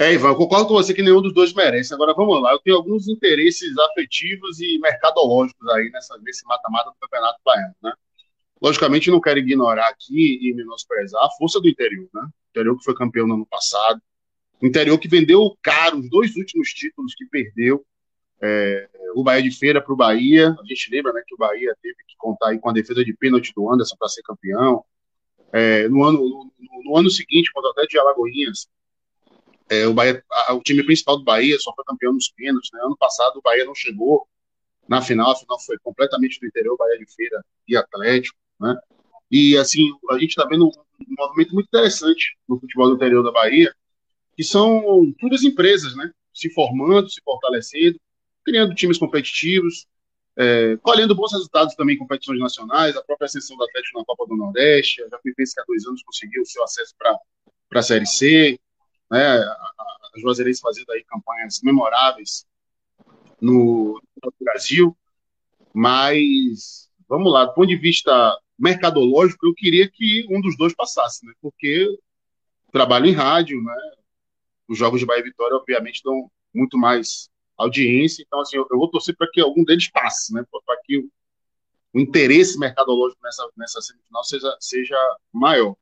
É, 0.00 0.12
Ivan, 0.12 0.28
eu 0.28 0.36
concordo 0.36 0.68
com 0.68 0.74
você 0.74 0.94
que 0.94 1.02
nenhum 1.02 1.20
dos 1.20 1.34
dois 1.34 1.52
merece. 1.52 1.92
Agora 1.92 2.14
vamos 2.14 2.40
lá, 2.40 2.52
eu 2.52 2.60
tenho 2.60 2.76
alguns 2.76 3.08
interesses 3.08 3.76
afetivos 3.78 4.60
e 4.60 4.78
mercadológicos 4.78 5.68
aí 5.70 5.90
nessa, 5.90 6.16
nesse 6.18 6.46
mata-mata 6.46 6.90
do 6.90 6.96
Campeonato 7.00 7.40
Baiano, 7.44 7.74
né? 7.82 7.92
Logicamente, 8.62 9.10
não 9.10 9.20
quero 9.20 9.38
ignorar 9.38 9.88
aqui 9.88 10.38
e 10.40 10.54
menosprezar 10.54 11.24
a 11.24 11.30
força 11.30 11.60
do 11.60 11.68
interior, 11.68 12.08
né? 12.14 12.22
O 12.22 12.50
interior 12.50 12.78
que 12.78 12.84
foi 12.84 12.94
campeão 12.94 13.26
no 13.26 13.34
ano 13.34 13.46
passado, 13.46 14.00
o 14.60 14.66
interior 14.66 14.98
que 14.98 15.08
vendeu 15.08 15.56
caro 15.62 15.98
os 15.98 16.08
dois 16.08 16.36
últimos 16.36 16.70
títulos 16.70 17.14
que 17.14 17.26
perdeu, 17.26 17.84
é, 18.40 18.88
o 19.14 19.22
Bahia 19.24 19.42
de 19.42 19.50
Feira 19.50 19.80
para 19.80 19.92
o 19.92 19.96
Bahia. 19.96 20.56
A 20.60 20.64
gente 20.64 20.90
lembra 20.90 21.12
né, 21.12 21.22
que 21.26 21.34
o 21.34 21.38
Bahia 21.38 21.74
teve 21.82 21.96
que 22.06 22.16
contar 22.16 22.50
aí 22.50 22.58
com 22.58 22.70
a 22.70 22.72
defesa 22.72 23.04
de 23.04 23.12
pênalti 23.14 23.52
do 23.54 23.72
Anderson 23.72 23.96
para 23.98 24.08
ser 24.08 24.22
campeão. 24.22 24.84
É, 25.52 25.88
no, 25.88 26.04
ano, 26.04 26.18
no, 26.18 26.52
no, 26.84 26.96
ano 26.96 27.10
seguinte, 27.10 27.50
contra 27.52 27.68
o 27.68 27.70
Atlético 27.72 27.92
de 27.92 27.98
Alagoinhas, 27.98 28.68
é, 29.68 29.86
o, 29.86 29.94
Bahia, 29.94 30.24
a, 30.48 30.54
o 30.54 30.62
time 30.62 30.82
principal 30.82 31.18
do 31.18 31.24
Bahia 31.24 31.58
só 31.58 31.74
foi 31.74 31.84
campeão 31.84 32.12
nos 32.12 32.30
pênaltis. 32.30 32.70
Né? 32.72 32.80
Ano 32.82 32.96
passado 32.96 33.38
o 33.38 33.42
Bahia 33.42 33.64
não 33.64 33.74
chegou 33.74 34.26
na 34.88 35.02
final, 35.02 35.30
a 35.32 35.36
final 35.36 35.60
foi 35.60 35.78
completamente 35.78 36.40
do 36.40 36.46
interior, 36.46 36.76
Bahia 36.76 36.98
de 36.98 37.06
Feira 37.14 37.44
e 37.66 37.76
Atlético. 37.76 38.36
Né? 38.60 38.76
E 39.30 39.56
assim, 39.56 39.90
a 40.10 40.18
gente 40.18 40.30
está 40.30 40.46
vendo 40.46 40.66
um 40.66 41.14
movimento 41.18 41.54
muito 41.54 41.66
interessante 41.66 42.36
no 42.48 42.58
futebol 42.58 42.88
do 42.88 42.96
interior 42.96 43.22
da 43.22 43.30
Bahia, 43.30 43.72
que 44.34 44.42
são 44.42 45.12
todas 45.20 45.42
empresas, 45.42 45.94
né? 45.96 46.10
Se 46.32 46.48
formando, 46.50 47.10
se 47.10 47.20
fortalecendo, 47.22 48.00
criando 48.44 48.74
times 48.74 48.96
competitivos, 48.96 49.86
é, 50.36 50.76
colhendo 50.76 51.14
bons 51.14 51.32
resultados 51.32 51.74
também 51.74 51.96
em 51.96 51.98
competições 51.98 52.38
nacionais, 52.38 52.96
a 52.96 53.02
própria 53.02 53.26
ascensão 53.26 53.56
do 53.56 53.64
Atlético 53.64 53.98
na 53.98 54.04
Copa 54.04 54.24
do 54.26 54.36
Nordeste, 54.36 55.02
a 55.02 55.08
Jacuipense 55.08 55.54
que 55.54 55.60
há 55.60 55.64
dois 55.66 55.84
anos 55.84 56.02
conseguiu 56.04 56.42
o 56.42 56.46
seu 56.46 56.62
acesso 56.62 56.94
para 56.96 57.18
a 57.74 57.82
Série 57.82 58.06
C, 58.06 58.58
né, 59.10 59.38
a, 59.38 59.82
a 60.14 60.20
Juazeirense 60.20 60.60
fazendo 60.60 60.90
aí 60.90 61.04
campanhas 61.04 61.60
memoráveis 61.62 62.46
no, 63.40 64.00
no 64.22 64.32
Brasil, 64.40 64.96
mas 65.72 66.88
vamos 67.08 67.32
lá, 67.32 67.44
do 67.44 67.54
ponto 67.54 67.68
de 67.68 67.76
vista 67.76 68.36
mercadológico, 68.58 69.46
eu 69.46 69.54
queria 69.54 69.88
que 69.88 70.26
um 70.28 70.40
dos 70.40 70.56
dois 70.56 70.74
passasse, 70.74 71.24
né? 71.24 71.32
Porque 71.40 71.86
trabalho 72.72 73.06
em 73.06 73.12
rádio, 73.12 73.62
né? 73.62 73.76
Os 74.68 74.76
jogos 74.76 75.00
de 75.00 75.06
Bahia 75.06 75.20
e 75.20 75.24
Vitória, 75.24 75.56
obviamente, 75.56 76.02
dão 76.04 76.30
muito 76.52 76.76
mais 76.76 77.30
audiência, 77.56 78.22
então, 78.22 78.40
assim, 78.40 78.56
eu, 78.56 78.66
eu 78.70 78.78
vou 78.78 78.90
torcer 78.90 79.16
para 79.16 79.28
que 79.30 79.40
algum 79.40 79.64
deles 79.64 79.90
passe, 79.90 80.32
né? 80.32 80.44
Para 80.50 80.76
que 80.84 80.98
o, 80.98 81.10
o, 81.94 82.00
interesse 82.00 82.58
mercadológico 82.58 83.20
nessa, 83.22 83.48
nessa 83.56 83.80
semifinal 83.80 84.24
seja, 84.24 84.56
seja 84.60 85.16
maior. 85.32 85.74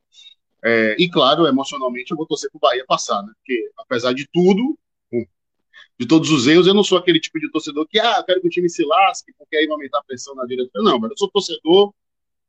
É, 0.66 0.96
e, 0.98 1.08
claro, 1.08 1.46
emocionalmente, 1.46 2.10
eu 2.10 2.16
vou 2.16 2.26
torcer 2.26 2.50
para 2.50 2.58
o 2.58 2.60
Bahia 2.60 2.84
passar, 2.86 3.22
né? 3.22 3.32
Porque, 3.38 3.70
apesar 3.78 4.12
de 4.12 4.26
tudo, 4.32 4.76
de 5.98 6.06
todos 6.06 6.30
os 6.30 6.46
erros, 6.46 6.66
eu 6.66 6.74
não 6.74 6.84
sou 6.84 6.98
aquele 6.98 7.20
tipo 7.20 7.38
de 7.38 7.50
torcedor 7.50 7.86
que, 7.88 7.98
ah, 7.98 8.22
quero 8.22 8.40
que 8.40 8.48
o 8.48 8.50
time 8.50 8.68
se 8.68 8.84
lasque, 8.84 9.32
porque 9.38 9.56
aí 9.56 9.66
vai 9.66 9.74
aumentar 9.74 9.98
a 9.98 10.04
pressão 10.04 10.34
na 10.34 10.44
direção. 10.44 10.82
Não, 10.82 10.98
mas 10.98 11.10
eu 11.10 11.16
sou 11.16 11.30
torcedor 11.30 11.92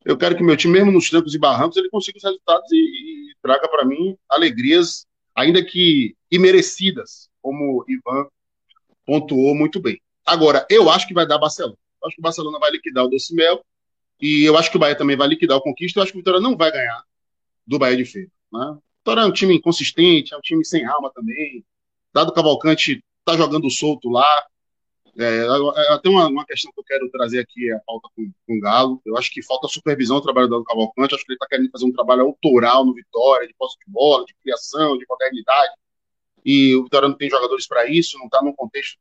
eu 0.08 0.18
quero 0.18 0.38
que 0.38 0.44
meu 0.44 0.56
time, 0.56 0.72
mesmo 0.72 0.90
nos 0.90 1.10
trancos 1.10 1.36
e 1.36 1.38
barrancos, 1.38 1.76
ele 1.76 1.90
consiga 1.90 2.18
os 2.18 2.24
resultados 2.24 2.72
e, 2.72 2.78
e 2.78 3.36
traga 3.42 3.68
para 3.68 3.84
mim 3.84 4.18
alegrias, 4.30 5.06
ainda 5.36 5.62
que 5.62 6.16
imerecidas, 6.32 7.30
como 7.42 7.80
o 7.80 7.86
Ivan 7.90 8.26
pontuou 9.06 9.54
muito 9.54 9.82
bem. 9.82 10.00
Agora, 10.26 10.66
eu 10.70 10.90
acho 10.90 11.08
que 11.08 11.14
vai 11.14 11.28
dar 11.28 11.38
Barcelona. 11.38 11.78
Eu 12.02 12.08
acho 12.08 12.16
que 12.16 12.22
o 12.22 12.24
Barcelona 12.24 12.58
vai 12.58 12.72
liquidar 12.72 13.04
o 13.04 13.10
Docimel 13.10 13.62
e 14.22 14.44
eu 14.44 14.58
acho 14.58 14.72
que 14.72 14.78
o 14.78 14.80
Bahia 14.80 14.96
também 14.96 15.18
vai 15.18 15.28
liquidar 15.28 15.58
o 15.58 15.62
Conquista. 15.62 16.00
Eu 16.00 16.04
acho 16.04 16.14
que 16.14 16.18
o 16.18 16.22
Vitória 16.22 16.40
não 16.40 16.56
vai 16.56 16.72
ganhar 16.72 17.04
do 17.68 17.78
Bahia 17.78 17.98
de 17.98 18.06
Feira. 18.06 18.30
Né? 18.52 18.78
Vitória 19.00 19.22
é 19.22 19.26
um 19.26 19.32
time 19.32 19.56
inconsistente, 19.56 20.34
é 20.34 20.38
um 20.38 20.42
time 20.42 20.66
sem 20.66 20.86
alma 20.86 21.12
também. 21.14 21.64
Dado 22.14 22.34
Cavalcante 22.34 23.04
está 23.20 23.38
jogando 23.38 23.70
solto 23.70 24.10
lá, 24.10 24.46
é, 25.20 25.48
até 25.90 26.10
uma, 26.10 26.28
uma, 26.28 26.46
questão 26.46 26.72
que 26.72 26.80
eu 26.80 26.84
quero 26.84 27.10
trazer 27.10 27.40
aqui 27.40 27.72
é 27.72 27.74
a 27.74 27.82
falta 27.88 28.08
com, 28.16 28.32
com 28.46 28.58
o 28.58 28.60
Galo. 28.60 29.02
Eu 29.04 29.18
acho 29.18 29.32
que 29.32 29.42
falta 29.42 29.68
supervisão 29.68 30.18
do 30.18 30.22
trabalho 30.22 30.48
do 30.48 30.64
Cavalcante. 30.64 31.16
Acho 31.16 31.26
que 31.26 31.32
ele 31.32 31.38
está 31.38 31.48
querendo 31.48 31.72
fazer 31.72 31.86
um 31.86 31.92
trabalho 31.92 32.22
autoral 32.22 32.86
no 32.86 32.94
Vitória, 32.94 33.48
de 33.48 33.54
posse 33.56 33.78
de 33.84 33.92
bola, 33.92 34.26
de 34.26 34.36
criação, 34.44 34.96
de 34.96 35.06
modernidade. 35.10 35.74
E 36.46 36.76
o 36.76 36.84
Vitória 36.84 37.08
não 37.08 37.18
tem 37.18 37.30
jogadores 37.32 37.68
para 37.68 37.88
isso, 37.88 38.18
não 38.20 38.28
está 38.28 38.44
num 38.44 38.54
contexto 38.54 39.00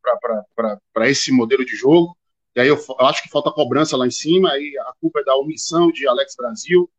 para 0.95 1.11
esse 1.11 1.31
modelo 1.31 1.67
de 1.67 1.77
jogo. 1.77 2.17
E 2.57 2.61
aí 2.61 2.69
eu, 2.69 2.77
eu, 2.77 3.07
acho 3.07 3.23
que 3.23 3.29
falta 3.29 3.53
cobrança 3.53 3.95
lá 3.95 4.07
em 4.07 4.11
cima. 4.11 4.53
Aí 4.53 4.75
a 4.79 4.93
culpa 4.99 5.21
é 5.21 5.25
da 5.25 5.37
omissão 5.37 5.93
de 5.93 6.09
Alex 6.09 6.35
Brasil, 6.35 6.91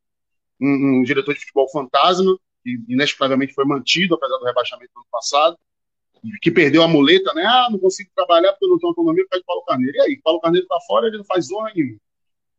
um, 0.61 0.99
um 0.99 1.03
diretor 1.03 1.33
de 1.33 1.39
futebol 1.41 1.69
fantasma, 1.69 2.37
que 2.63 2.77
inexplicavelmente 2.87 3.53
foi 3.53 3.65
mantido, 3.65 4.15
apesar 4.15 4.37
do 4.37 4.45
rebaixamento 4.45 4.91
do 4.93 4.99
ano 4.99 5.07
passado 5.11 5.57
que 6.41 6.51
perdeu 6.51 6.83
a 6.83 6.87
muleta, 6.87 7.33
né? 7.33 7.43
Ah, 7.45 7.67
não 7.71 7.79
consigo 7.79 8.09
trabalhar 8.15 8.51
porque 8.51 8.65
eu 8.65 8.69
não 8.69 8.79
tenho 8.79 8.89
autonomia 8.89 9.23
por 9.23 9.29
causa 9.29 9.41
de 9.41 9.45
Paulo 9.45 9.63
Carneiro. 9.63 9.97
E 9.97 10.01
aí, 10.01 10.21
Paulo 10.21 10.39
Carneiro 10.39 10.65
está 10.65 10.79
fora, 10.87 11.07
ele 11.07 11.17
não 11.17 11.25
faz 11.25 11.47
zorra 11.47 11.71
nenhuma. 11.75 11.99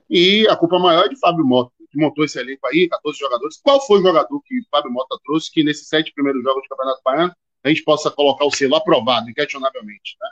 E 0.09 0.47
a 0.49 0.57
culpa 0.57 0.79
maior 0.79 1.07
é 1.07 1.09
de 1.09 1.19
Fábio 1.19 1.45
Mota, 1.45 1.71
que 1.91 1.99
montou 1.99 2.25
esse 2.25 2.39
elenco 2.39 2.67
aí, 2.67 2.89
14 2.89 3.19
jogadores. 3.19 3.61
Qual 3.63 3.85
foi 3.87 3.99
o 3.99 4.03
jogador 4.03 4.41
que 4.43 4.61
Fábio 4.71 4.91
Mota 4.91 5.19
trouxe 5.25 5.51
que 5.53 5.63
nesses 5.63 5.89
sete 5.89 6.13
primeiros 6.13 6.43
jogos 6.43 6.63
do 6.63 6.69
Campeonato 6.69 7.01
Baiano 7.05 7.33
a 7.65 7.69
gente 7.69 7.83
possa 7.83 8.11
colocar 8.11 8.45
o 8.45 8.51
selo 8.51 8.77
aprovado, 8.77 9.29
inquestionavelmente, 9.29 10.17
né? 10.21 10.29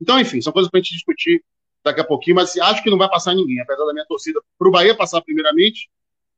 Então, 0.00 0.20
enfim, 0.20 0.40
são 0.40 0.52
coisas 0.52 0.70
para 0.70 0.78
a 0.78 0.82
gente 0.82 0.94
discutir 0.94 1.42
daqui 1.82 2.00
a 2.00 2.04
pouquinho, 2.04 2.36
mas 2.36 2.56
acho 2.56 2.82
que 2.82 2.90
não 2.90 2.98
vai 2.98 3.08
passar 3.08 3.34
ninguém, 3.34 3.60
apesar 3.60 3.84
da 3.84 3.92
minha 3.92 4.06
torcida 4.06 4.40
para 4.56 4.68
o 4.68 4.70
Bahia 4.70 4.94
passar 4.94 5.20
primeiramente, 5.22 5.88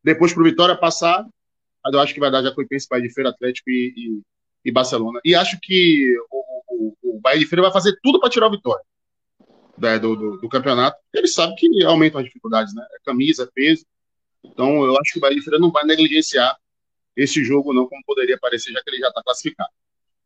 depois 0.03 0.33
para 0.33 0.43
o 0.43 0.45
Vitória 0.45 0.77
passar, 0.77 1.27
mas 1.85 1.95
eu 1.95 2.01
acho 2.01 2.15
que 2.15 2.21
vai 2.21 2.31
dar 2.31 2.43
Jacuipense, 2.43 2.89
Bahia 2.89 3.07
de 3.07 3.15
Feira, 3.15 3.31
Atlético 3.31 3.71
e, 3.71 3.95
e, 3.97 4.21
e, 4.69 4.73
Barcelona. 4.73 5.21
E 5.25 5.35
acho 5.35 5.59
que 5.61 6.17
o, 6.31 6.45
o, 6.69 7.17
o 7.17 7.21
Bahia 7.21 7.39
de 7.39 7.47
Feira 7.47 7.63
vai 7.63 7.73
fazer 7.73 7.99
tudo 8.03 8.21
para 8.21 8.31
tirar 8.31 8.49
o 8.49 8.51
Vitória 8.51 8.85
né, 9.81 9.99
do, 9.99 10.15
do, 10.15 10.37
do, 10.37 10.49
campeonato. 10.49 10.99
Ele 11.13 11.27
sabe 11.27 11.55
que 11.57 11.83
aumentam 11.85 12.21
as 12.21 12.27
dificuldades, 12.27 12.75
né? 12.75 12.87
É 12.93 12.99
camisa, 13.05 13.45
é 13.45 13.49
peso. 13.53 13.87
Então 14.45 14.85
eu 14.85 14.97
acho 14.99 15.13
que 15.13 15.19
o 15.19 15.21
Bahia 15.21 15.37
de 15.37 15.43
Feira 15.43 15.59
não 15.59 15.71
vai 15.71 15.85
negligenciar 15.85 16.57
esse 17.17 17.43
jogo, 17.43 17.73
não, 17.73 17.89
como 17.89 18.03
poderia 18.05 18.39
parecer, 18.39 18.73
já 18.73 18.83
que 18.83 18.91
ele 18.91 18.99
já 18.99 19.09
está 19.09 19.23
classificado. 19.23 19.71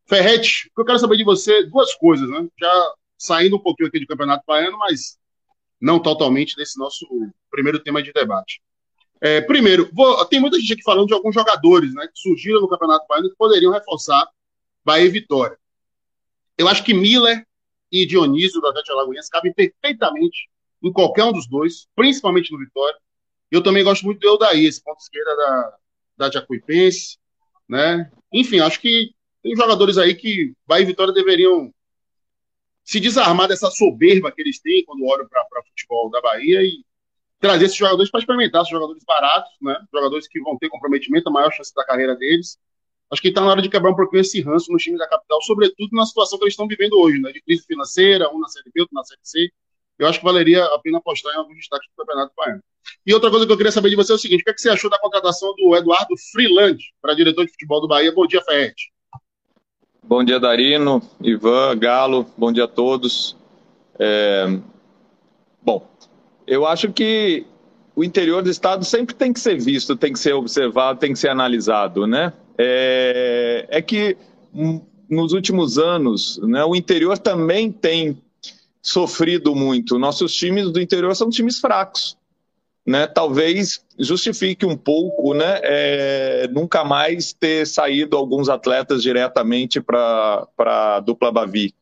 Ferrete, 0.05 0.71
eu 0.77 0.85
quero 0.85 0.99
saber 0.99 1.17
de 1.17 1.23
você, 1.23 1.65
duas 1.65 1.95
coisas, 1.95 2.29
né? 2.29 2.47
Já 2.59 2.93
saindo 3.17 3.55
um 3.55 3.59
pouquinho 3.59 3.87
aqui 3.87 3.99
do 3.99 4.05
Campeonato 4.05 4.43
Baiano, 4.45 4.77
mas 4.77 5.17
não 5.81 5.99
totalmente 5.99 6.55
desse 6.55 6.77
nosso 6.77 7.07
primeiro 7.49 7.79
tema 7.79 8.03
de 8.03 8.13
debate. 8.13 8.61
É, 9.21 9.41
primeiro, 9.41 9.89
vou, 9.93 10.23
tem 10.25 10.39
muita 10.39 10.59
gente 10.59 10.73
aqui 10.73 10.83
falando 10.83 11.07
de 11.07 11.13
alguns 11.13 11.33
jogadores 11.33 11.93
né, 11.93 12.07
que 12.07 12.19
surgiram 12.19 12.61
no 12.61 12.67
Campeonato 12.67 13.05
Baiano 13.07 13.29
que 13.29 13.35
poderiam 13.35 13.71
reforçar 13.71 14.27
Bahia 14.83 15.05
e 15.05 15.09
Vitória. 15.09 15.57
Eu 16.57 16.67
acho 16.67 16.83
que 16.83 16.93
Miller 16.93 17.45
e 17.91 18.05
Dionísio 18.05 18.61
do 18.61 18.67
Atlético 18.67 18.93
Alagoinhas 18.93 19.29
cabem 19.29 19.53
perfeitamente 19.53 20.49
em 20.83 20.91
qualquer 20.91 21.23
um 21.23 21.31
dos 21.31 21.47
dois, 21.47 21.87
principalmente 21.95 22.51
no 22.51 22.59
Vitória. 22.59 22.97
Eu 23.49 23.63
também 23.63 23.83
gosto 23.83 24.03
muito 24.05 24.19
do 24.19 24.27
Eldaí, 24.27 24.65
esse 24.65 24.83
ponto 24.83 24.99
esquerda 24.99 25.35
da, 25.35 25.77
da 26.17 26.31
Jacuipense, 26.31 27.17
né? 27.67 28.11
Enfim, 28.31 28.59
acho 28.59 28.79
que 28.79 29.11
tem 29.41 29.55
jogadores 29.55 29.97
aí 29.97 30.13
que 30.13 30.53
Bahia 30.67 30.83
e 30.83 30.87
Vitória 30.87 31.13
deveriam 31.13 31.73
se 32.83 32.99
desarmar 32.99 33.47
dessa 33.47 33.71
soberba 33.71 34.31
que 34.31 34.41
eles 34.41 34.59
têm 34.59 34.85
quando 34.85 35.05
olham 35.05 35.27
para 35.27 35.41
o 35.41 35.67
futebol 35.67 36.09
da 36.09 36.21
Bahia 36.21 36.61
e 36.61 36.83
trazer 37.45 37.65
esses 37.65 37.77
jogadores 37.77 38.09
para 38.09 38.19
experimentar, 38.19 38.61
esses 38.61 38.71
jogadores 38.71 39.03
baratos, 39.05 39.51
né? 39.61 39.77
Jogadores 39.93 40.27
que 40.27 40.39
vão 40.41 40.57
ter 40.57 40.67
comprometimento, 40.69 41.29
a 41.29 41.31
maior 41.31 41.51
chance 41.51 41.73
da 41.75 41.85
carreira 41.85 42.15
deles. 42.15 42.57
Acho 43.11 43.21
que 43.21 43.27
está 43.27 43.41
na 43.41 43.51
hora 43.51 43.61
de 43.61 43.69
quebrar 43.69 43.91
um 43.91 43.95
pouquinho 43.95 44.21
esse 44.21 44.41
ranço 44.41 44.71
nos 44.71 44.81
times 44.81 44.99
da 44.99 45.07
capital, 45.07 45.39
sobretudo 45.43 45.89
na 45.91 46.05
situação 46.05 46.39
que 46.39 46.45
eles 46.45 46.53
estão 46.53 46.67
vivendo 46.67 46.93
hoje, 46.93 47.19
né? 47.19 47.31
De 47.31 47.41
crise 47.41 47.63
financeira, 47.65 48.29
um 48.33 48.39
na 48.39 48.47
Série 48.47 48.71
B, 48.73 48.81
outro 48.81 48.95
na 48.95 49.03
Série 49.03 49.21
C. 49.23 49.49
Eu 49.99 50.07
acho 50.07 50.19
que 50.19 50.25
valeria 50.25 50.65
a 50.65 50.79
pena 50.79 50.97
apostar 50.97 51.33
em 51.35 51.37
alguns 51.37 51.55
destaques 51.55 51.87
do 51.89 51.95
Campeonato 51.95 52.33
Baiano. 52.35 52.63
E 53.05 53.13
outra 53.13 53.29
coisa 53.29 53.45
que 53.45 53.51
eu 53.51 53.57
queria 53.57 53.71
saber 53.71 53.89
de 53.89 53.95
você 53.95 54.11
é 54.11 54.15
o 54.15 54.17
seguinte: 54.17 54.41
o 54.41 54.43
que, 54.43 54.49
é 54.49 54.53
que 54.53 54.61
você 54.61 54.69
achou 54.69 54.89
da 54.89 54.99
contratação 54.99 55.53
do 55.55 55.75
Eduardo 55.75 56.15
Freeland 56.31 56.83
para 57.01 57.13
diretor 57.13 57.45
de 57.45 57.51
futebol 57.51 57.79
do 57.79 57.87
Bahia? 57.87 58.11
Bom 58.11 58.25
dia, 58.25 58.41
Ferret. 58.41 58.75
Bom 60.03 60.23
dia, 60.23 60.39
Darino, 60.39 61.01
Ivan, 61.21 61.77
Galo, 61.77 62.25
bom 62.37 62.51
dia 62.51 62.65
a 62.65 62.67
todos. 62.67 63.35
É... 63.99 64.45
Bom, 65.61 65.87
eu 66.47 66.65
acho 66.65 66.91
que 66.91 67.45
o 67.95 68.03
interior 68.03 68.43
do 68.43 68.49
estado 68.49 68.83
sempre 68.83 69.15
tem 69.15 69.31
que 69.31 69.39
ser 69.39 69.59
visto, 69.59 69.95
tem 69.95 70.11
que 70.11 70.19
ser 70.19 70.33
observado, 70.33 70.99
tem 70.99 71.13
que 71.13 71.19
ser 71.19 71.29
analisado, 71.29 72.05
né? 72.05 72.33
É, 72.57 73.65
é 73.69 73.81
que 73.81 74.17
nos 75.09 75.33
últimos 75.33 75.77
anos, 75.77 76.39
né, 76.43 76.63
o 76.63 76.75
interior 76.75 77.17
também 77.17 77.71
tem 77.71 78.17
sofrido 78.81 79.55
muito. 79.55 79.97
Nossos 79.97 80.33
times 80.33 80.71
do 80.71 80.79
interior 80.79 81.15
são 81.15 81.29
times 81.29 81.59
fracos, 81.59 82.17
né? 82.85 83.07
Talvez 83.07 83.83
justifique 83.97 84.65
um 84.65 84.77
pouco, 84.77 85.33
né? 85.33 85.59
É, 85.63 86.47
nunca 86.51 86.83
mais 86.83 87.33
ter 87.33 87.65
saído 87.65 88.17
alguns 88.17 88.49
atletas 88.49 89.01
diretamente 89.01 89.81
para 89.81 90.47
a 90.59 90.99
dupla 90.99 91.31
Bavi 91.31 91.73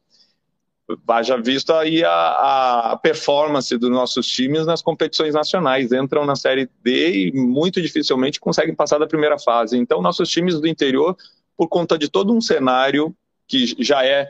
haja 1.08 1.38
visto 1.38 1.74
aí 1.74 2.04
a, 2.04 2.92
a, 2.92 2.98
performance 2.98 3.78
dos 3.78 3.90
nossos 3.90 4.28
times 4.28 4.66
nas 4.66 4.82
competições 4.82 5.34
nacionais. 5.34 5.92
Entram 5.92 6.26
na 6.26 6.36
Série 6.36 6.70
D 6.84 7.28
e 7.28 7.32
muito 7.32 7.82
dificilmente 7.82 8.40
conseguem 8.40 8.76
passar 8.76 8.98
da 8.98 9.08
primeira 9.08 9.38
fase. 9.38 9.78
Então, 9.78 10.02
nossos 10.02 10.30
times 10.30 10.60
do 10.60 10.68
interior, 10.68 11.16
por 11.58 11.68
conta 11.68 11.98
de 11.98 12.10
todo 12.10 12.34
um 12.34 12.42
cenário 12.42 13.16
que 13.48 13.76
já 13.84 14.06
é, 14.06 14.30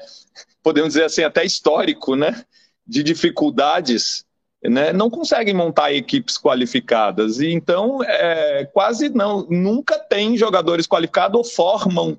podemos 0.62 0.94
dizer 0.94 1.06
assim, 1.06 1.24
até 1.24 1.46
histórico, 1.46 2.16
né, 2.16 2.44
de 2.86 3.04
dificuldades, 3.04 4.26
né, 4.64 4.92
não 4.92 5.10
conseguem 5.10 5.54
montar 5.54 5.94
equipes 5.94 6.38
qualificadas. 6.38 7.40
E 7.40 7.52
então, 7.52 8.04
é, 8.04 8.66
quase 8.74 9.10
não, 9.10 9.46
nunca 9.50 10.00
tem 10.00 10.38
jogadores 10.38 10.88
qualificados 10.88 11.38
ou 11.38 11.44
formam 11.44 12.18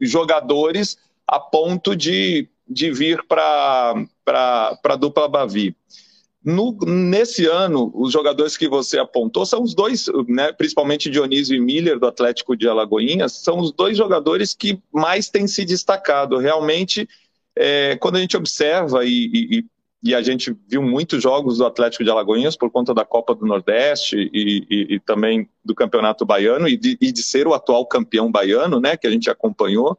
jogadores 0.00 0.98
a 1.26 1.38
ponto 1.38 1.94
de 1.94 2.48
de 2.70 2.92
vir 2.92 3.24
para 3.26 3.94
a 4.84 4.96
dupla 4.96 5.28
Bavi. 5.28 5.74
No, 6.42 6.74
nesse 6.86 7.44
ano, 7.46 7.90
os 7.94 8.12
jogadores 8.12 8.56
que 8.56 8.66
você 8.66 8.98
apontou 8.98 9.44
são 9.44 9.62
os 9.62 9.74
dois, 9.74 10.06
né, 10.26 10.52
principalmente 10.52 11.10
Dionísio 11.10 11.54
e 11.54 11.60
Miller, 11.60 11.98
do 11.98 12.06
Atlético 12.06 12.56
de 12.56 12.66
Alagoinhas, 12.66 13.32
são 13.32 13.58
os 13.58 13.72
dois 13.72 13.98
jogadores 13.98 14.54
que 14.54 14.80
mais 14.90 15.28
têm 15.28 15.46
se 15.46 15.66
destacado. 15.66 16.38
Realmente, 16.38 17.06
é, 17.54 17.96
quando 17.96 18.16
a 18.16 18.20
gente 18.20 18.38
observa, 18.38 19.04
e, 19.04 19.30
e, 19.34 19.64
e, 20.02 20.14
a 20.14 20.22
gente 20.22 20.56
viu 20.66 20.82
muitos 20.82 21.22
jogos 21.22 21.58
do 21.58 21.66
Atlético 21.66 22.02
de 22.02 22.10
Alagoinhas 22.10 22.56
por 22.56 22.70
conta 22.70 22.94
da 22.94 23.04
Copa 23.04 23.34
do 23.34 23.44
Nordeste 23.44 24.30
e, 24.32 24.94
e 24.94 25.00
também 25.00 25.48
do 25.64 25.74
Campeonato 25.74 26.24
Baiano, 26.24 26.68
e 26.68 26.76
de, 26.76 26.96
de, 26.96 27.22
ser 27.22 27.46
o 27.46 27.54
atual 27.54 27.84
campeão 27.86 28.30
baiano, 28.30 28.80
né, 28.80 28.96
que 28.96 29.06
a 29.06 29.10
gente 29.10 29.28
acompanhou, 29.28 29.96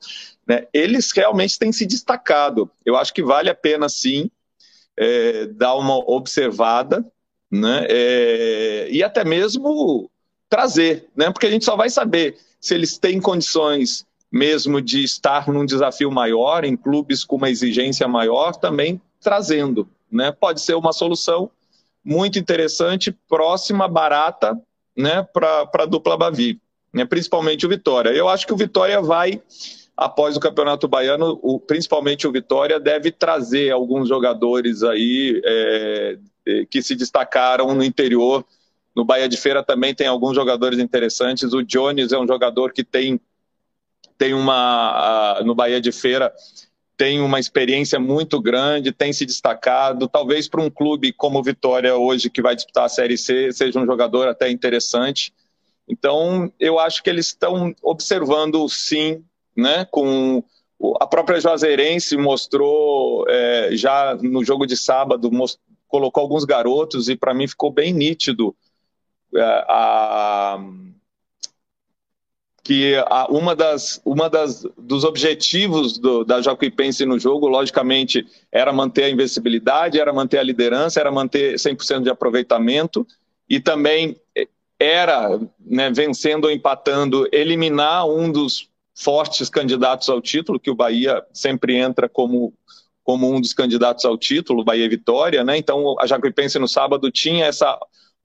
né, 0.47 0.67
eles 0.73 1.11
realmente 1.11 1.59
têm 1.59 1.71
se 1.71 1.85
destacado. 1.85 2.69
Eu 2.85 2.95
acho 2.95 3.13
que 3.13 3.21
vale 3.21 3.49
a 3.49 3.55
pena, 3.55 3.87
sim, 3.87 4.29
é, 4.97 5.45
dar 5.47 5.75
uma 5.75 5.97
observada 5.97 7.05
né, 7.51 7.85
é, 7.89 8.87
e 8.89 9.03
até 9.03 9.23
mesmo 9.23 10.09
trazer, 10.49 11.09
né, 11.15 11.31
porque 11.31 11.45
a 11.45 11.51
gente 11.51 11.65
só 11.65 11.75
vai 11.75 11.89
saber 11.89 12.37
se 12.59 12.73
eles 12.73 12.97
têm 12.97 13.19
condições 13.19 14.05
mesmo 14.31 14.81
de 14.81 15.03
estar 15.03 15.47
num 15.49 15.65
desafio 15.65 16.09
maior, 16.09 16.63
em 16.63 16.77
clubes 16.77 17.23
com 17.23 17.35
uma 17.35 17.49
exigência 17.49 18.07
maior, 18.07 18.55
também 18.55 19.01
trazendo. 19.19 19.89
Né? 20.11 20.31
Pode 20.31 20.61
ser 20.61 20.75
uma 20.75 20.93
solução 20.93 21.51
muito 22.03 22.39
interessante, 22.39 23.15
próxima, 23.27 23.87
barata, 23.87 24.59
né, 24.97 25.25
para 25.31 25.69
a 25.73 25.85
dupla 25.85 26.17
Bavi, 26.17 26.59
né, 26.93 27.05
principalmente 27.05 27.65
o 27.65 27.69
Vitória. 27.69 28.09
Eu 28.09 28.27
acho 28.27 28.45
que 28.45 28.53
o 28.53 28.57
Vitória 28.57 29.01
vai 29.01 29.41
após 29.95 30.35
o 30.35 30.39
Campeonato 30.39 30.87
Baiano, 30.87 31.39
o, 31.43 31.59
principalmente 31.59 32.27
o 32.27 32.31
Vitória, 32.31 32.79
deve 32.79 33.11
trazer 33.11 33.71
alguns 33.71 34.09
jogadores 34.09 34.81
aí 34.83 35.39
é, 35.45 36.17
é, 36.47 36.65
que 36.65 36.81
se 36.81 36.95
destacaram 36.95 37.73
no 37.75 37.83
interior. 37.83 38.43
No 38.95 39.05
Bahia 39.05 39.29
de 39.29 39.37
Feira 39.37 39.63
também 39.63 39.93
tem 39.93 40.07
alguns 40.07 40.35
jogadores 40.35 40.79
interessantes. 40.79 41.53
O 41.53 41.61
Jones 41.61 42.11
é 42.11 42.17
um 42.17 42.27
jogador 42.27 42.73
que 42.73 42.83
tem, 42.83 43.19
tem 44.21 44.35
uma. 44.35 45.41
no 45.43 45.55
Bahia 45.55 45.81
de 45.81 45.91
Feira 45.91 46.31
tem 46.95 47.19
uma 47.19 47.39
experiência 47.39 47.99
muito 47.99 48.39
grande, 48.39 48.91
tem 48.91 49.11
se 49.11 49.25
destacado. 49.25 50.07
Talvez 50.07 50.47
para 50.47 50.61
um 50.61 50.69
clube 50.69 51.11
como 51.11 51.41
Vitória 51.41 51.95
hoje, 51.95 52.29
que 52.29 52.43
vai 52.43 52.55
disputar 52.55 52.85
a 52.85 52.89
Série 52.89 53.17
C, 53.17 53.51
seja 53.51 53.79
um 53.79 53.85
jogador 53.87 54.27
até 54.27 54.51
interessante. 54.51 55.33
Então, 55.89 56.53
eu 56.59 56.77
acho 56.77 57.01
que 57.01 57.09
eles 57.09 57.25
estão 57.25 57.73
observando, 57.81 58.69
sim, 58.69 59.23
né? 59.57 59.87
Com 59.89 60.43
a 60.99 61.07
própria 61.07 61.39
Juazeirense 61.39 62.15
mostrou 62.15 63.25
é, 63.27 63.69
já 63.71 64.15
no 64.21 64.43
jogo 64.45 64.67
de 64.67 64.77
sábado, 64.77 65.31
colocou 65.87 66.21
alguns 66.21 66.45
garotos 66.45 67.09
e 67.09 67.15
para 67.15 67.33
mim 67.33 67.47
ficou 67.47 67.71
bem 67.71 67.91
nítido 67.91 68.55
é, 69.35 69.65
a, 69.67 70.59
que 72.71 72.95
uma 73.29 73.53
das 73.53 74.01
uma 74.05 74.29
das 74.29 74.65
dos 74.77 75.03
objetivos 75.03 75.97
do, 75.97 76.23
da 76.23 76.41
Jacuipense 76.41 77.05
no 77.05 77.19
jogo, 77.19 77.49
logicamente, 77.49 78.25
era 78.49 78.71
manter 78.71 79.03
a 79.03 79.09
invencibilidade, 79.09 79.99
era 79.99 80.13
manter 80.13 80.37
a 80.37 80.43
liderança, 80.43 80.97
era 80.97 81.11
manter 81.11 81.55
100% 81.55 82.03
de 82.03 82.09
aproveitamento 82.09 83.05
e 83.49 83.59
também 83.59 84.15
era, 84.79 85.37
né, 85.59 85.91
vencendo 85.91 86.45
ou 86.45 86.51
empatando, 86.51 87.27
eliminar 87.33 88.07
um 88.07 88.31
dos 88.31 88.69
fortes 88.95 89.49
candidatos 89.49 90.07
ao 90.07 90.21
título, 90.21 90.57
que 90.57 90.71
o 90.71 90.75
Bahia 90.75 91.21
sempre 91.33 91.75
entra 91.75 92.07
como, 92.07 92.53
como 93.03 93.29
um 93.29 93.41
dos 93.41 93.53
candidatos 93.53 94.05
ao 94.05 94.17
título, 94.17 94.63
Bahia 94.63 94.87
Vitória, 94.87 95.43
né? 95.43 95.57
Então 95.57 95.99
a 95.99 96.07
Jacuipense 96.07 96.57
no 96.57 96.69
sábado 96.69 97.11
tinha 97.11 97.47
essa 97.47 97.77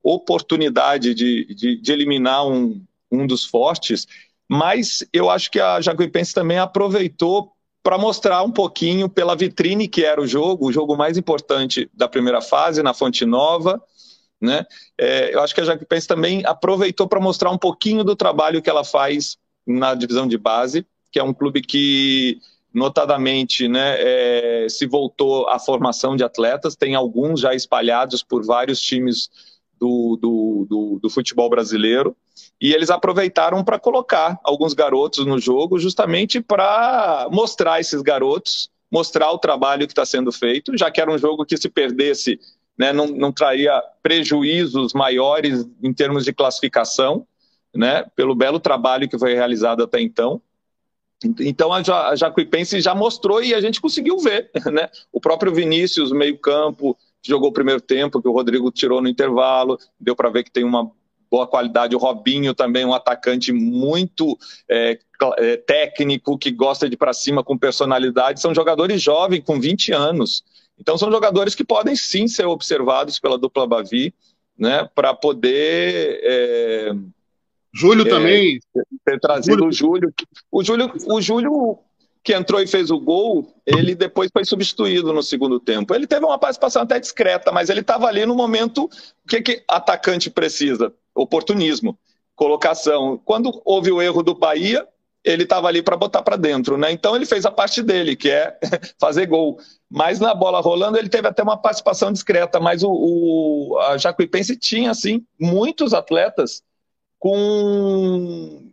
oportunidade 0.04 1.14
de, 1.14 1.52
de, 1.52 1.80
de 1.80 1.92
eliminar 1.92 2.46
um, 2.46 2.80
um 3.11 3.26
dos 3.26 3.44
fortes, 3.44 4.06
mas 4.48 5.04
eu 5.12 5.28
acho 5.30 5.50
que 5.50 5.61
a 5.61 5.80
Jacuipense 5.80 6.32
também 6.32 6.59
aproveitou 6.59 7.52
para 7.82 7.98
mostrar 7.98 8.42
um 8.42 8.50
pouquinho 8.50 9.09
pela 9.09 9.37
vitrine 9.37 9.87
que 9.87 10.04
era 10.04 10.20
o 10.20 10.26
jogo, 10.26 10.66
o 10.66 10.72
jogo 10.72 10.96
mais 10.96 11.16
importante 11.16 11.88
da 11.94 12.09
primeira 12.09 12.40
fase, 12.40 12.82
na 12.82 12.92
Fonte 12.92 13.24
Nova, 13.24 13.80
né? 14.40 14.66
É, 14.98 15.35
eu 15.35 15.40
acho 15.40 15.54
que 15.54 15.61
a 15.61 15.64
Jacuipense 15.64 16.06
também 16.06 16.44
aproveitou 16.44 17.09
para 17.09 17.20
mostrar 17.20 17.50
um 17.50 17.59
pouquinho 17.59 18.04
do 18.04 18.16
trabalho 18.16 18.61
que 18.61 18.68
ela 18.68 18.85
faz 18.85 19.37
na 19.66 19.94
divisão 19.94 20.26
de 20.26 20.37
base, 20.37 20.87
que 21.11 21.18
é 21.18 21.22
um 21.22 21.32
clube 21.32 21.62
que 21.62 22.38
notadamente, 22.74 23.68
né, 23.68 23.96
é, 23.98 24.66
se 24.68 24.87
voltou 24.87 25.48
à 25.48 25.59
formação 25.59 26.14
de 26.14 26.22
atletas, 26.22 26.76
tem 26.76 26.94
alguns 26.94 27.40
já 27.40 27.54
espalhados 27.54 28.22
por 28.22 28.44
vários 28.44 28.80
times 28.80 29.30
do, 29.80 30.18
do, 30.20 30.66
do, 30.68 30.98
do 31.00 31.09
futebol 31.09 31.48
brasileiro, 31.48 32.14
e 32.61 32.72
eles 32.72 32.90
aproveitaram 32.90 33.62
para 33.64 33.79
colocar 33.79 34.38
alguns 34.42 34.75
garotos 34.75 35.25
no 35.27 35.38
jogo, 35.38 35.79
justamente 35.79 36.40
para 36.40 37.29
mostrar 37.31 37.81
esses 37.81 38.03
garotos, 38.03 38.70
mostrar 38.90 39.31
o 39.33 39.38
trabalho 39.38 39.87
que 39.87 39.92
está 39.92 40.07
sendo 40.07 40.33
feito, 40.33 40.77
já 40.77 40.90
que 40.90 41.01
era 41.01 41.11
um 41.11 41.18
jogo 41.18 41.44
que 41.44 41.57
se 41.57 41.68
perdesse, 41.68 42.38
né, 42.79 42.92
não, 42.92 43.07
não 43.07 43.33
traria 43.33 43.83
prejuízos 44.03 44.92
maiores 44.92 45.66
em 45.83 45.92
termos 45.92 46.25
de 46.25 46.33
classificação, 46.33 47.27
né, 47.75 48.05
pelo 48.14 48.35
belo 48.35 48.61
trabalho 48.61 49.09
que 49.09 49.18
foi 49.18 49.35
realizado 49.35 49.83
até 49.83 50.01
então. 50.01 50.40
Então 51.40 51.72
a 51.72 52.14
Jacuipense 52.14 52.81
já 52.81 52.94
mostrou 52.94 53.42
e 53.42 53.55
a 53.55 53.61
gente 53.61 53.81
conseguiu 53.81 54.18
ver, 54.18 54.51
né? 54.70 54.88
O 55.11 55.18
próprio 55.18 55.53
Vinícius, 55.53 56.12
meio-campo, 56.12 56.96
jogou 57.22 57.49
o 57.49 57.53
primeiro 57.53 57.81
tempo, 57.81 58.20
que 58.20 58.29
o 58.29 58.33
Rodrigo 58.33 58.70
tirou 58.70 59.01
no 59.01 59.09
intervalo, 59.09 59.79
deu 59.99 60.14
para 60.14 60.29
ver 60.29 60.44
que 60.44 60.51
tem 60.51 60.62
uma 60.62 60.90
boa 61.31 61.47
qualidade. 61.47 61.95
O 61.95 61.99
Robinho 61.99 62.55
também, 62.55 62.85
um 62.85 62.95
atacante 62.95 63.53
muito 63.53 64.39
é, 64.69 64.99
é, 65.39 65.57
técnico, 65.57 66.39
que 66.39 66.51
gosta 66.51 66.89
de 66.89 66.95
ir 66.95 66.99
para 66.99 67.12
cima 67.12 67.43
com 67.43 67.59
personalidade. 67.59 68.41
São 68.41 68.55
jogadores 68.55 69.03
jovens, 69.03 69.43
com 69.45 69.61
20 69.61 69.93
anos. 69.93 70.45
Então, 70.79 70.99
são 70.99 71.11
jogadores 71.11 71.55
que 71.55 71.65
podem 71.65 71.97
sim 71.97 72.29
ser 72.29 72.47
observados 72.47 73.19
pela 73.19 73.39
dupla 73.39 73.67
Bavi, 73.67 74.15
né, 74.59 74.89
para 74.95 75.15
poder 75.15 76.21
é, 76.23 76.93
Júlio 77.75 78.07
é, 78.07 78.09
também. 78.09 78.61
Ter 79.05 79.21
trazido 79.21 79.71
Júlio. 79.71 79.71
o 79.71 79.73
Júlio. 79.73 80.15
O 80.51 80.65
Júlio, 80.65 80.93
o 81.09 81.21
Júlio 81.21 81.79
que 82.27 82.35
entrou 82.35 82.61
e 82.61 82.67
fez 82.67 82.91
o 82.91 82.99
gol, 82.99 83.55
ele 83.65 83.95
depois 83.95 84.29
foi 84.33 84.45
substituído 84.45 85.12
no 85.12 85.23
segundo 85.23 85.61
tempo. 85.61 85.95
Ele 85.95 86.09
teve 86.09 86.25
uma 86.25 86.37
participação 86.37 86.83
até 86.83 86.99
discreta, 86.99 87.53
mas 87.53 87.71
ele 87.71 87.83
estava 87.83 88.09
ali 88.09 88.27
no 88.27 88.35
momento. 88.35 88.87
O 88.87 89.29
que, 89.29 89.41
que 89.41 89.62
atacante 89.69 90.29
precisa? 90.29 90.93
Oportunismo, 91.16 91.98
colocação. 92.35 93.20
Quando 93.24 93.62
houve 93.64 93.90
o 93.90 94.00
erro 94.00 94.22
do 94.22 94.35
Bahia, 94.35 94.87
ele 95.24 95.42
estava 95.42 95.66
ali 95.66 95.83
para 95.83 95.96
botar 95.96 96.22
para 96.22 96.37
dentro, 96.37 96.79
né? 96.79 96.92
Então 96.92 97.16
ele 97.16 97.26
fez 97.26 97.44
a 97.44 97.50
parte 97.50 97.83
dele, 97.83 98.14
que 98.14 98.31
é 98.31 98.57
fazer 99.00 99.26
gol. 99.26 99.59
Mas 99.90 100.20
na 100.20 100.33
bola 100.35 100.61
rolando 100.61 100.96
ele 100.96 101.09
teve 101.09 101.26
até 101.26 101.42
uma 101.42 101.57
participação 101.57 102.12
discreta. 102.12 102.61
Mas 102.61 102.85
o, 102.85 102.90
o 102.90 103.79
a 103.81 103.98
Jacuipense 103.98 104.57
tinha 104.57 104.92
assim 104.92 105.26
muitos 105.40 105.92
atletas 105.92 106.62
com 107.18 108.70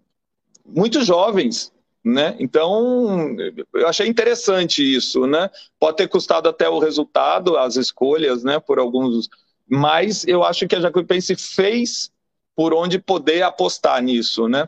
muitos 0.63 1.07
jovens, 1.07 1.71
né? 2.03 2.35
Então, 2.39 3.35
eu 3.73 3.87
achei 3.87 4.07
interessante 4.07 4.83
isso, 4.83 5.25
né? 5.25 5.49
Pode 5.79 5.97
ter 5.97 6.07
custado 6.07 6.47
até 6.47 6.69
o 6.69 6.77
resultado, 6.77 7.57
as 7.57 7.77
escolhas, 7.77 8.43
né, 8.43 8.59
por 8.59 8.77
alguns, 8.77 9.29
mas 9.67 10.27
eu 10.27 10.43
acho 10.43 10.67
que 10.67 10.75
a 10.75 10.81
Jacuipense 10.81 11.35
fez 11.35 12.11
por 12.55 12.73
onde 12.73 12.99
poder 12.99 13.41
apostar 13.41 14.01
nisso, 14.01 14.47
né? 14.47 14.67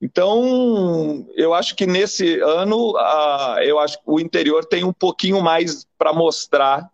Então, 0.00 1.26
eu 1.34 1.52
acho 1.52 1.74
que 1.74 1.86
nesse 1.86 2.38
ano, 2.40 2.96
a, 2.96 3.58
eu 3.62 3.78
acho 3.78 3.98
que 3.98 4.04
o 4.06 4.20
interior 4.20 4.64
tem 4.64 4.84
um 4.84 4.92
pouquinho 4.92 5.42
mais 5.42 5.86
para 5.98 6.12
mostrar, 6.12 6.88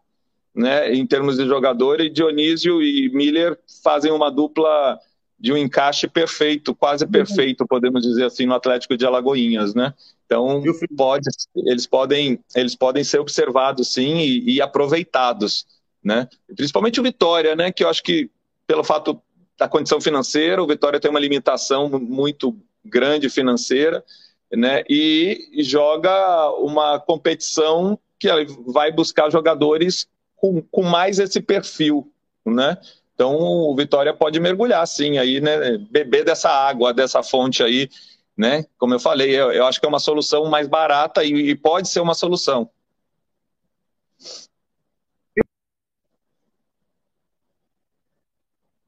né, 0.54 0.92
em 0.94 1.06
termos 1.06 1.36
de 1.36 1.46
jogador, 1.46 2.00
e 2.00 2.08
Dionísio 2.08 2.82
e 2.82 3.10
Miller 3.10 3.58
fazem 3.82 4.10
uma 4.10 4.30
dupla 4.30 4.98
de 5.38 5.52
um 5.52 5.56
encaixe 5.56 6.08
perfeito, 6.08 6.74
quase 6.74 7.06
perfeito, 7.06 7.66
podemos 7.66 8.02
dizer 8.02 8.24
assim, 8.24 8.46
no 8.46 8.54
Atlético 8.54 8.96
de 8.96 9.04
Alagoinhas, 9.04 9.74
né? 9.74 9.92
Então, 10.24 10.62
pode, 10.96 11.28
eles, 11.66 11.86
podem, 11.86 12.38
eles 12.56 12.74
podem 12.74 13.04
ser 13.04 13.18
observados, 13.18 13.92
sim, 13.92 14.16
e, 14.16 14.54
e, 14.54 14.62
aproveitados, 14.62 15.66
né? 16.02 16.26
Principalmente 16.56 16.98
o 16.98 17.02
Vitória, 17.02 17.54
né? 17.54 17.70
Que 17.70 17.84
eu 17.84 17.90
acho 17.90 18.02
que, 18.02 18.30
pelo 18.66 18.82
fato 18.82 19.20
da 19.58 19.68
condição 19.68 20.00
financeira, 20.00 20.62
o 20.62 20.66
Vitória 20.66 21.00
tem 21.00 21.10
uma 21.10 21.20
limitação 21.20 21.88
muito 21.88 22.56
grande 22.84 23.28
financeira, 23.30 24.04
né? 24.52 24.82
E, 24.88 25.48
joga 25.62 26.50
uma 26.58 26.98
competição 27.00 27.98
que 28.18 28.28
vai 28.66 28.92
buscar 28.92 29.30
jogadores 29.30 30.06
com, 30.36 30.62
com 30.62 30.82
mais 30.82 31.18
esse 31.18 31.40
perfil, 31.40 32.10
né? 32.44 32.76
Então 33.14 33.36
o 33.36 33.74
Vitória 33.76 34.12
pode 34.12 34.40
mergulhar, 34.40 34.86
sim, 34.86 35.18
aí, 35.18 35.40
né? 35.40 35.78
Beber 35.90 36.24
dessa 36.24 36.50
água, 36.50 36.92
dessa 36.92 37.22
fonte 37.22 37.62
aí, 37.62 37.88
né? 38.36 38.64
Como 38.76 38.94
eu 38.94 39.00
falei, 39.00 39.30
eu, 39.30 39.52
eu 39.52 39.66
acho 39.66 39.80
que 39.80 39.86
é 39.86 39.88
uma 39.88 40.00
solução 40.00 40.46
mais 40.46 40.66
barata 40.66 41.24
e, 41.24 41.50
e 41.50 41.54
pode 41.54 41.88
ser 41.88 42.00
uma 42.00 42.14
solução. 42.14 42.68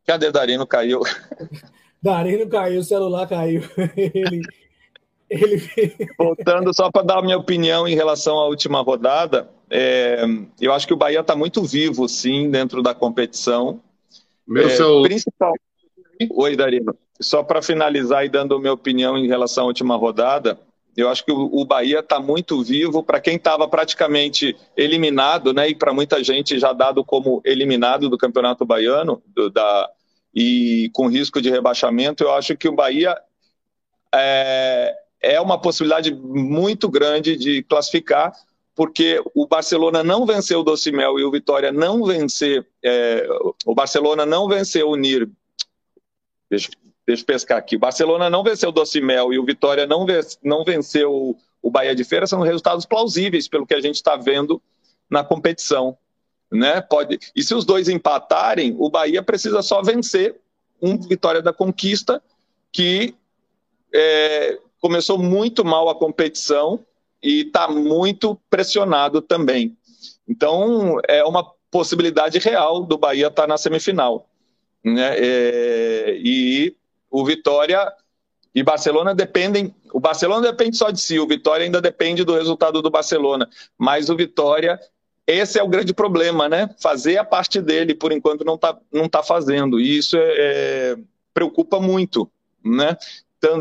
Cadê 0.07 0.31
Darino? 0.31 0.67
Caiu. 0.67 1.01
Darino 2.03 2.49
caiu, 2.49 2.81
o 2.81 2.85
celular 2.85 3.27
caiu. 3.27 3.63
ele, 3.97 4.43
ele... 5.29 6.09
Voltando 6.17 6.73
só 6.73 6.91
para 6.91 7.03
dar 7.03 7.19
a 7.19 7.23
minha 7.23 7.37
opinião 7.37 7.89
em 7.89 7.95
relação 7.95 8.39
à 8.39 8.47
última 8.47 8.81
rodada, 8.81 9.51
é, 9.69 10.25
eu 10.61 10.73
acho 10.73 10.87
que 10.87 10.95
o 10.95 10.97
Bahia 10.97 11.21
está 11.21 11.35
muito 11.35 11.63
vivo, 11.65 12.09
sim, 12.09 12.49
dentro 12.51 12.83
da 12.83 12.95
competição. 12.95 13.81
Meu 14.47 14.69
é, 14.69 14.71
seu... 14.71 15.03
principal... 15.03 15.53
Oi, 16.31 16.57
Darino. 16.57 16.97
Só 17.21 17.43
para 17.43 17.61
finalizar 17.61 18.25
e 18.25 18.29
dando 18.29 18.59
minha 18.61 18.73
opinião 18.73 19.19
em 19.19 19.27
relação 19.27 19.65
à 19.65 19.67
última 19.67 19.97
rodada, 19.97 20.59
eu 20.97 21.11
acho 21.11 21.25
que 21.25 21.33
o, 21.33 21.65
Bahia 21.65 22.01
está 22.01 22.19
muito 22.19 22.63
vivo 22.63 23.03
para 23.03 23.21
quem 23.21 23.37
estava 23.37 23.69
praticamente 23.69 24.57
eliminado, 24.75 25.53
né? 25.53 25.69
E 25.69 25.75
para 25.75 25.93
muita 25.93 26.25
gente 26.25 26.59
já 26.59 26.73
dado 26.73 27.05
como 27.05 27.43
eliminado 27.45 28.09
do 28.09 28.17
Campeonato 28.17 28.65
Baiano, 28.65 29.23
do, 29.35 29.51
da, 29.51 29.91
e 30.37 30.91
com 30.93 31.09
risco 31.09 31.41
de 31.41 31.49
rebaixamento. 31.49 32.23
Eu 32.23 32.35
acho 32.35 32.55
que 32.55 32.69
o 32.69 32.75
Bahia 32.75 33.17
é, 34.15 34.95
é 35.19 35.41
uma 35.41 35.59
possibilidade 35.59 36.15
muito 36.15 36.91
grande 36.91 37.37
de 37.37 37.63
classificar, 37.63 38.35
porque 38.75 39.23
o 39.35 39.47
Barcelona 39.47 40.05
não 40.05 40.27
venceu 40.27 40.61
o 40.61 40.63
Docimel 40.63 41.19
e 41.19 41.25
o 41.25 41.31
Vitória 41.31 41.73
não 41.73 42.05
vencer, 42.05 42.67
é, 42.85 43.27
o 43.65 43.75
Barcelona 43.75 44.27
não 44.27 44.47
venceu 44.47 44.91
o 44.91 44.97
NIR, 44.97 45.27
deixa, 46.51 46.69
deixa 47.07 47.23
eu 47.23 47.27
pescar 47.27 47.57
aqui, 47.57 47.77
o 47.77 47.81
Barcelona 47.81 48.29
não 48.29 48.45
venceu 48.45 48.69
o 48.69 48.73
Docimel 48.73 49.33
e 49.33 49.39
o 49.39 49.45
Vitória 49.45 49.87
não, 49.87 50.05
vence, 50.05 50.37
não 50.45 50.63
venceu 50.63 51.35
o 51.63 51.71
Bahia 51.71 51.95
de 51.95 52.05
Feira, 52.05 52.27
são 52.27 52.43
resultados 52.43 52.85
plausíveis 52.85 53.49
pelo 53.49 53.67
que 53.67 53.75
a 53.75 53.81
gente 53.81 53.95
está 53.95 54.17
vendo 54.17 54.61
na 55.09 55.25
competição. 55.25 55.97
Né? 56.51 56.81
Pode... 56.81 57.19
E 57.35 57.43
se 57.43 57.55
os 57.55 57.65
dois 57.65 57.89
empatarem, 57.89 58.75
o 58.79 58.89
Bahia 58.89 59.23
precisa 59.23 59.63
só 59.63 59.83
vencer 59.83 60.37
um 60.81 60.99
Vitória 60.99 61.43
da 61.43 61.53
Conquista, 61.53 62.23
que 62.71 63.15
é, 63.93 64.59
começou 64.81 65.19
muito 65.19 65.65
mal 65.65 65.89
a 65.89 65.95
competição, 65.95 66.85
e 67.23 67.43
está 67.43 67.69
muito 67.69 68.39
pressionado 68.49 69.21
também. 69.21 69.77
Então, 70.29 71.01
é 71.09 71.25
uma 71.25 71.45
possibilidade 71.71 72.39
real 72.39 72.85
do 72.85 72.97
Bahia 72.97 73.29
estar 73.29 73.43
tá 73.43 73.49
na 73.49 73.59
semifinal. 73.59 74.29
Né? 74.85 75.17
É, 75.19 76.19
e 76.21 76.77
o 77.11 77.25
Vitória 77.25 77.93
e 78.55 78.63
Barcelona 78.63 79.15
dependem. 79.15 79.75
O 79.93 80.01
Barcelona 80.01 80.51
depende 80.51 80.77
só 80.77 80.91
de 80.91 81.01
si, 81.01 81.19
o 81.19 81.27
Vitória 81.27 81.65
ainda 81.65 81.81
depende 81.81 82.25
do 82.25 82.35
resultado 82.35 82.81
do 82.81 82.91
Barcelona. 82.91 83.49
Mas 83.77 84.09
o 84.09 84.17
Vitória, 84.17 84.79
esse 85.27 85.59
é 85.59 85.63
o 85.63 85.69
grande 85.69 85.93
problema, 85.93 86.49
né? 86.49 86.71
Fazer 86.81 87.19
a 87.19 87.25
parte 87.25 87.61
dele, 87.61 87.95
por 87.95 88.13
enquanto, 88.13 88.45
não 88.45 88.55
está 88.55 88.79
não 88.93 89.09
tá 89.09 89.23
fazendo. 89.23 89.81
E 89.81 89.99
isso 89.99 90.17
é, 90.17 90.35
é, 90.37 90.97
preocupa 91.35 91.81
muito, 91.81 92.31
né? 92.65 92.97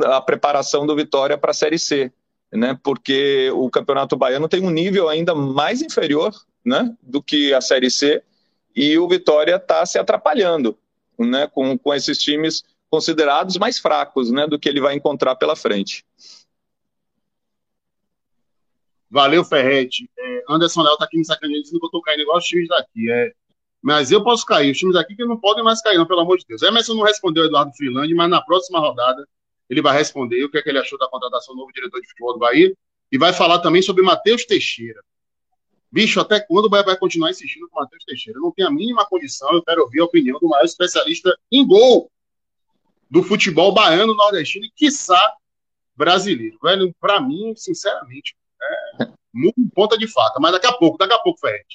A 0.05 0.21
preparação 0.21 0.85
do 0.85 0.95
Vitória 0.95 1.37
para 1.37 1.51
a 1.51 1.53
Série 1.53 1.79
C 1.79 2.11
né? 2.55 2.77
Porque 2.81 3.51
o 3.53 3.69
Campeonato 3.69 4.15
Baiano 4.15 4.47
tem 4.47 4.63
um 4.63 4.69
nível 4.69 5.09
ainda 5.09 5.35
mais 5.35 5.81
inferior, 5.81 6.33
né? 6.63 6.95
Do 7.01 7.21
que 7.21 7.53
a 7.53 7.61
Série 7.61 7.89
C 7.89 8.23
e 8.75 8.97
o 8.97 9.07
Vitória 9.07 9.55
está 9.55 9.85
se 9.85 9.97
atrapalhando, 9.97 10.77
né? 11.19 11.47
Com, 11.47 11.77
com 11.77 11.93
esses 11.93 12.17
times 12.17 12.63
considerados 12.89 13.57
mais 13.57 13.79
fracos, 13.79 14.31
né? 14.31 14.47
Do 14.47 14.59
que 14.59 14.69
ele 14.69 14.81
vai 14.81 14.95
encontrar 14.95 15.35
pela 15.35 15.55
frente. 15.55 16.03
Valeu, 19.15 19.45
Ferrete. 19.45 20.09
É, 20.19 20.43
Anderson 20.49 20.81
Léo 20.81 20.97
tá 20.97 21.05
aqui 21.05 21.17
me 21.17 21.23
sacaneando 21.23 21.63
dizendo 21.63 21.79
que 21.79 21.85
eu 21.85 21.89
tô 21.89 22.01
caindo 22.01 22.23
igual 22.23 22.37
os 22.37 22.43
times 22.43 22.67
daqui. 22.67 23.09
É, 23.09 23.31
mas 23.81 24.11
eu 24.11 24.21
posso 24.21 24.45
cair. 24.45 24.71
Os 24.71 24.77
times 24.77 24.93
daqui 24.93 25.15
que 25.15 25.23
não 25.23 25.39
podem 25.39 25.63
mais 25.63 25.81
cair, 25.81 25.97
não, 25.97 26.05
pelo 26.05 26.19
amor 26.19 26.37
de 26.37 26.43
Deus. 26.45 26.61
Emerson 26.61 26.95
não 26.95 27.03
respondeu 27.03 27.45
Eduardo 27.45 27.71
Freeland, 27.77 28.13
mas 28.13 28.29
na 28.29 28.41
próxima 28.41 28.77
rodada 28.77 29.25
ele 29.69 29.81
vai 29.81 29.97
responder 29.97 30.43
o 30.43 30.51
que, 30.51 30.57
é 30.57 30.61
que 30.61 30.67
ele 30.67 30.79
achou 30.79 30.99
da 30.99 31.07
contratação 31.07 31.55
do 31.55 31.59
novo 31.59 31.71
diretor 31.71 32.01
de 32.01 32.09
futebol 32.09 32.33
do 32.33 32.39
Bahia 32.39 32.75
e 33.09 33.17
vai 33.17 33.31
falar 33.31 33.59
também 33.59 33.81
sobre 33.81 34.03
Matheus 34.03 34.43
Teixeira. 34.43 35.01
Bicho, 35.89 36.19
até 36.19 36.41
quando 36.41 36.65
o 36.65 36.69
Bahia 36.69 36.83
vai 36.83 36.97
continuar 36.97 37.29
insistindo 37.29 37.69
com 37.69 37.79
o 37.79 37.83
Matheus 37.83 38.03
Teixeira? 38.03 38.37
Eu 38.37 38.43
não 38.43 38.51
tenho 38.51 38.67
a 38.67 38.71
mínima 38.71 39.05
condição, 39.05 39.49
eu 39.53 39.63
quero 39.63 39.81
ouvir 39.83 40.01
a 40.01 40.03
opinião 40.03 40.37
do 40.39 40.49
maior 40.49 40.65
especialista 40.65 41.33
em 41.49 41.65
gol 41.65 42.11
do 43.09 43.23
futebol 43.23 43.73
baiano, 43.73 44.13
nordestino 44.13 44.65
e, 44.65 44.71
quiçá, 44.71 45.21
brasileiro. 45.95 46.59
Velho, 46.61 46.93
para 46.99 47.21
mim, 47.21 47.53
sinceramente, 47.55 48.35
é... 49.01 49.07
ponta 49.73 49.97
de 49.97 50.07
faca. 50.07 50.39
Mas 50.39 50.51
daqui 50.53 50.67
a 50.67 50.73
pouco, 50.73 50.97
daqui 50.97 51.13
a 51.13 51.19
pouco, 51.19 51.39
Ferret. 51.39 51.65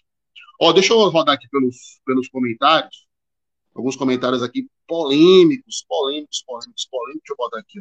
Ó, 0.60 0.72
deixa 0.72 0.92
eu 0.92 0.98
rodar 1.08 1.34
aqui 1.34 1.48
pelos, 1.48 2.00
pelos 2.04 2.28
comentários. 2.28 3.06
Alguns 3.74 3.96
comentários 3.96 4.42
aqui 4.42 4.68
polêmicos, 4.86 5.84
polêmicos, 5.88 6.42
polêmicos, 6.46 6.86
polêmicos. 6.86 7.22
Deixa 7.22 7.32
eu 7.32 7.36
botar 7.36 7.58
aqui. 7.58 7.80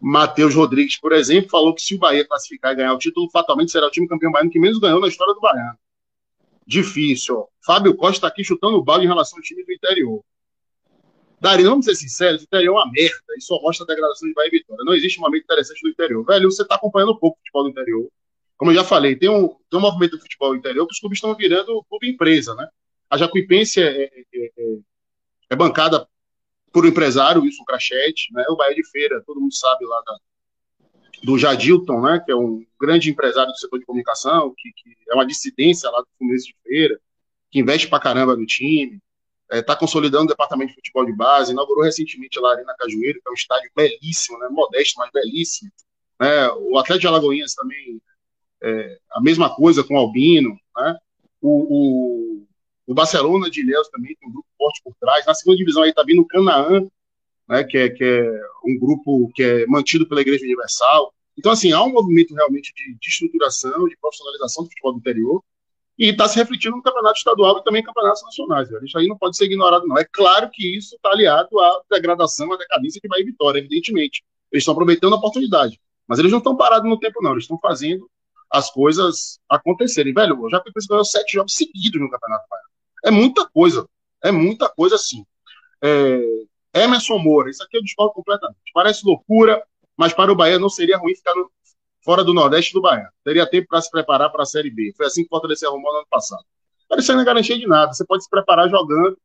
Matheus 0.00 0.54
Rodrigues, 0.54 0.98
por 1.00 1.12
exemplo, 1.12 1.50
falou 1.50 1.74
que 1.74 1.82
se 1.82 1.96
o 1.96 1.98
Bahia 1.98 2.26
classificar 2.26 2.72
e 2.72 2.76
ganhar 2.76 2.94
o 2.94 2.98
título, 2.98 3.28
fatalmente 3.30 3.72
será 3.72 3.86
o 3.86 3.90
time 3.90 4.06
campeão 4.06 4.30
baiano 4.30 4.50
que 4.50 4.60
menos 4.60 4.78
ganhou 4.78 5.00
na 5.00 5.08
história 5.08 5.34
do 5.34 5.40
Bahia. 5.40 5.74
Difícil. 6.66 7.36
Ó. 7.36 7.46
Fábio 7.64 7.96
Costa 7.96 8.16
está 8.16 8.28
aqui 8.28 8.44
chutando 8.44 8.76
o 8.76 8.84
balde 8.84 9.04
em 9.04 9.08
relação 9.08 9.38
ao 9.38 9.42
time 9.42 9.64
do 9.64 9.72
interior. 9.72 10.22
Dari, 11.40 11.62
vamos 11.62 11.84
ser 11.84 11.94
sinceros, 11.94 12.42
o 12.42 12.44
interior 12.44 12.72
é 12.72 12.84
uma 12.84 12.90
merda 12.90 13.34
e 13.36 13.40
só 13.40 13.60
mostra 13.62 13.84
a 13.84 13.86
degradação 13.86 14.28
de 14.28 14.34
Bahia 14.34 14.48
e 14.48 14.58
Vitória. 14.58 14.84
Não 14.84 14.94
existe 14.94 15.20
um 15.20 15.22
momento 15.22 15.44
interessante 15.44 15.80
do 15.82 15.88
interior. 15.88 16.24
Velho, 16.24 16.50
você 16.50 16.62
está 16.62 16.74
acompanhando 16.74 17.12
um 17.12 17.16
pouco 17.16 17.36
o 17.36 17.38
futebol 17.38 17.62
do 17.64 17.70
interior. 17.70 18.08
Como 18.56 18.72
eu 18.72 18.74
já 18.74 18.82
falei, 18.82 19.14
tem 19.14 19.28
um, 19.28 19.48
tem 19.70 19.78
um 19.78 19.80
movimento 19.80 20.16
do 20.16 20.20
futebol 20.20 20.56
interior 20.56 20.84
que 20.86 20.92
os 20.92 20.98
clubes 20.98 21.18
estão 21.18 21.34
virando 21.36 21.84
clube 21.88 22.10
empresa, 22.10 22.56
né? 22.56 22.68
A 23.08 23.16
Jacuipense 23.16 23.80
é, 23.80 24.04
é, 24.04 24.22
é, 24.34 24.78
é 25.50 25.56
bancada 25.56 26.08
por 26.72 26.84
um 26.84 26.88
empresário, 26.88 27.42
Wilson 27.42 27.64
Crachete, 27.64 28.32
né? 28.32 28.44
O 28.48 28.56
Bahia 28.56 28.74
de 28.74 28.84
Feira, 28.90 29.22
todo 29.24 29.40
mundo 29.40 29.54
sabe 29.54 29.84
lá 29.86 30.02
da, 30.04 30.16
do 31.22 31.38
Jadilton, 31.38 32.00
né? 32.00 32.20
Que 32.24 32.32
é 32.32 32.36
um 32.36 32.66
grande 32.80 33.10
empresário 33.10 33.52
do 33.52 33.58
setor 33.58 33.78
de 33.78 33.86
comunicação, 33.86 34.52
que, 34.58 34.72
que 34.72 34.96
é 35.08 35.14
uma 35.14 35.24
dissidência 35.24 35.88
lá 35.88 36.00
do 36.00 36.08
Fluminense 36.18 36.48
de 36.48 36.56
Feira, 36.64 37.00
que 37.48 37.60
investe 37.60 37.86
pra 37.86 38.00
caramba 38.00 38.34
no 38.34 38.44
time 38.44 39.00
está 39.50 39.72
é, 39.72 39.76
consolidando 39.76 40.24
o 40.24 40.28
departamento 40.28 40.70
de 40.70 40.74
futebol 40.76 41.06
de 41.06 41.12
base, 41.12 41.52
inaugurou 41.52 41.84
recentemente 41.84 42.38
lá 42.38 42.54
na 42.62 42.74
Cajueiro, 42.74 43.20
que 43.20 43.28
é 43.28 43.30
um 43.30 43.34
estádio 43.34 43.70
belíssimo, 43.74 44.38
né, 44.38 44.48
modesto, 44.50 44.98
mas 44.98 45.10
belíssimo. 45.10 45.70
É, 46.20 46.48
o 46.52 46.78
Atlético 46.78 47.00
de 47.00 47.06
Alagoinhas 47.06 47.54
também, 47.54 48.00
é, 48.62 48.98
a 49.12 49.20
mesma 49.20 49.54
coisa 49.54 49.82
com 49.82 49.94
o 49.94 49.98
Albino. 49.98 50.58
Né, 50.76 50.96
o, 51.40 52.40
o, 52.40 52.46
o, 52.86 52.94
Barcelona 52.94 53.48
de 53.48 53.60
Ilhéus 53.60 53.88
também 53.88 54.14
tem 54.16 54.28
um 54.28 54.32
grupo 54.32 54.48
forte 54.58 54.82
por 54.82 54.94
trás. 55.00 55.24
Na 55.24 55.34
segunda 55.34 55.56
divisão 55.56 55.82
aí 55.82 55.90
está 55.90 56.02
vindo 56.02 56.22
o 56.22 56.26
Canaã, 56.26 56.86
né, 57.48 57.64
que, 57.64 57.78
é, 57.78 57.88
que 57.88 58.04
é 58.04 58.40
um 58.64 58.78
grupo 58.78 59.30
que 59.34 59.42
é 59.42 59.66
mantido 59.66 60.06
pela 60.06 60.20
Igreja 60.20 60.44
Universal. 60.44 61.14
Então, 61.38 61.52
assim, 61.52 61.72
há 61.72 61.82
um 61.82 61.92
movimento 61.92 62.34
realmente 62.34 62.74
de, 62.74 62.98
de 62.98 63.08
estruturação, 63.08 63.88
de 63.88 63.96
profissionalização 63.96 64.64
do 64.64 64.70
futebol 64.70 64.92
do 64.92 64.98
interior, 64.98 65.42
e 65.98 66.10
está 66.10 66.28
se 66.28 66.36
refletindo 66.38 66.76
no 66.76 66.82
campeonato 66.82 67.18
estadual 67.18 67.58
e 67.58 67.64
também 67.64 67.82
campeonatos 67.82 68.22
nacionais. 68.22 68.68
Velho. 68.68 68.84
Isso 68.84 68.96
aí 68.96 69.08
não 69.08 69.18
pode 69.18 69.36
ser 69.36 69.46
ignorado, 69.46 69.86
não. 69.86 69.98
É 69.98 70.04
claro 70.04 70.48
que 70.50 70.76
isso 70.76 70.94
está 70.94 71.10
aliado 71.10 71.58
à 71.58 71.82
degradação, 71.90 72.52
à 72.52 72.56
decadência 72.56 73.00
que 73.00 73.08
vai 73.08 73.20
em 73.20 73.24
Vitória, 73.24 73.58
evidentemente. 73.58 74.22
Eles 74.52 74.62
estão 74.62 74.72
aproveitando 74.72 75.14
a 75.14 75.16
oportunidade. 75.16 75.80
Mas 76.06 76.18
eles 76.18 76.30
não 76.30 76.38
estão 76.38 76.56
parados 76.56 76.88
no 76.88 76.98
tempo, 76.98 77.20
não. 77.20 77.32
Eles 77.32 77.44
estão 77.44 77.58
fazendo 77.58 78.08
as 78.50 78.70
coisas 78.70 79.40
acontecerem. 79.48 80.14
Velho, 80.14 80.48
já 80.48 80.60
que 80.60 80.70
ganhou 80.88 81.04
sete 81.04 81.32
jogos 81.32 81.54
seguidos 81.54 82.00
no 82.00 82.08
Campeonato 82.08 82.46
Baiano. 82.48 82.68
É 83.04 83.10
muita 83.10 83.48
coisa. 83.48 83.88
É 84.22 84.30
muita 84.30 84.68
coisa, 84.68 84.96
sim. 84.96 85.24
É... 85.82 86.20
Emerson 86.74 87.18
Moura, 87.18 87.50
isso 87.50 87.62
aqui 87.62 87.76
eu 87.76 87.82
discordo 87.82 88.12
completamente. 88.12 88.58
Parece 88.72 89.04
loucura, 89.04 89.62
mas 89.96 90.12
para 90.12 90.30
o 90.30 90.36
Bahia 90.36 90.58
não 90.58 90.68
seria 90.68 90.96
ruim 90.96 91.14
ficar 91.14 91.34
no, 91.34 91.50
fora 92.04 92.24
do 92.24 92.34
Nordeste 92.34 92.72
do 92.72 92.80
Bahia. 92.80 93.08
Teria 93.24 93.46
tempo 93.46 93.68
para 93.68 93.80
se 93.80 93.90
preparar 93.90 94.30
para 94.30 94.42
a 94.42 94.46
Série 94.46 94.70
B. 94.70 94.92
Foi 94.96 95.06
assim 95.06 95.22
que 95.22 95.26
o 95.26 95.30
Fortaleza 95.30 95.66
arrumou 95.66 95.92
no 95.92 95.98
ano 95.98 96.06
passado. 96.10 96.42
Mas 96.90 97.04
isso 97.04 97.12
não 97.12 97.20
é 97.20 97.24
garantia 97.24 97.58
de 97.58 97.66
nada. 97.66 97.92
Você 97.92 98.04
pode 98.04 98.24
se 98.24 98.30
preparar 98.30 98.68
jogando. 98.68 99.16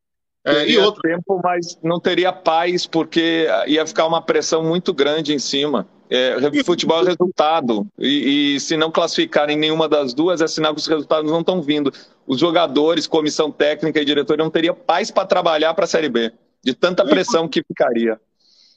É, 0.45 0.69
e 0.69 0.77
outro 0.77 1.01
tempo, 1.01 1.39
mas 1.41 1.79
não 1.81 2.01
teria 2.01 2.33
paz, 2.33 2.85
porque 2.85 3.47
ia 3.65 3.87
ficar 3.87 4.05
uma 4.05 4.21
pressão 4.21 4.61
muito 4.61 4.93
grande 4.93 5.33
em 5.33 5.39
cima. 5.39 5.87
É, 6.09 6.35
futebol 6.63 7.01
é 7.01 7.05
resultado. 7.05 7.87
E, 7.97 8.55
e, 8.55 8.59
se 8.59 8.75
não 8.75 8.91
classificarem 8.91 9.57
nenhuma 9.57 9.87
das 9.87 10.13
duas, 10.13 10.41
é 10.41 10.47
sinal 10.47 10.75
que 10.75 10.81
os 10.81 10.87
resultados 10.87 11.31
não 11.31 11.39
estão 11.39 11.61
vindo. 11.61 11.91
Os 12.27 12.39
jogadores, 12.39 13.07
comissão 13.07 13.49
técnica 13.49 14.01
e 14.01 14.05
diretoria 14.05 14.43
não 14.43 14.51
teria 14.51 14.73
paz 14.73 15.09
para 15.09 15.25
trabalhar 15.25 15.73
para 15.73 15.85
a 15.85 15.87
Série 15.87 16.09
B, 16.09 16.31
de 16.61 16.73
tanta 16.73 17.05
pressão 17.05 17.47
que 17.47 17.63
ficaria. 17.63 18.19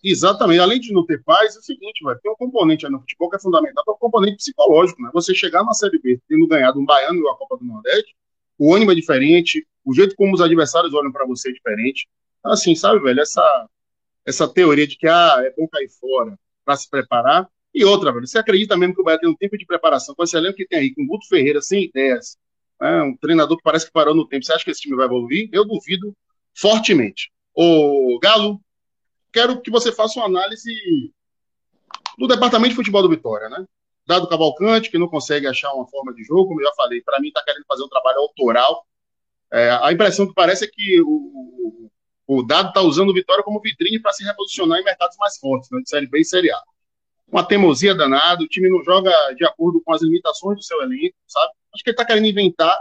Exatamente. 0.09 0.61
Além 0.61 0.79
de 0.79 0.93
não 0.93 1.05
ter 1.05 1.21
paz, 1.25 1.57
é 1.57 1.59
o 1.59 1.63
seguinte, 1.63 2.05
vai 2.05 2.17
tem 2.19 2.31
um 2.31 2.37
componente 2.37 2.87
aí 2.87 2.93
no 2.93 3.01
futebol 3.01 3.29
que 3.29 3.37
é 3.37 3.41
fundamental, 3.41 3.83
que 3.83 3.91
é 3.91 3.93
o 3.93 3.97
um 3.97 3.99
componente 3.99 4.37
psicológico, 4.37 5.03
né? 5.03 5.11
Você 5.13 5.35
chegar 5.35 5.65
na 5.65 5.75
Série 5.75 5.99
B 5.99 6.21
tendo 6.29 6.47
ganhado 6.47 6.79
um 6.79 6.85
Baiano 6.85 7.21
e 7.25 7.29
a 7.29 7.35
Copa 7.35 7.57
do 7.57 7.65
Nordeste, 7.65 8.15
o 8.57 8.73
ânimo 8.73 8.93
é 8.93 8.95
diferente, 8.95 9.67
o 9.85 9.93
jeito 9.93 10.15
como 10.15 10.33
os 10.33 10.41
adversários 10.41 10.95
olham 10.95 11.11
para 11.11 11.27
você 11.27 11.51
é 11.51 11.53
diferente. 11.53 12.07
Então, 12.39 12.53
assim, 12.53 12.77
sabe, 12.77 13.01
velho, 13.01 13.21
essa, 13.21 13.69
essa 14.25 14.47
teoria 14.47 14.87
de 14.87 14.97
que 14.97 15.09
ah, 15.09 15.39
é 15.41 15.51
bom 15.59 15.67
cair 15.67 15.89
fora 15.89 16.39
para 16.65 16.77
se 16.77 16.89
preparar. 16.89 17.49
E 17.75 17.85
outra, 17.85 18.13
velho, 18.13 18.29
você 18.29 18.39
acredita 18.39 18.77
mesmo 18.77 18.95
que 18.95 19.01
o 19.01 19.05
Bahia 19.05 19.19
tem 19.19 19.29
um 19.29 19.35
tempo 19.35 19.59
de 19.59 19.67
preparação 19.67 20.15
com 20.15 20.23
esse 20.23 20.37
elenco 20.37 20.57
que 20.57 20.69
tem 20.69 20.79
aí, 20.79 20.95
com 20.95 21.03
o 21.03 21.07
Guto 21.07 21.27
Ferreira 21.29 21.61
sem 21.61 21.83
ideias, 21.83 22.39
né? 22.81 23.03
um 23.03 23.17
treinador 23.17 23.57
que 23.57 23.63
parece 23.65 23.87
que 23.87 23.93
parou 23.93 24.15
no 24.15 24.27
tempo. 24.27 24.45
Você 24.45 24.53
acha 24.53 24.65
que 24.65 24.71
esse 24.71 24.83
time 24.83 24.97
vai 24.97 25.07
evoluir? 25.07 25.49
Eu 25.53 25.65
duvido 25.65 26.17
fortemente. 26.55 27.33
O 27.53 28.21
Galo, 28.23 28.61
quero 29.37 29.61
que 29.61 29.71
você 29.71 29.93
faça 29.93 30.19
uma 30.19 30.25
análise 30.25 30.73
do 32.17 32.27
departamento 32.27 32.71
de 32.71 32.77
futebol 32.77 33.03
do 33.03 33.11
Vitória, 33.11 33.51
né? 33.51 33.67
Dado 34.07 34.27
Cavalcante, 34.29 34.91
que 34.91 34.97
não 34.97 35.09
consegue 35.09 35.47
achar 35.47 35.75
uma 35.75 35.87
forma 35.87 36.15
de 36.15 36.25
jogo, 36.25 36.49
como 36.49 36.63
eu 36.63 36.65
já 36.65 36.73
falei, 36.75 37.03
para 37.03 37.21
mim 37.21 37.29
está 37.29 37.43
querendo 37.45 37.67
fazer 37.69 37.85
um 37.85 37.89
trabalho 37.89 38.21
autoral. 38.21 38.87
É, 39.53 39.79
a 39.83 39.93
impressão 39.93 40.27
que 40.27 40.33
parece 40.33 40.65
é 40.65 40.69
que 40.69 41.03
o, 41.03 41.91
o, 42.27 42.39
o 42.39 42.43
Dado 42.47 42.69
está 42.69 42.81
usando 42.81 43.11
o 43.11 43.13
Vitória 43.13 43.45
como 43.45 43.61
vitrine 43.61 44.01
para 44.01 44.13
se 44.13 44.25
reposicionar 44.25 44.81
em 44.81 44.85
mercados 44.85 45.19
mais 45.19 45.37
fortes, 45.37 45.69
né, 45.71 45.83
de 45.83 45.91
Série 45.91 46.07
B 46.07 46.21
e 46.21 46.25
Série 46.25 46.51
A. 46.51 46.63
Uma 47.29 47.45
teimosia 47.45 47.95
danada, 47.95 48.43
o 48.43 48.49
time 48.49 48.71
não 48.71 48.83
joga 48.83 49.13
de 49.35 49.45
acordo 49.45 49.83
com 49.83 49.93
as 49.93 50.01
limitações 50.01 50.57
do 50.57 50.63
seu 50.63 50.81
elenco, 50.81 51.15
sabe? 51.27 51.53
Acho 51.75 51.85
que 51.85 51.91
ele 51.91 51.95
está 51.95 52.07
querendo 52.07 52.27
inventar 52.27 52.81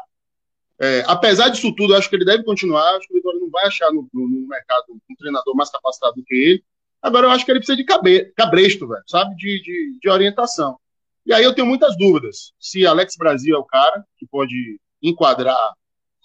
é, 0.79 1.03
apesar 1.07 1.49
disso 1.49 1.73
tudo, 1.73 1.95
acho 1.95 2.09
que 2.09 2.15
ele 2.15 2.25
deve 2.25 2.43
continuar. 2.43 2.95
Acho 2.95 3.07
que 3.07 3.13
o 3.13 3.17
Vitória 3.17 3.39
não 3.39 3.49
vai 3.49 3.65
achar 3.65 3.91
no, 3.91 4.07
no, 4.13 4.27
no, 4.27 4.47
mercado 4.47 4.85
um 4.89 5.15
treinador 5.15 5.55
mais 5.55 5.69
capacitado 5.69 6.15
do 6.15 6.23
que 6.23 6.35
ele. 6.35 6.63
Agora, 7.01 7.27
eu 7.27 7.31
acho 7.31 7.45
que 7.45 7.51
ele 7.51 7.59
precisa 7.59 7.77
de 7.77 7.83
cabe, 7.83 8.33
cabresto, 8.35 8.87
velho, 8.87 9.03
sabe? 9.07 9.35
De, 9.35 9.61
de, 9.61 9.99
de, 10.01 10.09
orientação. 10.09 10.77
E 11.25 11.33
aí 11.33 11.43
eu 11.43 11.53
tenho 11.53 11.67
muitas 11.67 11.97
dúvidas. 11.97 12.51
Se 12.59 12.85
Alex 12.85 13.15
Brasil 13.17 13.55
é 13.55 13.59
o 13.59 13.63
cara 13.63 14.03
que 14.17 14.27
pode 14.27 14.79
enquadrar 15.01 15.73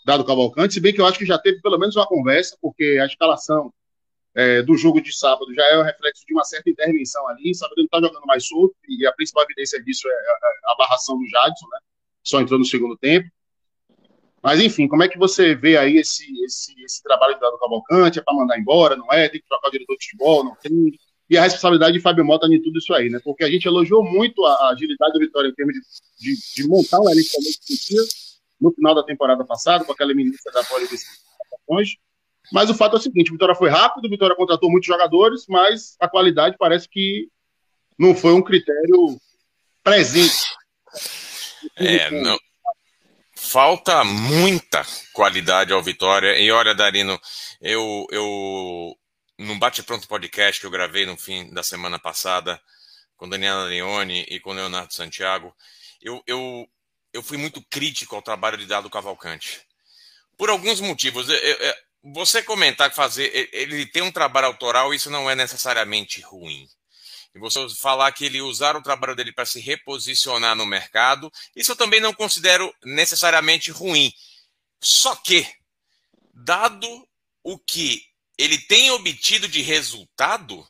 Dado 0.04 0.24
Cavalcante, 0.24 0.74
se 0.74 0.80
bem 0.80 0.92
que 0.92 1.00
eu 1.00 1.06
acho 1.06 1.18
que 1.18 1.26
já 1.26 1.38
teve 1.38 1.60
pelo 1.60 1.78
menos 1.78 1.94
uma 1.94 2.06
conversa, 2.06 2.56
porque 2.60 2.98
a 3.00 3.06
escalação 3.06 3.72
é, 4.34 4.62
do 4.62 4.76
jogo 4.76 5.00
de 5.00 5.16
sábado 5.16 5.52
já 5.54 5.64
é 5.66 5.78
o 5.78 5.82
reflexo 5.82 6.24
de 6.26 6.32
uma 6.32 6.44
certa 6.44 6.70
intervenção 6.70 7.26
ali. 7.28 7.54
Sábado 7.54 7.78
ele 7.78 7.86
está 7.86 8.00
jogando 8.00 8.26
mais 8.26 8.46
solto, 8.46 8.74
e 8.88 9.06
a 9.06 9.12
principal 9.12 9.44
evidência 9.44 9.82
disso 9.82 10.08
é 10.08 10.12
a, 10.12 10.72
a 10.72 10.76
barração 10.76 11.18
do 11.18 11.26
Jadson, 11.28 11.66
né? 11.70 11.78
Só 12.22 12.40
entrou 12.40 12.58
no 12.58 12.64
segundo 12.64 12.96
tempo. 12.96 13.28
Mas, 14.42 14.60
enfim, 14.60 14.88
como 14.88 15.02
é 15.02 15.08
que 15.08 15.18
você 15.18 15.54
vê 15.54 15.76
aí 15.76 15.96
esse, 15.98 16.24
esse, 16.44 16.74
esse 16.82 17.02
trabalho 17.02 17.34
do 17.34 17.58
Cavalcante? 17.58 18.18
É 18.18 18.22
para 18.22 18.34
mandar 18.34 18.58
embora, 18.58 18.96
não 18.96 19.12
é? 19.12 19.28
Tem 19.28 19.40
que 19.40 19.46
trocar 19.46 19.68
o 19.68 19.70
diretor 19.70 19.96
de 19.96 20.04
futebol, 20.04 20.44
não 20.44 20.56
tem? 20.56 20.98
E 21.28 21.36
a 21.36 21.42
responsabilidade 21.42 21.92
de 21.92 22.00
Fábio 22.00 22.24
Mota 22.24 22.46
em 22.46 22.60
tudo 22.60 22.78
isso 22.78 22.92
aí, 22.94 23.10
né? 23.10 23.20
Porque 23.22 23.44
a 23.44 23.50
gente 23.50 23.66
elogiou 23.66 24.02
muito 24.02 24.44
a 24.44 24.70
agilidade 24.70 25.12
do 25.12 25.20
Vitória 25.20 25.48
em 25.48 25.54
termos 25.54 25.74
de, 25.74 25.80
de, 26.34 26.54
de 26.56 26.68
montar 26.68 27.00
um 27.00 27.08
elenco 27.08 27.28
que 27.66 27.94
no 28.60 28.72
final 28.72 28.94
da 28.94 29.02
temporada 29.02 29.44
passada, 29.44 29.84
com 29.84 29.92
aquela 29.92 30.14
ministra 30.14 30.52
da 30.52 30.64
Polição. 30.64 30.98
Mas 32.52 32.68
o 32.68 32.74
fato 32.74 32.96
é 32.96 32.98
o 32.98 33.02
seguinte: 33.02 33.30
o 33.30 33.34
Vitória 33.34 33.54
foi 33.54 33.70
rápido, 33.70 34.06
o 34.06 34.10
Vitória 34.10 34.36
contratou 34.36 34.70
muitos 34.70 34.86
jogadores, 34.86 35.44
mas 35.48 35.96
a 36.00 36.08
qualidade 36.08 36.56
parece 36.58 36.88
que 36.88 37.28
não 37.98 38.14
foi 38.14 38.32
um 38.32 38.42
critério 38.42 39.16
presente. 39.82 40.44
É, 41.76 42.10
não, 42.10 42.36
falta 43.50 44.04
muita 44.04 44.86
qualidade 45.12 45.72
ao 45.72 45.82
Vitória. 45.82 46.38
E 46.38 46.52
olha, 46.52 46.72
Darino, 46.72 47.20
eu, 47.60 48.06
eu 48.12 48.96
no 49.38 49.58
Bate 49.58 49.82
Pronto 49.82 50.06
podcast 50.06 50.60
que 50.60 50.66
eu 50.66 50.70
gravei 50.70 51.04
no 51.04 51.16
fim 51.16 51.52
da 51.52 51.62
semana 51.62 51.98
passada 51.98 52.60
com 53.16 53.28
Daniela 53.28 53.64
Leone 53.64 54.24
e 54.28 54.38
com 54.38 54.52
Leonardo 54.52 54.94
Santiago, 54.94 55.54
eu, 56.00 56.22
eu, 56.26 56.66
eu 57.12 57.22
fui 57.22 57.36
muito 57.36 57.60
crítico 57.68 58.14
ao 58.14 58.22
trabalho 58.22 58.56
de 58.56 58.66
Dado 58.66 58.88
Cavalcante. 58.88 59.60
Por 60.38 60.48
alguns 60.48 60.80
motivos. 60.80 61.26
você 62.02 62.42
comentar 62.42 62.88
que 62.88 62.96
fazer 62.96 63.50
ele 63.52 63.84
tem 63.84 64.02
um 64.02 64.12
trabalho 64.12 64.46
autoral, 64.46 64.94
isso 64.94 65.10
não 65.10 65.28
é 65.28 65.34
necessariamente 65.34 66.20
ruim 66.20 66.66
e 67.34 67.38
você 67.38 67.68
falar 67.70 68.12
que 68.12 68.24
ele 68.24 68.40
usar 68.40 68.76
o 68.76 68.82
trabalho 68.82 69.14
dele 69.14 69.32
para 69.32 69.46
se 69.46 69.60
reposicionar 69.60 70.56
no 70.56 70.66
mercado, 70.66 71.30
isso 71.54 71.72
eu 71.72 71.76
também 71.76 72.00
não 72.00 72.12
considero 72.12 72.74
necessariamente 72.84 73.70
ruim. 73.70 74.12
Só 74.80 75.14
que, 75.16 75.46
dado 76.34 77.08
o 77.42 77.58
que 77.58 78.04
ele 78.36 78.58
tem 78.58 78.90
obtido 78.90 79.46
de 79.46 79.60
resultado, 79.60 80.66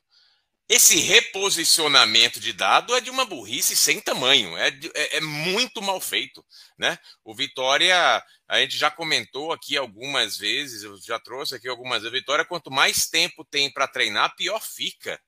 esse 0.68 1.00
reposicionamento 1.00 2.38
de 2.38 2.52
dado 2.52 2.94
é 2.94 3.00
de 3.00 3.10
uma 3.10 3.24
burrice 3.24 3.74
sem 3.74 4.00
tamanho, 4.00 4.56
é, 4.56 4.68
é, 4.94 5.16
é, 5.16 5.20
muito 5.20 5.80
mal 5.80 6.00
feito. 6.00 6.44
Né? 6.78 6.98
O 7.24 7.34
Vitória, 7.34 8.22
a 8.46 8.60
gente 8.60 8.76
já 8.76 8.90
comentou 8.90 9.52
aqui 9.52 9.76
algumas 9.76 10.36
vezes, 10.36 10.82
eu 10.82 10.96
já 10.98 11.18
trouxe 11.18 11.54
aqui 11.54 11.68
algumas 11.68 12.02
vezes, 12.02 12.18
Vitória, 12.18 12.44
quanto 12.44 12.70
mais 12.70 13.08
tempo 13.08 13.44
tem 13.44 13.72
para 13.72 13.88
treinar, 13.88 14.36
pior 14.36 14.60
fica. 14.60 15.20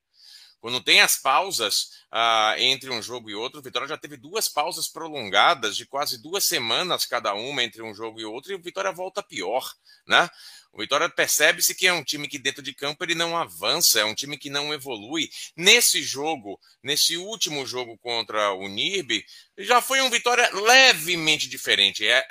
Quando 0.63 0.81
tem 0.81 1.01
as 1.01 1.17
pausas 1.17 1.89
uh, 2.13 2.57
entre 2.57 2.89
um 2.89 3.03
jogo 3.03 3.29
e 3.29 3.35
outro, 3.35 3.59
o 3.59 3.63
Vitória 3.63 3.89
já 3.89 3.99
teve 3.99 4.17
duas 4.17 4.47
pausas 4.49 4.87
prolongadas 4.87 5.77
de 5.77 5.85
quase 5.85 6.23
duas 6.23 6.45
semanas 6.45 7.05
cada 7.05 7.35
uma 7.35 7.65
entre 7.65 7.83
um 7.83 7.93
jogo 7.93 8.21
e 8.21 8.25
outro, 8.25 8.53
e 8.53 8.55
o 8.55 8.63
Vitória 8.63 8.93
volta 8.93 9.25
pior, 9.25 9.75
né? 10.07 10.31
O 10.73 10.79
Vitória 10.79 11.09
percebe-se 11.09 11.75
que 11.75 11.85
é 11.85 11.93
um 11.93 12.05
time 12.05 12.29
que 12.29 12.39
dentro 12.39 12.63
de 12.63 12.73
campo 12.73 13.03
ele 13.03 13.17
não 13.17 13.37
avança, 13.37 13.99
é 13.99 14.05
um 14.05 14.15
time 14.15 14.39
que 14.39 14.49
não 14.49 14.73
evolui. 14.73 15.29
Nesse 15.57 16.01
jogo, 16.01 16.61
nesse 16.81 17.17
último 17.17 17.67
jogo 17.67 17.99
contra 17.99 18.53
o 18.53 18.69
NIRB, 18.69 19.27
já 19.59 19.83
foi 19.83 20.01
um 20.01 20.11
Vitória 20.11 20.49
levemente 20.55 21.49
diferente. 21.49 22.07
É, 22.07 22.25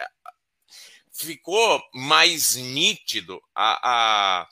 ficou 1.12 1.84
mais 1.94 2.56
nítido 2.56 3.44
a, 3.54 4.42
a 4.42 4.50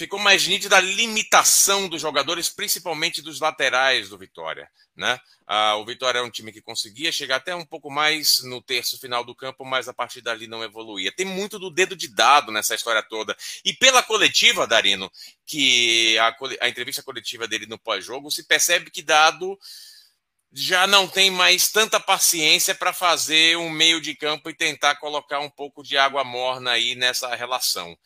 ficou 0.00 0.18
mais 0.18 0.46
nítida 0.46 0.78
a 0.78 0.80
limitação 0.80 1.86
dos 1.86 2.00
jogadores, 2.00 2.48
principalmente 2.48 3.20
dos 3.20 3.38
laterais 3.38 4.08
do 4.08 4.16
Vitória. 4.16 4.70
Né? 4.96 5.20
Ah, 5.46 5.76
o 5.76 5.84
Vitória 5.84 6.20
é 6.20 6.22
um 6.22 6.30
time 6.30 6.50
que 6.52 6.62
conseguia 6.62 7.12
chegar 7.12 7.36
até 7.36 7.54
um 7.54 7.66
pouco 7.66 7.90
mais 7.90 8.42
no 8.44 8.62
terço 8.62 8.98
final 8.98 9.22
do 9.22 9.34
campo, 9.34 9.62
mas 9.62 9.88
a 9.88 9.92
partir 9.92 10.22
dali 10.22 10.46
não 10.46 10.64
evoluía. 10.64 11.12
Tem 11.12 11.26
muito 11.26 11.58
do 11.58 11.70
dedo 11.70 11.94
de 11.94 12.08
dado 12.08 12.50
nessa 12.50 12.74
história 12.74 13.02
toda. 13.02 13.36
E 13.62 13.74
pela 13.74 14.02
coletiva, 14.02 14.66
Darino, 14.66 15.12
que 15.44 16.16
a, 16.18 16.34
a 16.62 16.68
entrevista 16.68 17.02
coletiva 17.02 17.46
dele 17.46 17.66
no 17.66 17.78
pós-jogo, 17.78 18.30
se 18.30 18.44
percebe 18.44 18.90
que 18.90 19.02
dado 19.02 19.58
já 20.50 20.86
não 20.86 21.06
tem 21.06 21.30
mais 21.30 21.70
tanta 21.70 22.00
paciência 22.00 22.74
para 22.74 22.94
fazer 22.94 23.56
um 23.58 23.68
meio 23.68 24.00
de 24.00 24.14
campo 24.14 24.48
e 24.48 24.54
tentar 24.54 24.96
colocar 24.96 25.40
um 25.40 25.50
pouco 25.50 25.82
de 25.82 25.98
água 25.98 26.24
morna 26.24 26.72
aí 26.72 26.94
nessa 26.94 27.34
relação. 27.34 27.96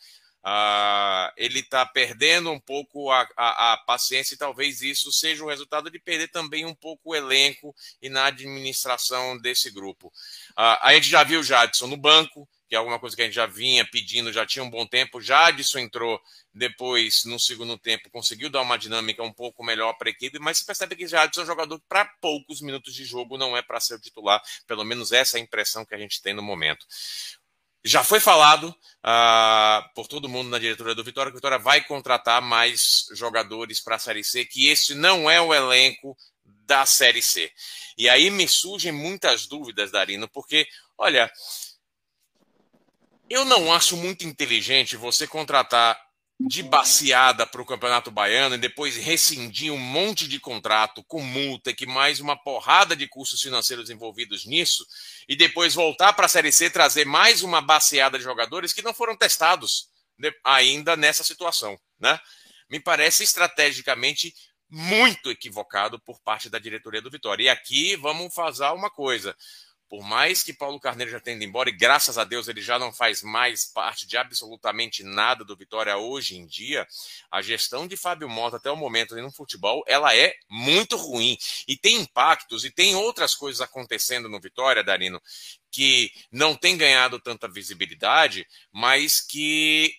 Uh, 0.45 1.33
ele 1.35 1.61
está 1.61 1.83
perdendo 1.87 2.51
um 2.51 2.59
pouco 2.59 3.09
a, 3.09 3.27
a, 3.35 3.73
a, 3.73 3.77
paciência 3.77 4.35
e 4.35 4.37
talvez 4.37 4.79
isso 4.83 5.11
seja 5.11 5.43
o 5.43 5.47
resultado 5.47 5.89
de 5.89 5.97
perder 5.97 6.27
também 6.27 6.65
um 6.67 6.75
pouco 6.75 7.09
o 7.09 7.15
elenco 7.15 7.75
e 7.99 8.09
na 8.09 8.25
administração 8.25 9.39
desse 9.39 9.71
grupo. 9.71 10.09
Uh, 10.51 10.77
a 10.81 10.93
gente 10.93 11.09
já 11.09 11.23
viu 11.23 11.39
o 11.39 11.43
Jadson 11.43 11.87
no 11.87 11.97
banco, 11.97 12.47
que 12.69 12.75
é 12.75 12.77
alguma 12.77 12.99
coisa 12.99 13.15
que 13.15 13.23
a 13.23 13.25
gente 13.25 13.33
já 13.33 13.47
vinha 13.47 13.83
pedindo, 13.91 14.31
já 14.31 14.45
tinha 14.45 14.63
um 14.63 14.69
bom 14.69 14.85
tempo. 14.85 15.19
Jadson 15.19 15.79
entrou 15.79 16.21
depois, 16.53 17.25
no 17.25 17.39
segundo 17.39 17.75
tempo, 17.75 18.11
conseguiu 18.11 18.47
dar 18.47 18.61
uma 18.61 18.77
dinâmica 18.77 19.23
um 19.23 19.33
pouco 19.33 19.63
melhor 19.63 19.93
para 19.93 20.09
a 20.09 20.11
equipe, 20.11 20.37
mas 20.37 20.59
se 20.59 20.65
percebe 20.65 20.95
que 20.95 21.07
Jadson 21.07 21.41
é 21.41 21.43
um 21.43 21.47
jogador 21.47 21.81
para 21.89 22.05
poucos 22.21 22.61
minutos 22.61 22.93
de 22.93 23.03
jogo 23.03 23.35
não 23.35 23.57
é 23.57 23.63
para 23.63 23.79
ser 23.79 23.95
o 23.95 23.99
titular, 23.99 24.39
pelo 24.67 24.83
menos 24.83 25.11
essa 25.11 25.37
é 25.37 25.41
a 25.41 25.43
impressão 25.43 25.83
que 25.83 25.95
a 25.95 25.97
gente 25.97 26.21
tem 26.21 26.35
no 26.35 26.43
momento. 26.43 26.85
Já 27.87 28.03
foi 28.03 28.19
falado 28.19 28.69
uh, 28.69 29.93
por 29.93 30.07
todo 30.07 30.27
mundo 30.27 30.49
na 30.49 30.57
diretoria 30.57 30.95
do 30.95 31.03
Vitória 31.03 31.31
que 31.31 31.35
o 31.35 31.37
Vitória 31.37 31.59
vai 31.59 31.83
contratar 31.83 32.41
mais 32.41 33.05
jogadores 33.13 33.79
para 33.79 33.95
a 33.95 33.99
Série 33.99 34.23
C, 34.23 34.43
que 34.43 34.69
esse 34.69 34.95
não 34.95 35.29
é 35.29 35.39
o 35.39 35.53
elenco 35.53 36.17
da 36.43 36.83
Série 36.87 37.21
C. 37.21 37.51
E 37.95 38.09
aí 38.09 38.31
me 38.31 38.47
surgem 38.47 38.91
muitas 38.91 39.45
dúvidas, 39.45 39.91
Darino, 39.91 40.27
porque, 40.27 40.67
olha, 40.97 41.31
eu 43.29 43.45
não 43.45 43.71
acho 43.71 43.95
muito 43.95 44.25
inteligente 44.25 44.97
você 44.97 45.27
contratar 45.27 45.99
de 46.39 46.61
baseada 46.61 47.47
para 47.47 47.61
o 47.61 47.65
Campeonato 47.65 48.11
Baiano 48.11 48.55
e 48.55 48.59
depois 48.59 48.97
rescindir 48.97 49.71
um 49.71 49.77
monte 49.77 50.27
de 50.27 50.39
contrato 50.39 51.03
com 51.03 51.21
multa 51.21 51.71
e 51.71 51.73
que 51.73 51.85
mais 51.85 52.19
uma 52.19 52.35
porrada 52.35 52.95
de 52.95 53.07
custos 53.07 53.41
financeiros 53.41 53.89
envolvidos 53.89 54.45
nisso 54.45 54.85
e 55.29 55.35
depois 55.35 55.73
voltar 55.73 56.11
para 56.13 56.25
a 56.25 56.29
Série 56.29 56.51
C 56.51 56.69
trazer 56.69 57.05
mais 57.05 57.41
uma 57.41 57.61
baseada 57.61 58.17
de 58.17 58.23
jogadores 58.23 58.73
que 58.73 58.81
não 58.81 58.93
foram 58.93 59.15
testados 59.15 59.87
ainda 60.43 60.97
nessa 60.97 61.23
situação, 61.23 61.79
né? 61.99 62.19
Me 62.69 62.79
parece 62.79 63.23
estrategicamente 63.23 64.33
muito 64.69 65.29
equivocado 65.29 65.99
por 65.99 66.19
parte 66.19 66.49
da 66.49 66.59
diretoria 66.59 67.01
do 67.01 67.11
Vitória. 67.11 67.43
E 67.43 67.49
aqui 67.49 67.95
vamos 67.95 68.33
fazer 68.33 68.65
uma 68.71 68.89
coisa. 68.89 69.35
Por 69.89 70.03
mais 70.03 70.41
que 70.41 70.53
Paulo 70.53 70.79
Carneiro 70.79 71.11
já 71.11 71.19
tenha 71.19 71.35
ido 71.35 71.45
embora, 71.45 71.69
e 71.69 71.75
graças 71.75 72.17
a 72.17 72.23
Deus 72.23 72.47
ele 72.47 72.61
já 72.61 72.79
não 72.79 72.91
faz 72.91 73.21
mais 73.21 73.65
parte 73.65 74.07
de 74.07 74.17
absolutamente 74.17 75.03
nada 75.03 75.45
do 75.45 75.55
Vitória 75.55 75.95
hoje 75.97 76.35
em 76.35 76.45
dia, 76.45 76.87
a 77.31 77.41
gestão 77.41 77.87
de 77.87 77.95
Fábio 77.95 78.27
Mota 78.27 78.57
até 78.57 78.71
o 78.71 78.75
momento 78.75 79.15
no 79.15 79.31
futebol, 79.31 79.83
ela 79.87 80.15
é 80.15 80.33
muito 80.49 80.97
ruim. 80.97 81.37
E 81.67 81.77
tem 81.77 81.97
impactos, 81.97 82.65
e 82.65 82.71
tem 82.71 82.95
outras 82.95 83.35
coisas 83.35 83.61
acontecendo 83.61 84.27
no 84.27 84.39
Vitória, 84.39 84.83
Darino, 84.83 85.21
que 85.71 86.11
não 86.31 86.55
tem 86.55 86.77
ganhado 86.77 87.19
tanta 87.19 87.47
visibilidade, 87.47 88.47
mas 88.71 89.19
que 89.19 89.93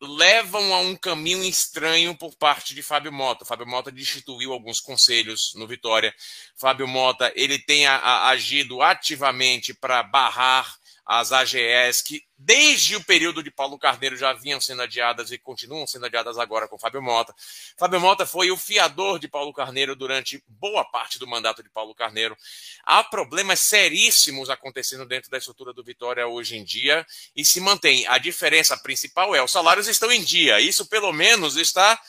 levam 0.00 0.74
a 0.74 0.80
um 0.80 0.96
caminho 0.96 1.44
estranho 1.44 2.16
por 2.16 2.34
parte 2.36 2.74
de 2.74 2.82
Fábio 2.82 3.12
Mota. 3.12 3.44
Fábio 3.44 3.66
Mota 3.66 3.92
destituiu 3.92 4.52
alguns 4.52 4.80
conselhos 4.80 5.52
no 5.54 5.66
Vitória. 5.66 6.14
Fábio 6.56 6.88
Mota 6.88 7.32
ele 7.36 7.58
tem 7.58 7.86
a, 7.86 7.96
a, 7.96 8.28
agido 8.30 8.80
ativamente 8.80 9.74
para 9.74 10.02
barrar 10.02 10.79
as 11.12 11.32
AGS 11.32 12.02
que 12.02 12.22
desde 12.38 12.94
o 12.94 13.02
período 13.02 13.42
de 13.42 13.50
Paulo 13.50 13.76
Carneiro 13.76 14.16
já 14.16 14.32
vinham 14.32 14.60
sendo 14.60 14.82
adiadas 14.82 15.32
e 15.32 15.38
continuam 15.38 15.84
sendo 15.84 16.06
adiadas 16.06 16.38
agora 16.38 16.68
com 16.68 16.78
Fábio 16.78 17.02
Mota. 17.02 17.34
Fábio 17.76 17.98
Mota 17.98 18.24
foi 18.24 18.52
o 18.52 18.56
fiador 18.56 19.18
de 19.18 19.26
Paulo 19.26 19.52
Carneiro 19.52 19.96
durante 19.96 20.40
boa 20.46 20.84
parte 20.84 21.18
do 21.18 21.26
mandato 21.26 21.64
de 21.64 21.68
Paulo 21.68 21.96
Carneiro. 21.96 22.36
Há 22.84 23.02
problemas 23.02 23.58
seríssimos 23.58 24.48
acontecendo 24.48 25.04
dentro 25.04 25.28
da 25.28 25.38
estrutura 25.38 25.72
do 25.72 25.82
Vitória 25.82 26.28
hoje 26.28 26.56
em 26.56 26.62
dia 26.62 27.04
e 27.34 27.44
se 27.44 27.60
mantém. 27.60 28.06
A 28.06 28.16
diferença 28.16 28.76
principal 28.76 29.34
é 29.34 29.42
os 29.42 29.50
salários 29.50 29.88
estão 29.88 30.12
em 30.12 30.22
dia. 30.22 30.60
Isso 30.60 30.86
pelo 30.86 31.12
menos 31.12 31.56
está 31.56 32.00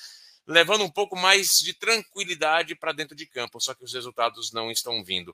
levando 0.47 0.83
um 0.83 0.89
pouco 0.89 1.15
mais 1.15 1.57
de 1.57 1.73
tranquilidade 1.73 2.75
para 2.75 2.91
dentro 2.91 3.15
de 3.15 3.25
campo, 3.25 3.59
só 3.59 3.73
que 3.73 3.83
os 3.83 3.93
resultados 3.93 4.51
não 4.51 4.71
estão 4.71 5.03
vindo. 5.03 5.33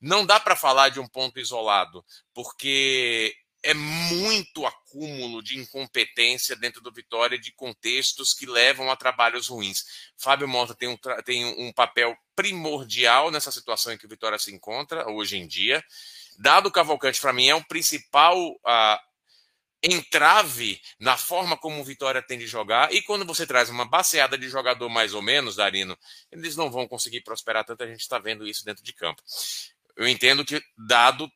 Não 0.00 0.24
dá 0.24 0.40
para 0.40 0.56
falar 0.56 0.88
de 0.88 0.98
um 0.98 1.06
ponto 1.06 1.38
isolado, 1.38 2.04
porque 2.32 3.34
é 3.62 3.74
muito 3.74 4.64
acúmulo 4.64 5.42
de 5.42 5.58
incompetência 5.58 6.56
dentro 6.56 6.80
do 6.80 6.92
Vitória 6.92 7.38
de 7.38 7.52
contextos 7.52 8.32
que 8.32 8.46
levam 8.46 8.90
a 8.90 8.96
trabalhos 8.96 9.48
ruins. 9.48 9.84
Fábio 10.16 10.48
Mota 10.48 10.74
tem 10.74 10.88
um, 10.88 10.96
tem 11.24 11.44
um 11.44 11.72
papel 11.72 12.16
primordial 12.34 13.30
nessa 13.30 13.52
situação 13.52 13.92
em 13.92 13.98
que 13.98 14.06
o 14.06 14.08
Vitória 14.08 14.38
se 14.38 14.54
encontra 14.54 15.10
hoje 15.10 15.36
em 15.36 15.46
dia. 15.46 15.84
Dado 16.38 16.70
Cavalcante, 16.70 17.20
para 17.20 17.34
mim, 17.34 17.48
é 17.48 17.54
o 17.54 17.64
principal 17.64 18.38
uh, 18.38 18.98
entrave 19.82 20.80
na 20.98 21.18
forma 21.18 21.56
como 21.56 21.80
o 21.80 21.84
Vitória 21.84 22.22
tem 22.22 22.38
de 22.38 22.46
jogar. 22.46 22.92
E 22.94 23.02
quando 23.02 23.26
você 23.26 23.46
traz 23.46 23.68
uma 23.68 23.84
baseada 23.84 24.38
de 24.38 24.48
jogador 24.48 24.88
mais 24.88 25.12
ou 25.12 25.20
menos, 25.20 25.56
Darino, 25.56 25.98
eles 26.32 26.56
não 26.56 26.70
vão 26.70 26.88
conseguir 26.88 27.20
prosperar 27.20 27.64
tanto. 27.64 27.82
A 27.82 27.86
gente 27.86 28.00
está 28.00 28.18
vendo 28.18 28.46
isso 28.46 28.64
dentro 28.64 28.82
de 28.82 28.94
campo. 28.94 29.22
Eu 30.00 30.08
entendo 30.08 30.46
que, 30.46 30.62
dado 30.78 31.30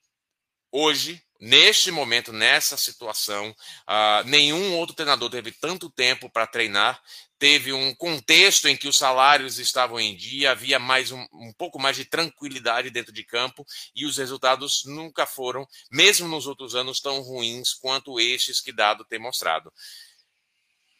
hoje, 0.73 1.23
neste 1.39 1.91
momento, 1.91 2.33
nessa 2.33 2.79
situação, 2.79 3.51
uh, 3.51 4.27
nenhum 4.27 4.75
outro 4.79 4.97
treinador 4.97 5.29
teve 5.29 5.53
tanto 5.53 5.91
tempo 5.91 6.31
para 6.31 6.47
treinar, 6.47 6.99
teve 7.39 7.75
um 7.75 7.95
contexto 7.95 8.67
em 8.67 8.75
que 8.75 8.89
os 8.89 8.97
salários 8.97 9.59
estavam 9.59 10.01
em 10.01 10.17
dia, 10.17 10.53
havia 10.53 10.79
mais 10.79 11.12
um, 11.12 11.21
um, 11.31 11.53
pouco 11.59 11.79
mais 11.79 11.95
de 11.95 12.07
tranquilidade 12.07 12.89
dentro 12.89 13.12
de 13.12 13.23
campo 13.23 13.67
e 13.95 14.07
os 14.07 14.17
resultados 14.17 14.85
nunca 14.87 15.27
foram, 15.27 15.69
mesmo 15.93 16.27
nos 16.27 16.47
outros 16.47 16.75
anos, 16.75 17.01
tão 17.01 17.21
ruins 17.21 17.75
quanto 17.75 18.19
estes 18.19 18.62
que 18.62 18.73
Dado 18.73 19.05
tem 19.05 19.19
mostrado. 19.19 19.71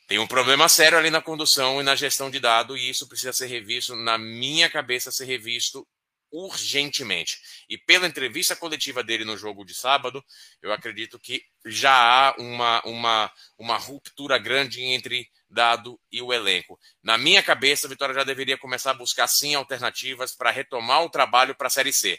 Tem 0.07 0.19
um 0.19 0.27
problema 0.27 0.69
sério 0.69 0.99
ali 0.99 1.09
na 1.09 1.23
condução 1.23 1.81
e 1.81 1.83
na 1.83 1.97
gestão 1.97 2.31
de 2.31 2.39
dado, 2.39 2.77
e 2.77 2.91
isso 2.91 3.09
precisa 3.09 3.33
ser 3.33 3.47
revisto, 3.47 3.97
na 3.97 4.19
minha 4.19 4.69
cabeça, 4.69 5.11
ser 5.11 5.25
revisto 5.25 5.89
urgentemente. 6.35 7.39
E 7.69 7.79
pela 7.79 8.09
entrevista 8.09 8.57
coletiva 8.57 9.05
dele 9.05 9.25
no 9.25 9.39
jogo 9.39 9.65
de 9.65 9.73
sábado, 9.73 10.23
eu 10.61 10.73
acredito 10.73 11.17
que 11.17 11.45
já 11.65 11.93
há 11.93 12.35
uma, 12.37 12.83
uma, 12.85 13.33
uma 13.57 13.79
ruptura 13.79 14.37
grande 14.37 14.83
entre 14.83 15.31
Dado 15.49 16.01
e 16.11 16.21
o 16.21 16.33
elenco. 16.33 16.77
Na 17.01 17.17
minha 17.17 17.41
cabeça, 17.41 17.87
a 17.87 17.91
Vitória 17.91 18.13
já 18.13 18.25
deveria 18.25 18.59
começar 18.59 18.91
a 18.91 18.95
buscar 18.95 19.29
sim 19.29 19.55
alternativas 19.55 20.35
para 20.35 20.51
retomar 20.51 21.05
o 21.05 21.11
trabalho 21.11 21.55
para 21.55 21.69
a 21.69 21.71
Série 21.71 21.93
C. 21.93 22.19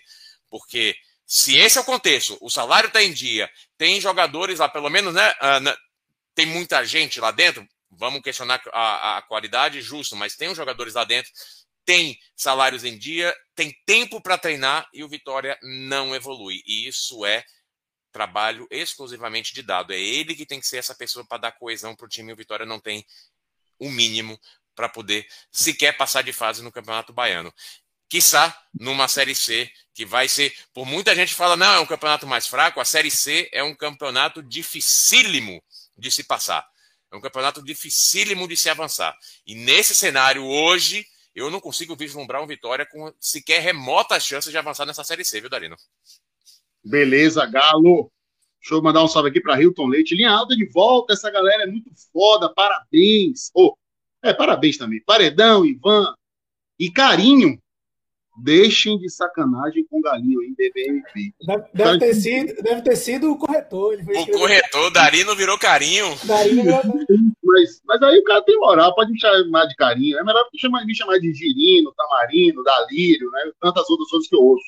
Porque 0.49 0.95
se 1.25 1.57
esse 1.57 1.77
é 1.77 1.81
o 1.81 1.85
contexto, 1.85 2.37
o 2.39 2.49
salário 2.49 2.87
está 2.87 3.03
em 3.03 3.11
dia, 3.11 3.51
tem 3.77 3.99
jogadores 3.99 4.59
lá, 4.59 4.69
pelo 4.69 4.89
menos, 4.89 5.13
né? 5.13 5.31
Uh, 5.31 5.77
tem 6.33 6.45
muita 6.45 6.85
gente 6.85 7.19
lá 7.19 7.31
dentro, 7.31 7.67
vamos 7.91 8.21
questionar 8.21 8.61
a, 8.71 9.17
a 9.17 9.21
qualidade, 9.23 9.81
justo, 9.81 10.15
mas 10.15 10.37
tem 10.37 10.47
os 10.47 10.55
jogadores 10.55 10.93
lá 10.93 11.03
dentro 11.03 11.29
tem 11.85 12.19
salários 12.35 12.83
em 12.83 12.97
dia, 12.97 13.35
tem 13.53 13.71
tempo 13.85 14.19
para 14.19 14.37
treinar 14.37 14.89
e 14.93 15.03
o 15.03 15.07
Vitória 15.07 15.57
não 15.61 16.15
evolui. 16.15 16.61
E 16.65 16.87
isso 16.87 17.25
é 17.25 17.45
trabalho 18.11 18.67
exclusivamente 18.71 19.53
de 19.53 19.61
dado. 19.61 19.93
É 19.93 19.99
ele 19.99 20.35
que 20.35 20.45
tem 20.45 20.59
que 20.59 20.67
ser 20.67 20.77
essa 20.77 20.95
pessoa 20.95 21.25
para 21.25 21.37
dar 21.37 21.51
coesão 21.51 21.95
para 21.95 22.05
o 22.05 22.09
time. 22.09 22.33
O 22.33 22.35
Vitória 22.35 22.65
não 22.65 22.79
tem 22.79 23.05
o 23.77 23.89
mínimo 23.89 24.39
para 24.73 24.89
poder 24.89 25.27
sequer 25.51 25.95
passar 25.95 26.21
de 26.21 26.33
fase 26.33 26.63
no 26.63 26.71
Campeonato 26.71 27.13
Baiano. 27.13 27.53
Quiçá 28.07 28.57
numa 28.73 29.07
Série 29.07 29.35
C, 29.35 29.69
que 29.93 30.05
vai 30.05 30.29
ser. 30.29 30.55
Por 30.73 30.85
muita 30.85 31.15
gente 31.15 31.33
fala, 31.33 31.57
não, 31.57 31.73
é 31.73 31.79
um 31.79 31.85
campeonato 31.85 32.25
mais 32.25 32.47
fraco. 32.47 32.79
A 32.79 32.85
Série 32.85 33.11
C 33.11 33.49
é 33.51 33.63
um 33.63 33.75
campeonato 33.75 34.41
dificílimo 34.43 35.63
de 35.97 36.11
se 36.11 36.23
passar. 36.23 36.65
É 37.11 37.15
um 37.15 37.21
campeonato 37.21 37.63
dificílimo 37.63 38.47
de 38.47 38.55
se 38.55 38.69
avançar. 38.69 39.17
E 39.45 39.55
nesse 39.55 39.95
cenário, 39.95 40.45
hoje, 40.45 41.05
eu 41.35 41.51
não 41.51 41.59
consigo 41.59 41.95
vislumbrar 41.95 42.41
um 42.41 42.47
Vitória 42.47 42.85
com 42.85 43.13
sequer 43.19 43.61
remotas 43.61 44.25
chances 44.25 44.51
de 44.51 44.57
avançar 44.57 44.85
nessa 44.85 45.03
Série 45.03 45.25
C, 45.25 45.41
viu, 45.41 45.49
Darino? 45.49 45.75
Beleza, 46.83 47.45
Galo. 47.45 48.09
Deixa 48.61 48.73
eu 48.73 48.81
mandar 48.81 49.03
um 49.03 49.07
salve 49.07 49.29
aqui 49.29 49.41
para 49.41 49.61
Hilton 49.61 49.87
Leite. 49.87 50.15
Linha 50.15 50.31
alta 50.31 50.55
de 50.55 50.65
volta, 50.65 51.13
essa 51.13 51.29
galera 51.29 51.63
é 51.63 51.67
muito 51.67 51.91
foda, 52.11 52.51
parabéns. 52.53 53.51
Oh, 53.53 53.75
é, 54.23 54.33
parabéns 54.33 54.77
também. 54.77 55.03
Paredão, 55.05 55.65
Ivan 55.65 56.15
e 56.79 56.89
Carinho. 56.89 57.59
Deixem 58.37 58.97
de 58.97 59.09
sacanagem 59.09 59.85
com 59.89 59.99
o 59.99 60.01
Galinho 60.01 60.43
em 60.43 60.53
BBMP. 60.53 61.33
Deve, 61.45 61.63
deve, 61.73 61.99
ter, 61.99 62.13
sido, 62.15 62.61
deve 62.61 62.81
ter 62.81 62.95
sido 62.97 63.31
o 63.31 63.37
corretor. 63.37 63.97
o 63.97 64.31
corretor, 64.31 64.91
Darino 64.91 65.35
virou 65.35 65.57
carinho. 65.57 66.05
Darino 66.25 66.63
virou... 66.63 66.81
mas, 67.45 67.81
mas 67.85 68.01
aí 68.01 68.17
o 68.17 68.23
cara 68.23 68.41
tem 68.43 68.57
moral, 68.57 68.93
pode 68.95 69.11
me 69.11 69.19
chamar 69.19 69.65
de 69.65 69.75
carinho. 69.75 70.17
É 70.17 70.23
melhor 70.23 70.47
me 70.51 70.59
chamar, 70.59 70.85
me 70.85 70.95
chamar 70.95 71.19
de 71.19 71.33
Girino, 71.33 71.93
Tamarino, 71.93 72.63
Dalírio, 72.63 73.29
né? 73.31 73.51
Tantas 73.61 73.89
outras 73.89 74.09
coisas 74.09 74.27
que 74.27 74.35
eu 74.35 74.41
ouço. 74.41 74.65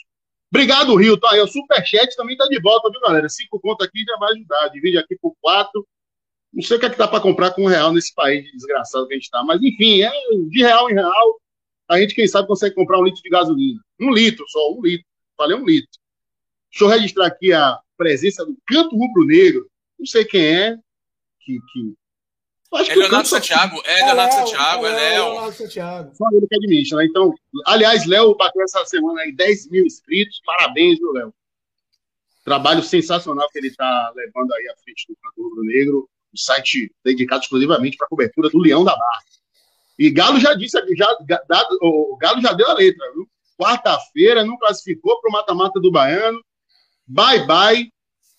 Obrigado, 0.51 0.95
Rio. 0.95 1.17
Tá 1.17 1.31
aí, 1.31 1.41
o 1.41 1.47
Superchat 1.47 2.15
também 2.15 2.37
tá 2.37 2.45
de 2.47 2.59
volta, 2.61 2.89
viu, 2.89 3.01
galera? 3.01 3.27
Cinco 3.27 3.59
conto 3.59 3.83
aqui 3.83 4.03
já 4.05 4.15
vai 4.17 4.33
ajudar. 4.33 4.69
Divide 4.69 4.97
aqui 4.97 5.17
por 5.21 5.35
quatro. 5.41 5.85
Não 6.53 6.63
sei 6.63 6.77
o 6.77 6.79
que 6.79 6.85
é 6.85 6.89
que 6.89 6.97
dá 6.97 7.07
para 7.07 7.19
comprar 7.19 7.51
com 7.51 7.63
um 7.63 7.67
real 7.67 7.91
nesse 7.91 8.13
país 8.13 8.49
desgraçado 8.53 9.07
que 9.07 9.13
a 9.13 9.17
gente 9.17 9.29
tá. 9.29 9.43
Mas, 9.43 9.61
enfim, 9.61 10.01
é 10.01 10.11
de 10.49 10.61
real 10.61 10.89
em 10.89 10.93
real 10.93 11.37
a 11.87 11.99
gente, 11.99 12.13
quem 12.13 12.27
sabe, 12.27 12.47
consegue 12.47 12.75
comprar 12.75 12.99
um 12.99 13.03
litro 13.03 13.21
de 13.21 13.29
gasolina. 13.29 13.79
Um 13.99 14.11
litro 14.11 14.45
só, 14.49 14.73
um 14.73 14.81
litro. 14.81 15.05
Falei 15.37 15.55
um 15.55 15.65
litro. 15.65 15.89
Deixa 16.69 16.83
eu 16.83 16.89
registrar 16.89 17.27
aqui 17.27 17.53
a 17.53 17.79
presença 17.95 18.45
do 18.45 18.57
Canto 18.67 18.95
Rubro 18.95 19.25
Negro. 19.25 19.69
Não 19.97 20.05
sei 20.05 20.25
quem 20.25 20.45
é. 20.45 20.77
Que, 21.39 21.59
que... 21.71 21.93
Acho 22.73 22.91
é 22.91 22.93
que 22.93 22.99
Leonardo 22.99 23.27
Santiago. 23.27 23.81
É, 23.85 24.05
Leonardo 24.05 24.35
é 24.35 24.37
Santiago, 24.39 24.85
é, 24.85 24.91
Léo. 24.91 25.23
Leonardo 25.23 25.55
Santiago. 25.55 26.15
Só 26.15 26.25
ele 26.33 26.47
que 26.47 26.55
administra, 26.55 26.97
né? 26.97 27.05
Então, 27.05 27.33
aliás, 27.65 28.05
Léo 28.05 28.35
bateu 28.35 28.61
essa 28.63 28.85
semana 28.85 29.21
aí 29.21 29.31
10 29.31 29.69
mil 29.69 29.85
inscritos. 29.85 30.41
Parabéns, 30.45 30.99
viu, 30.99 31.11
Léo? 31.13 31.33
Trabalho 32.43 32.83
sensacional 32.83 33.49
que 33.49 33.57
ele 33.57 33.67
está 33.67 34.11
levando 34.15 34.53
aí 34.53 34.67
à 34.69 34.75
frente 34.83 35.05
do 35.07 35.15
Canto 35.15 35.43
Rubro 35.43 35.63
Negro. 35.63 36.09
O 36.33 36.37
site 36.37 36.93
dedicado 37.03 37.41
exclusivamente 37.41 37.97
para 37.97 38.05
a 38.05 38.09
cobertura 38.09 38.49
do 38.49 38.59
Leão 38.59 38.83
da 38.83 38.91
Barra. 38.91 39.23
E 39.97 40.11
Galo 40.11 40.39
já 40.39 40.53
disse, 40.53 40.77
já, 40.95 41.17
dado, 41.47 41.77
o 41.81 42.17
Galo 42.17 42.41
já 42.41 42.53
deu 42.53 42.69
a 42.69 42.73
letra, 42.73 43.11
viu? 43.13 43.27
Quarta-feira 43.57 44.45
não 44.45 44.57
classificou 44.57 45.19
para 45.19 45.29
o 45.29 45.33
mata-mata 45.33 45.79
do 45.79 45.91
Baiano. 45.91 46.39
Bye 47.07 47.47
bye, 47.47 47.91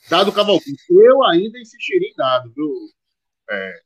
dado 0.08 0.30
Cavalcante. 0.30 0.80
Eu 0.90 1.24
ainda 1.24 1.58
insistiria 1.58 2.08
em 2.08 2.14
dado, 2.14 2.52
viu? 2.54 2.72
É, 3.50 3.80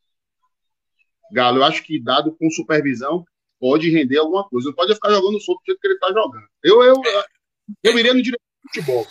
Galo, 1.33 1.59
eu 1.59 1.65
acho 1.65 1.83
que 1.83 1.99
dado 1.99 2.37
com 2.37 2.51
supervisão 2.51 3.25
pode 3.59 3.91
render 3.91 4.19
alguma 4.19 4.47
coisa. 4.49 4.69
Não 4.69 4.75
pode 4.75 4.95
ficar 4.95 5.11
jogando 5.11 5.41
solto 5.41 5.61
do 5.61 5.67
jeito 5.67 5.81
que 5.81 5.87
ele 5.87 5.95
está 5.95 6.09
jogando. 6.09 6.47
Eu, 6.63 6.83
eu, 6.83 6.95
eu 7.83 7.99
iria 7.99 8.13
no 8.13 8.23
direito 8.23 8.43
do 8.43 8.69
futebol. 8.69 9.07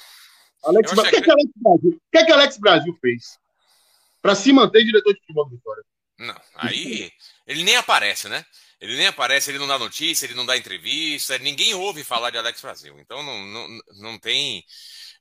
Alex, 0.63 0.91
o 0.91 1.03
que, 1.03 1.15
é 1.15 1.21
que, 1.21 1.31
Alex 1.31 1.49
Brasil, 1.55 2.01
que, 2.11 2.17
é 2.17 2.25
que 2.25 2.31
Alex 2.31 2.57
Brasil 2.57 2.97
fez 3.01 3.39
para 4.21 4.35
se 4.35 4.53
manter 4.53 4.85
diretor 4.85 5.13
de 5.13 5.19
futebol 5.21 5.45
do 5.45 5.55
Vitória? 5.55 5.83
Não, 6.19 6.39
aí 6.55 7.11
ele 7.47 7.63
nem 7.63 7.75
aparece, 7.75 8.29
né? 8.29 8.45
Ele 8.79 8.95
nem 8.95 9.07
aparece, 9.07 9.49
ele 9.49 9.57
não 9.57 9.67
dá 9.67 9.79
notícia, 9.79 10.25
ele 10.25 10.35
não 10.35 10.45
dá 10.45 10.55
entrevista, 10.55 11.37
ninguém 11.39 11.73
ouve 11.73 12.03
falar 12.03 12.29
de 12.29 12.37
Alex 12.37 12.61
Brasil. 12.61 12.99
Então 12.99 13.23
não, 13.23 13.45
não, 13.45 13.79
não 13.99 14.19
tem 14.19 14.63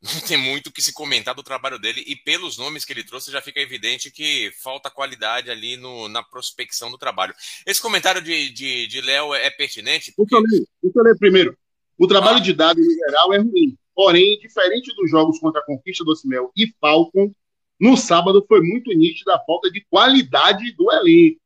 não 0.02 0.20
tem 0.26 0.36
muito 0.36 0.68
o 0.68 0.72
que 0.72 0.80
se 0.80 0.92
comentar 0.92 1.34
do 1.34 1.42
trabalho 1.42 1.78
dele 1.78 2.02
e 2.06 2.16
pelos 2.16 2.56
nomes 2.56 2.84
que 2.84 2.92
ele 2.92 3.04
trouxe 3.04 3.30
já 3.30 3.40
fica 3.40 3.60
evidente 3.60 4.10
que 4.10 4.50
falta 4.62 4.90
qualidade 4.90 5.50
ali 5.50 5.76
no, 5.76 6.08
na 6.08 6.22
prospecção 6.22 6.90
do 6.90 6.98
trabalho. 6.98 7.34
Esse 7.66 7.80
comentário 7.80 8.22
de, 8.22 8.50
de, 8.50 8.86
de 8.86 9.00
Léo 9.00 9.34
é 9.34 9.50
pertinente? 9.50 10.12
Porque... 10.12 10.34
Deixa, 10.34 10.46
eu 10.46 10.58
ler, 10.58 10.66
deixa 10.82 10.98
eu 10.98 11.04
ler 11.04 11.18
primeiro. 11.18 11.58
O 11.98 12.06
trabalho 12.06 12.38
ah. 12.38 12.40
de 12.40 12.52
Dado, 12.54 12.80
em 12.80 12.94
geral, 12.94 13.32
é 13.34 13.38
ruim. 13.38 13.76
Porém, 13.94 14.38
diferente 14.38 14.94
dos 14.94 15.10
jogos 15.10 15.38
contra 15.38 15.60
a 15.60 15.64
Conquista 15.64 16.02
do 16.02 16.16
Cimel 16.16 16.50
e 16.56 16.72
Falcon, 16.80 17.30
no 17.78 17.96
sábado 17.96 18.44
foi 18.48 18.62
muito 18.62 18.90
nítida 18.96 19.34
a 19.34 19.44
falta 19.44 19.70
de 19.70 19.84
qualidade 19.90 20.72
do 20.72 20.90
elenco. 20.90 21.40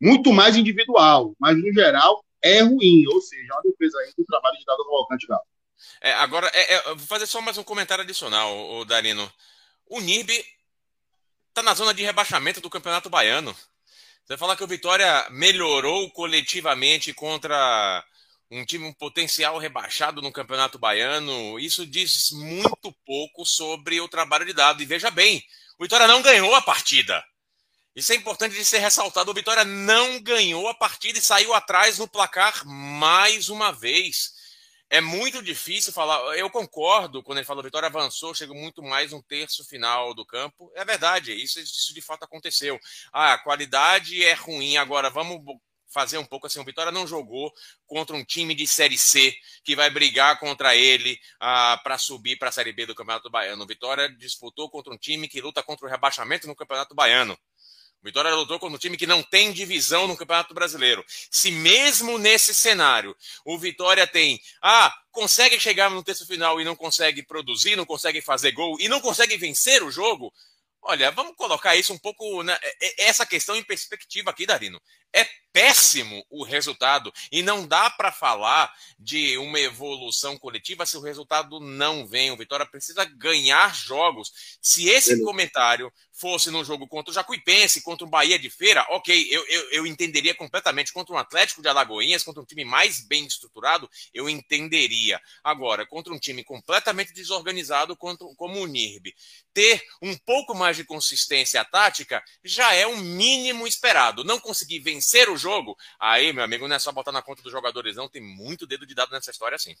Muito 0.00 0.32
mais 0.32 0.56
individual, 0.56 1.34
mas 1.40 1.56
no 1.56 1.72
geral 1.72 2.22
é 2.42 2.60
ruim. 2.60 3.06
Ou 3.06 3.20
seja, 3.20 3.52
uma 3.54 3.62
defesa 3.62 3.98
aí 4.00 4.12
do 4.16 4.24
trabalho 4.24 4.58
de 4.58 4.64
dado 4.64 4.84
no 4.84 4.90
Volcante 4.90 5.26
Galo. 5.26 5.42
É, 6.00 6.12
agora, 6.12 6.50
é, 6.54 6.74
é, 6.74 6.82
vou 6.94 7.06
fazer 7.06 7.26
só 7.26 7.40
mais 7.40 7.58
um 7.58 7.64
comentário 7.64 8.02
adicional, 8.02 8.56
o 8.70 8.84
Darino. 8.84 9.32
O 9.86 10.00
NIRB 10.00 10.44
está 11.48 11.62
na 11.62 11.74
zona 11.74 11.92
de 11.92 12.02
rebaixamento 12.02 12.60
do 12.60 12.70
Campeonato 12.70 13.10
Baiano. 13.10 13.52
Você 13.52 14.28
vai 14.28 14.38
falar 14.38 14.56
que 14.56 14.64
o 14.64 14.68
Vitória 14.68 15.26
melhorou 15.30 16.10
coletivamente 16.10 17.14
contra 17.14 18.04
um 18.50 18.64
time 18.64 18.86
um 18.86 18.92
potencial 18.92 19.58
rebaixado 19.58 20.22
no 20.22 20.32
Campeonato 20.32 20.78
Baiano, 20.78 21.58
isso 21.58 21.86
diz 21.86 22.30
muito 22.32 22.92
pouco 23.04 23.44
sobre 23.44 24.00
o 24.00 24.08
trabalho 24.08 24.46
de 24.46 24.52
dado. 24.52 24.82
E 24.82 24.86
veja 24.86 25.10
bem, 25.10 25.42
o 25.78 25.82
Vitória 25.84 26.06
não 26.06 26.22
ganhou 26.22 26.54
a 26.54 26.62
partida. 26.62 27.22
Isso 27.94 28.12
é 28.12 28.16
importante 28.16 28.54
de 28.54 28.64
ser 28.64 28.78
ressaltado. 28.78 29.30
O 29.30 29.34
Vitória 29.34 29.64
não 29.64 30.20
ganhou 30.20 30.68
a 30.68 30.74
partida 30.74 31.18
e 31.18 31.22
saiu 31.22 31.52
atrás 31.52 31.98
no 31.98 32.06
placar 32.06 32.64
mais 32.64 33.48
uma 33.48 33.72
vez. 33.72 34.32
É 34.90 35.00
muito 35.02 35.42
difícil 35.42 35.92
falar. 35.92 36.18
Eu 36.36 36.48
concordo 36.48 37.22
quando 37.22 37.38
ele 37.38 37.44
falou 37.46 37.62
Vitória 37.62 37.88
avançou, 37.88 38.34
chegou 38.34 38.56
muito 38.56 38.82
mais 38.82 39.12
um 39.12 39.20
terço 39.20 39.62
final 39.64 40.14
do 40.14 40.24
campo. 40.24 40.72
É 40.74 40.84
verdade, 40.84 41.32
isso, 41.34 41.60
isso 41.60 41.92
de 41.92 42.00
fato 42.00 42.24
aconteceu. 42.24 42.78
Ah, 43.12 43.34
a 43.34 43.38
qualidade 43.38 44.24
é 44.24 44.32
ruim. 44.32 44.78
Agora 44.78 45.10
vamos 45.10 45.42
fazer 45.88 46.16
um 46.16 46.24
pouco 46.24 46.46
assim. 46.46 46.58
O 46.58 46.64
Vitória 46.64 46.90
não 46.90 47.06
jogou 47.06 47.52
contra 47.86 48.16
um 48.16 48.24
time 48.24 48.54
de 48.54 48.66
Série 48.66 48.96
C 48.96 49.34
que 49.62 49.76
vai 49.76 49.90
brigar 49.90 50.38
contra 50.38 50.74
ele 50.74 51.18
ah, 51.38 51.78
para 51.82 51.98
subir 51.98 52.38
para 52.38 52.48
a 52.48 52.52
Série 52.52 52.72
B 52.72 52.86
do 52.86 52.94
Campeonato 52.94 53.28
Baiano. 53.28 53.64
O 53.64 53.66
Vitória 53.66 54.08
disputou 54.08 54.70
contra 54.70 54.92
um 54.92 54.96
time 54.98 55.28
que 55.28 55.40
luta 55.40 55.62
contra 55.62 55.86
o 55.86 55.90
rebaixamento 55.90 56.46
no 56.46 56.56
Campeonato 56.56 56.94
Baiano. 56.94 57.38
O 58.02 58.06
Vitória 58.06 58.34
lutou 58.34 58.58
contra 58.60 58.76
um 58.76 58.78
time 58.78 58.96
que 58.96 59.06
não 59.06 59.22
tem 59.22 59.52
divisão 59.52 60.06
no 60.06 60.16
Campeonato 60.16 60.54
Brasileiro. 60.54 61.04
Se 61.30 61.50
mesmo 61.50 62.16
nesse 62.16 62.54
cenário 62.54 63.16
o 63.44 63.58
Vitória 63.58 64.06
tem, 64.06 64.40
ah, 64.62 64.94
consegue 65.10 65.58
chegar 65.58 65.90
no 65.90 66.02
terço 66.02 66.26
final 66.26 66.60
e 66.60 66.64
não 66.64 66.76
consegue 66.76 67.24
produzir, 67.24 67.74
não 67.74 67.84
consegue 67.84 68.20
fazer 68.20 68.52
gol 68.52 68.76
e 68.80 68.88
não 68.88 69.00
consegue 69.00 69.36
vencer 69.36 69.82
o 69.82 69.90
jogo, 69.90 70.32
olha, 70.80 71.10
vamos 71.10 71.34
colocar 71.36 71.76
isso 71.76 71.92
um 71.92 71.98
pouco, 71.98 72.42
né, 72.42 72.56
essa 72.98 73.26
questão 73.26 73.56
em 73.56 73.64
perspectiva 73.64 74.30
aqui, 74.30 74.46
Darino. 74.46 74.80
É 75.12 75.26
péssimo 75.52 76.24
o 76.30 76.44
resultado 76.44 77.12
e 77.32 77.42
não 77.42 77.66
dá 77.66 77.90
para 77.90 78.12
falar 78.12 78.72
de 78.98 79.36
uma 79.38 79.58
evolução 79.58 80.38
coletiva 80.38 80.86
se 80.86 80.96
o 80.96 81.00
resultado 81.00 81.58
não 81.58 82.06
vem. 82.06 82.30
O 82.30 82.36
Vitória 82.36 82.66
precisa 82.66 83.04
ganhar 83.04 83.74
jogos. 83.74 84.30
Se 84.60 84.88
esse 84.88 85.22
comentário 85.24 85.92
fosse 86.18 86.50
no 86.50 86.64
jogo 86.64 86.86
contra 86.86 87.10
o 87.10 87.14
Jacuipense, 87.14 87.82
contra 87.82 88.06
o 88.06 88.10
Bahia 88.10 88.38
de 88.38 88.48
Feira, 88.48 88.86
ok, 88.90 89.28
eu, 89.30 89.44
eu, 89.46 89.70
eu, 89.70 89.86
entenderia 89.86 90.34
completamente. 90.34 90.92
Contra 90.92 91.14
um 91.14 91.18
Atlético 91.18 91.60
de 91.60 91.68
Alagoinhas, 91.68 92.22
contra 92.22 92.42
um 92.42 92.46
time 92.46 92.64
mais 92.64 93.00
bem 93.00 93.26
estruturado, 93.26 93.88
eu 94.14 94.28
entenderia. 94.28 95.20
Agora, 95.42 95.86
contra 95.86 96.12
um 96.12 96.18
time 96.18 96.42
completamente 96.44 97.12
desorganizado 97.12 97.96
contra, 97.96 98.26
como 98.36 98.60
o 98.60 98.66
NIRB, 98.66 99.14
ter 99.52 99.82
um 100.00 100.16
pouco 100.16 100.54
mais 100.54 100.76
de 100.76 100.84
consistência 100.84 101.64
tática 101.64 102.22
já 102.44 102.74
é 102.74 102.86
o 102.86 102.96
mínimo 102.96 103.66
esperado. 103.66 104.24
Não 104.24 104.40
conseguir 104.40 104.80
vencer 104.80 105.28
o 105.28 105.36
jogo 105.36 105.48
jogo, 105.48 105.76
aí, 105.98 106.32
meu 106.32 106.44
amigo, 106.44 106.68
não 106.68 106.76
é 106.76 106.78
só 106.78 106.92
botar 106.92 107.12
na 107.12 107.22
conta 107.22 107.42
dos 107.42 107.52
jogadores, 107.52 107.96
não. 107.96 108.08
Tem 108.08 108.22
muito 108.22 108.66
dedo 108.66 108.86
de 108.86 108.94
dado 108.94 109.10
nessa 109.10 109.30
história, 109.30 109.56
assim. 109.56 109.74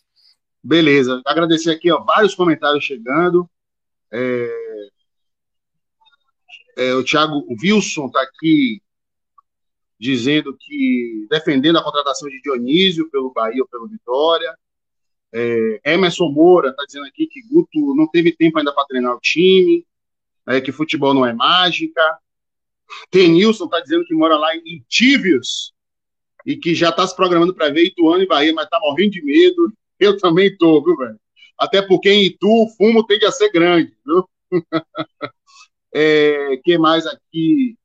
Beleza. 0.62 1.20
Agradecer 1.26 1.70
aqui, 1.70 1.90
ó, 1.90 2.02
vários 2.02 2.34
comentários 2.34 2.84
chegando. 2.84 3.48
É... 4.10 4.88
É, 6.78 6.94
o 6.94 7.02
Thiago 7.02 7.44
Wilson 7.60 8.06
está 8.06 8.22
aqui 8.22 8.80
dizendo 9.98 10.56
que 10.56 11.26
defendendo 11.28 11.76
a 11.76 11.82
contratação 11.82 12.28
de 12.28 12.40
Dionísio 12.40 13.10
pelo 13.10 13.32
Bahia 13.32 13.60
ou 13.60 13.68
pelo 13.68 13.88
Vitória. 13.88 14.56
É, 15.32 15.80
Emerson 15.84 16.30
Moura 16.30 16.70
está 16.70 16.84
dizendo 16.84 17.06
aqui 17.06 17.26
que 17.26 17.42
Guto 17.48 17.96
não 17.96 18.06
teve 18.06 18.30
tempo 18.30 18.58
ainda 18.60 18.72
para 18.72 18.86
treinar 18.86 19.12
o 19.12 19.20
time, 19.20 19.84
é, 20.46 20.60
que 20.60 20.70
futebol 20.70 21.12
não 21.12 21.26
é 21.26 21.32
mágica. 21.32 22.00
Tenilson 23.10 23.64
está 23.64 23.80
dizendo 23.80 24.04
que 24.04 24.14
mora 24.14 24.38
lá 24.38 24.54
em 24.54 24.84
Tívios 24.88 25.72
e 26.46 26.56
que 26.56 26.76
já 26.76 26.90
está 26.90 27.04
se 27.08 27.16
programando 27.16 27.52
para 27.52 27.70
ver 27.70 27.86
Ituano 27.86 28.22
e 28.22 28.26
Bahia, 28.26 28.54
mas 28.54 28.66
está 28.66 28.78
morrendo 28.78 29.10
de 29.10 29.22
medo. 29.24 29.72
Eu 29.98 30.16
também 30.16 30.56
tô, 30.56 30.80
viu, 30.82 30.96
velho? 30.96 31.18
Até 31.58 31.82
porque 31.82 32.08
em 32.08 32.26
Itu 32.26 32.46
o 32.46 32.68
fumo 32.76 33.04
tende 33.04 33.26
a 33.26 33.32
ser 33.32 33.50
grande, 33.50 33.92
viu? 34.06 34.28
é, 35.94 36.56
que 36.62 36.78
mais 36.78 37.06
aqui? 37.06 37.76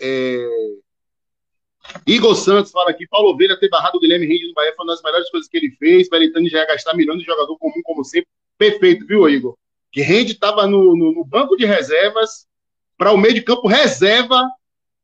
É... 0.00 0.48
Igor 2.06 2.34
Santos 2.34 2.70
fala 2.70 2.90
aqui, 2.90 3.06
Paulo 3.08 3.30
Ovelha 3.30 3.58
ter 3.58 3.68
barrado 3.68 3.96
o 3.96 4.00
Guilherme 4.00 4.26
Rende 4.26 4.48
no 4.48 4.54
Bahia 4.54 4.72
foi 4.76 4.84
uma 4.84 4.92
das 4.92 5.02
melhores 5.02 5.30
coisas 5.30 5.48
que 5.48 5.56
ele 5.56 5.70
fez. 5.72 6.08
Belitani 6.08 6.48
já 6.48 6.58
ia 6.58 6.66
gastar 6.66 6.94
milhões 6.94 7.20
de 7.20 7.26
jogador 7.26 7.56
comum, 7.58 7.80
como 7.82 8.04
sempre. 8.04 8.28
Perfeito, 8.58 9.06
viu, 9.06 9.28
Igor? 9.28 9.56
Que 9.90 10.02
Rende 10.02 10.32
estava 10.32 10.66
no, 10.66 10.96
no, 10.96 11.12
no 11.12 11.24
banco 11.24 11.56
de 11.56 11.64
reservas 11.64 12.46
para 12.96 13.12
o 13.12 13.16
meio 13.16 13.34
de 13.34 13.42
campo 13.42 13.66
reserva 13.66 14.46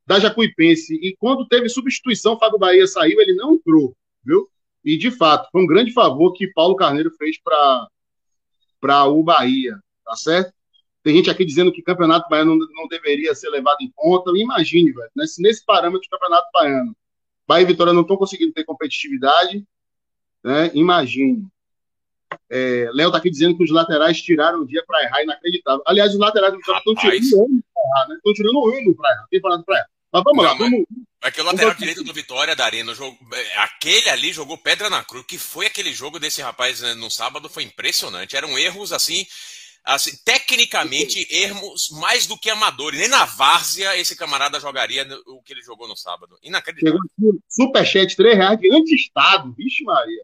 da 0.07 0.21
Jacuipense. 0.21 0.95
E 0.95 1.17
quando 1.19 1.49
teve 1.49 1.69
substituição, 1.69 2.35
o 2.35 2.39
Fábio 2.39 2.59
Bahia 2.59 2.87
saiu, 2.87 3.21
ele 3.21 3.35
não 3.35 3.55
entrou, 3.55 3.97
viu? 4.25 4.49
E 4.85 4.97
de 4.97 5.11
fato, 5.11 5.49
foi 5.51 5.63
um 5.63 5.67
grande 5.67 5.93
favor 5.93 6.33
que 6.33 6.47
Paulo 6.53 6.77
Carneiro 6.77 7.11
fez 7.13 7.41
para 7.43 9.05
o 9.07 9.23
Bahia, 9.23 9.77
tá 10.05 10.15
certo? 10.15 10.53
Tem 11.07 11.15
gente 11.15 11.31
aqui 11.31 11.45
dizendo 11.45 11.71
que 11.71 11.81
o 11.81 11.85
Campeonato 11.85 12.29
Baiano 12.29 12.57
não, 12.57 12.67
não 12.75 12.89
deveria 12.89 13.33
ser 13.33 13.49
levado 13.49 13.77
em 13.81 13.93
conta. 13.95 14.33
Imagine, 14.35 14.91
velho, 14.91 15.09
nesse, 15.15 15.41
nesse 15.41 15.65
parâmetro 15.65 16.01
do 16.01 16.11
Campeonato 16.11 16.49
Baiano, 16.53 16.97
Bahia 17.47 17.63
e 17.63 17.67
Vitória 17.67 17.93
não 17.93 18.03
estão 18.03 18.17
conseguindo 18.17 18.53
ter 18.53 18.65
competitividade, 18.65 19.65
né? 20.43 20.69
Imagine. 20.75 21.47
É, 22.51 22.91
Léo 22.93 23.13
tá 23.13 23.19
aqui 23.19 23.31
dizendo 23.31 23.57
que 23.57 23.63
os 23.63 23.71
laterais 23.71 24.21
tiraram 24.21 24.63
o 24.63 24.67
dia 24.67 24.83
para 24.85 25.05
errar, 25.05 25.23
inacreditável. 25.23 25.81
Aliás, 25.87 26.13
os 26.13 26.19
laterais 26.19 26.53
do 26.53 26.59
Vitória 26.59 26.81
estão 26.81 26.95
tirando 26.97 27.33
o 27.35 27.45
ano 27.45 27.63
para 27.73 27.83
errar, 27.85 28.09
né? 28.09 28.15
Estão 28.17 28.33
tirando 28.33 28.67
ano 28.67 28.97
para 28.97 29.13
errar. 29.13 29.27
Tem 29.31 29.41
falado 29.41 29.65
para 29.65 29.77
errar. 29.77 29.89
Mas 30.13 30.25
vamos 30.25 30.43
não, 30.43 30.51
lá, 30.51 30.59
vamos. 30.59 30.87
É 31.23 31.31
que 31.31 31.41
o 31.41 31.45
lateral 31.45 31.69
vamos... 31.69 31.79
direito 31.79 32.03
do 32.03 32.13
Vitória, 32.13 32.57
Darino, 32.57 32.93
jogou... 32.97 33.17
aquele 33.59 34.09
ali 34.09 34.33
jogou 34.33 34.59
pedra 34.59 34.91
na 34.91 35.05
cruz. 35.05 35.25
que 35.25 35.39
foi 35.39 35.67
aquele 35.67 35.93
jogo 35.93 36.19
desse 36.19 36.43
rapaz 36.43 36.81
né, 36.81 36.95
no 36.95 37.09
sábado? 37.09 37.49
Foi 37.49 37.63
impressionante. 37.63 38.37
Eram 38.37 38.59
erros 38.59 38.93
assim 38.93 39.25
assim, 39.87 40.17
tecnicamente, 40.25 41.27
erros 41.31 41.91
mais 41.93 42.27
do 42.27 42.37
que 42.37 42.51
amadores. 42.51 42.99
Nem 42.99 43.09
na 43.09 43.25
várzea 43.25 43.97
esse 43.97 44.17
camarada 44.17 44.59
jogaria 44.59 45.07
o 45.27 45.41
que 45.43 45.53
ele 45.53 45.63
jogou 45.63 45.87
no 45.87 45.97
sábado. 45.97 46.37
Inacreditável. 46.43 47.01
Superchat, 47.49 48.17
3 48.17 48.37
reais 48.37 48.59
de 48.59 48.75
anti-estado. 48.75 49.55
Vixe, 49.57 49.85
Maria. 49.85 50.23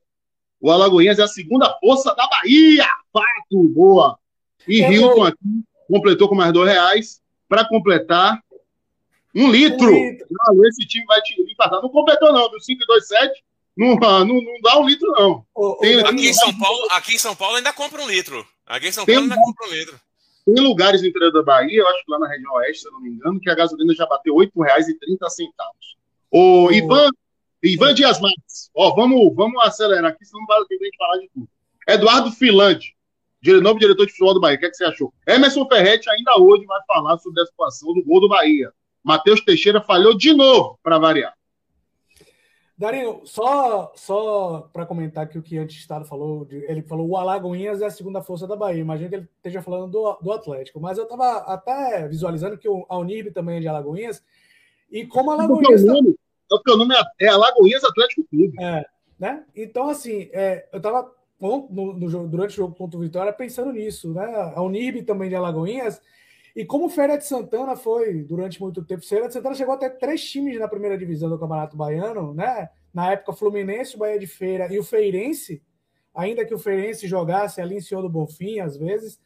O 0.60 0.70
Alagoinhas 0.70 1.18
é 1.18 1.22
a 1.22 1.28
segunda 1.28 1.72
força 1.80 2.14
da 2.14 2.26
Bahia. 2.26 2.86
Fato, 3.12 3.68
boa. 3.68 4.18
E 4.66 4.82
é 4.82 4.92
Hilton 4.92 5.24
aqui 5.24 5.38
completou 5.88 6.28
com 6.28 6.34
mais 6.34 6.52
dois 6.52 6.70
reais 6.70 7.20
para 7.48 7.68
completar 7.68 8.42
um 9.34 9.50
litro. 9.50 9.92
Um 9.92 10.10
litro. 10.10 10.26
Não, 10.30 10.64
esse 10.66 10.86
time 10.86 11.04
vai 11.06 11.20
te 11.20 11.34
passar. 11.56 11.80
Não 11.80 11.88
completou, 11.88 12.32
não, 12.32 12.50
do 12.50 12.56
5,27. 12.56 13.30
Não, 13.76 13.94
não, 13.96 14.26
não 14.26 14.60
dá 14.62 14.78
um 14.78 14.86
litro, 14.86 15.10
não. 15.12 15.46
Tem, 15.80 16.00
aqui, 16.00 16.28
em 16.28 16.34
São 16.34 16.56
Paulo, 16.58 16.86
aqui 16.90 17.14
em 17.14 17.18
São 17.18 17.34
Paulo 17.34 17.56
ainda 17.56 17.72
compra 17.72 18.02
um 18.02 18.08
litro. 18.08 18.46
Aqui 18.72 18.88
em 18.88 18.92
São 18.92 19.04
Paulo 19.04 19.20
ainda 19.20 19.36
compra 19.36 19.68
um 19.68 19.70
litro. 19.70 20.00
Tem 20.46 20.64
lugares 20.64 21.02
no 21.02 21.08
interior 21.08 21.30
da 21.30 21.42
Bahia, 21.42 21.80
eu 21.80 21.88
acho 21.88 22.04
que 22.06 22.10
lá 22.10 22.18
na 22.18 22.26
região 22.26 22.54
oeste, 22.54 22.80
se 22.80 22.88
eu 22.88 22.92
não 22.92 23.02
me 23.02 23.10
engano, 23.10 23.38
que 23.38 23.50
a 23.50 23.54
gasolina 23.54 23.94
já 23.94 24.06
bateu 24.06 24.34
R$ 24.34 24.46
8,30. 24.46 25.50
O 26.30 26.64
oh. 26.64 26.72
Ivan, 26.72 27.10
Ivan 27.62 27.92
Dias 27.92 28.18
Marques, 28.18 28.70
ó, 28.74 28.94
vamos, 28.94 29.34
vamos 29.36 29.62
acelerar 29.62 30.10
aqui, 30.10 30.24
senão 30.24 30.40
não 30.40 30.46
vai 30.46 30.64
ter 30.64 30.78
gente 30.78 30.96
falar 30.96 31.18
de 31.18 31.28
tudo. 31.34 31.48
Eduardo 31.86 32.32
Filante, 32.32 32.96
novo 33.60 33.78
diretor 33.78 34.06
de 34.06 34.12
futebol 34.12 34.32
do 34.32 34.40
Bahia, 34.40 34.56
o 34.56 34.60
que, 34.60 34.66
é 34.66 34.70
que 34.70 34.76
você 34.76 34.84
achou? 34.84 35.12
Emerson 35.26 35.68
Ferretti 35.68 36.08
ainda 36.08 36.40
hoje 36.40 36.64
vai 36.64 36.80
falar 36.86 37.18
sobre 37.18 37.42
a 37.42 37.46
situação 37.46 37.92
do 37.92 38.02
gol 38.02 38.22
do 38.22 38.28
Bahia. 38.28 38.72
Matheus 39.04 39.42
Teixeira 39.42 39.82
falhou 39.82 40.16
de 40.16 40.32
novo, 40.32 40.78
para 40.82 40.98
variar. 40.98 41.34
Darinho, 42.76 43.20
só, 43.24 43.92
só 43.94 44.68
para 44.72 44.86
comentar 44.86 45.24
aqui 45.24 45.38
o 45.38 45.42
que 45.42 45.58
antes 45.58 45.76
Estado 45.76 46.04
falou, 46.04 46.46
ele 46.50 46.82
falou 46.82 47.08
o 47.08 47.16
Alagoinhas 47.16 47.82
é 47.82 47.86
a 47.86 47.90
segunda 47.90 48.22
força 48.22 48.46
da 48.46 48.56
Bahia. 48.56 48.80
Imagino 48.80 49.08
que 49.08 49.14
ele 49.14 49.28
esteja 49.36 49.62
falando 49.62 49.90
do, 49.90 50.18
do 50.22 50.32
Atlético, 50.32 50.80
mas 50.80 50.98
eu 50.98 51.04
estava 51.04 51.38
até 51.52 52.08
visualizando 52.08 52.58
que 52.58 52.68
o, 52.68 52.86
a 52.88 52.98
Unirb 52.98 53.30
também 53.30 53.58
é 53.58 53.60
de 53.60 53.68
Alagoinhas. 53.68 54.24
E 54.90 55.06
como 55.06 55.30
Alagoinhas. 55.30 55.84
Tá... 55.84 55.94
porque 56.48 56.72
o 56.72 56.76
nome 56.76 56.94
é, 56.94 57.26
é 57.26 57.28
Alagoinhas 57.28 57.84
Atlético 57.84 58.24
Clube. 58.24 58.54
É, 58.60 58.84
né? 59.18 59.44
Então, 59.54 59.88
assim, 59.88 60.28
é, 60.32 60.66
eu 60.72 60.78
estava 60.78 61.10
no, 61.40 61.68
no, 61.70 62.28
durante 62.28 62.52
o 62.52 62.56
jogo 62.56 62.74
contra 62.74 62.98
o 62.98 63.02
Vitória 63.02 63.32
pensando 63.32 63.72
nisso, 63.72 64.12
né? 64.12 64.52
A 64.54 64.62
Unirb 64.62 65.02
também 65.02 65.28
de 65.28 65.34
Alagoinhas 65.34 66.00
e 66.55 66.64
como 66.64 66.88
Feira 66.88 67.16
de 67.16 67.24
Santana 67.26 67.76
foi 67.76 68.22
durante 68.24 68.61
muito 68.61 68.84
tempo, 68.84 69.05
Feira 69.07 69.26
de 69.26 69.32
Santana 69.32 69.55
chegou 69.55 69.74
até 69.74 69.88
três 69.88 70.22
times 70.22 70.59
na 70.59 70.68
primeira 70.68 70.98
divisão 70.98 71.30
do 71.30 71.38
Campeonato 71.38 71.76
Baiano, 71.76 72.34
né? 72.34 72.68
Na 72.92 73.12
época, 73.12 73.32
Fluminense, 73.32 73.96
Bahia 73.96 74.18
de 74.18 74.26
Feira 74.26 74.72
e 74.72 74.78
o 74.78 74.84
Feirense, 74.84 75.62
ainda 76.14 76.44
que 76.44 76.55
o 76.55 76.59
Feirense 76.59 77.09
jogasse 77.09 77.61
ali 77.61 77.76
em 77.76 77.80
Senhor 77.80 78.03
do 78.03 78.09
Bonfim, 78.11 78.61
às 78.61 78.76
vezes. 78.76 79.18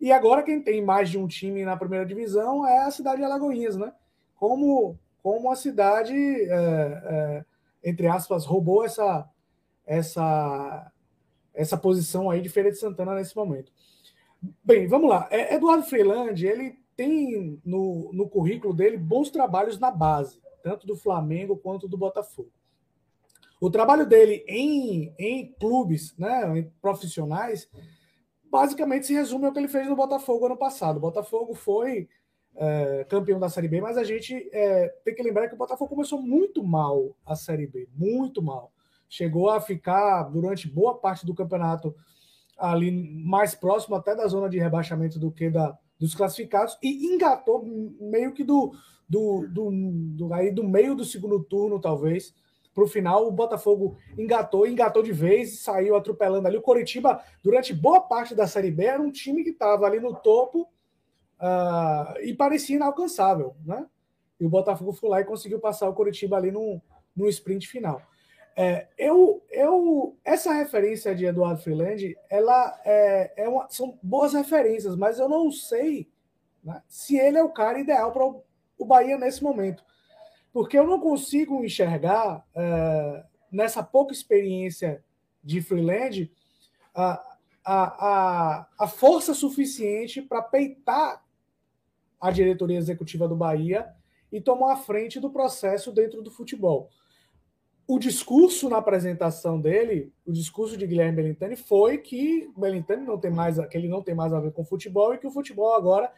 E 0.00 0.10
agora 0.10 0.42
quem 0.42 0.62
tem 0.62 0.82
mais 0.82 1.10
de 1.10 1.18
um 1.18 1.26
time 1.26 1.64
na 1.64 1.76
primeira 1.76 2.06
divisão 2.06 2.66
é 2.66 2.84
a 2.84 2.90
cidade 2.90 3.18
de 3.18 3.24
Alagoinhas, 3.24 3.76
né? 3.76 3.92
Como, 4.34 4.98
como 5.22 5.52
a 5.52 5.56
cidade, 5.56 6.14
é, 6.14 6.54
é, 6.54 7.44
entre 7.84 8.06
aspas, 8.06 8.46
roubou 8.46 8.82
essa, 8.82 9.28
essa, 9.86 10.90
essa 11.52 11.76
posição 11.76 12.30
aí 12.30 12.40
de 12.40 12.48
Feira 12.48 12.70
de 12.70 12.78
Santana 12.78 13.14
nesse 13.14 13.36
momento. 13.36 13.70
Bem, 14.64 14.86
vamos 14.86 15.10
lá. 15.10 15.28
É, 15.30 15.54
Eduardo 15.54 15.84
Freeland, 15.84 16.46
ele 16.46 16.78
tem 16.96 17.60
no, 17.64 18.10
no 18.12 18.28
currículo 18.28 18.74
dele 18.74 18.96
bons 18.96 19.30
trabalhos 19.30 19.78
na 19.78 19.90
base, 19.90 20.40
tanto 20.62 20.86
do 20.86 20.96
Flamengo 20.96 21.56
quanto 21.56 21.88
do 21.88 21.98
Botafogo. 21.98 22.50
O 23.60 23.70
trabalho 23.70 24.06
dele 24.06 24.44
em, 24.48 25.14
em 25.18 25.52
clubes, 25.60 26.16
né, 26.16 26.58
em 26.58 26.70
profissionais, 26.80 27.68
basicamente 28.50 29.06
se 29.06 29.12
resume 29.12 29.46
ao 29.46 29.52
que 29.52 29.58
ele 29.58 29.68
fez 29.68 29.86
no 29.86 29.96
Botafogo 29.96 30.46
ano 30.46 30.56
passado. 30.56 30.96
O 30.96 31.00
Botafogo 31.00 31.54
foi 31.54 32.08
é, 32.56 33.04
campeão 33.08 33.38
da 33.38 33.50
Série 33.50 33.68
B, 33.68 33.80
mas 33.80 33.98
a 33.98 34.04
gente 34.04 34.48
é, 34.52 34.88
tem 35.04 35.14
que 35.14 35.22
lembrar 35.22 35.48
que 35.48 35.54
o 35.54 35.58
Botafogo 35.58 35.90
começou 35.94 36.20
muito 36.20 36.64
mal 36.64 37.14
a 37.24 37.36
Série 37.36 37.66
B, 37.66 37.88
muito 37.94 38.42
mal. 38.42 38.72
Chegou 39.08 39.50
a 39.50 39.60
ficar 39.60 40.22
durante 40.24 40.68
boa 40.68 40.98
parte 40.98 41.26
do 41.26 41.34
campeonato 41.34 41.94
ali 42.60 42.90
mais 43.24 43.54
próximo 43.54 43.96
até 43.96 44.14
da 44.14 44.26
zona 44.26 44.48
de 44.48 44.58
rebaixamento 44.58 45.18
do 45.18 45.30
que 45.30 45.48
da, 45.48 45.76
dos 45.98 46.14
classificados 46.14 46.76
e 46.82 47.06
engatou 47.06 47.64
meio 48.00 48.32
que 48.32 48.44
do, 48.44 48.72
do, 49.08 49.46
do, 49.48 49.70
do 50.16 50.34
aí 50.34 50.50
do 50.50 50.62
meio 50.62 50.94
do 50.94 51.04
segundo 51.04 51.42
turno, 51.42 51.80
talvez, 51.80 52.34
para 52.74 52.84
o 52.84 52.88
final. 52.88 53.26
O 53.26 53.32
Botafogo 53.32 53.96
engatou, 54.16 54.66
engatou 54.66 55.02
de 55.02 55.12
vez, 55.12 55.60
saiu 55.60 55.96
atropelando 55.96 56.46
ali. 56.46 56.56
O 56.56 56.62
Coritiba, 56.62 57.22
durante 57.42 57.74
boa 57.74 58.00
parte 58.00 58.34
da 58.34 58.46
Série 58.46 58.70
B, 58.70 58.84
era 58.84 59.02
um 59.02 59.10
time 59.10 59.42
que 59.42 59.50
estava 59.50 59.86
ali 59.86 59.98
no 59.98 60.14
topo 60.14 60.62
uh, 61.40 62.20
e 62.22 62.34
parecia 62.34 62.76
inalcançável, 62.76 63.56
né? 63.64 63.86
E 64.38 64.46
o 64.46 64.48
Botafogo 64.48 64.92
foi 64.92 65.10
lá 65.10 65.20
e 65.20 65.24
conseguiu 65.24 65.58
passar 65.58 65.88
o 65.88 65.94
Coritiba 65.94 66.36
ali 66.36 66.50
no, 66.50 66.80
no 67.14 67.28
sprint 67.28 67.68
final. 67.68 68.00
É, 68.56 68.88
eu, 68.98 69.42
eu, 69.50 70.16
essa 70.24 70.52
referência 70.52 71.14
de 71.14 71.24
Eduardo 71.24 71.62
Freeland, 71.62 72.16
ela 72.28 72.80
é, 72.84 73.44
é 73.44 73.48
uma, 73.48 73.68
são 73.70 73.98
boas 74.02 74.34
referências, 74.34 74.96
mas 74.96 75.18
eu 75.18 75.28
não 75.28 75.50
sei 75.50 76.10
né, 76.62 76.82
se 76.88 77.16
ele 77.16 77.38
é 77.38 77.42
o 77.42 77.52
cara 77.52 77.78
ideal 77.80 78.12
para 78.12 78.26
o, 78.26 78.84
Bahia 78.84 79.16
nesse 79.16 79.42
momento. 79.42 79.84
Porque 80.52 80.78
eu 80.78 80.86
não 80.86 81.00
consigo 81.00 81.64
enxergar, 81.64 82.44
é, 82.54 83.24
nessa 83.52 83.82
pouca 83.82 84.12
experiência 84.12 85.02
de 85.42 85.62
Freeland, 85.62 86.30
a, 86.94 87.22
a, 87.64 88.06
a, 88.08 88.66
a 88.80 88.88
força 88.88 89.32
suficiente 89.32 90.20
para 90.20 90.42
peitar 90.42 91.24
a 92.20 92.30
diretoria 92.30 92.78
executiva 92.78 93.28
do 93.28 93.36
Bahia 93.36 93.88
e 94.30 94.40
tomar 94.40 94.72
a 94.72 94.76
frente 94.76 95.18
do 95.18 95.30
processo 95.30 95.92
dentro 95.92 96.20
do 96.20 96.30
futebol 96.30 96.90
o 97.90 97.98
discurso 97.98 98.68
na 98.68 98.76
apresentação 98.76 99.60
dele, 99.60 100.12
o 100.24 100.30
discurso 100.30 100.76
de 100.76 100.86
Guilherme 100.86 101.16
Belintani 101.16 101.56
foi 101.56 101.98
que 101.98 102.48
o 102.54 102.60
Belintani 102.60 103.04
não 103.04 103.18
tem 103.18 103.32
mais, 103.32 103.58
que 103.66 103.76
ele 103.76 103.88
não 103.88 104.00
tem 104.00 104.14
mais 104.14 104.32
a 104.32 104.38
ver 104.38 104.52
com 104.52 104.64
futebol 104.64 105.12
e 105.12 105.18
que 105.18 105.26
o 105.26 105.30
futebol 105.32 105.74
agora 105.74 106.12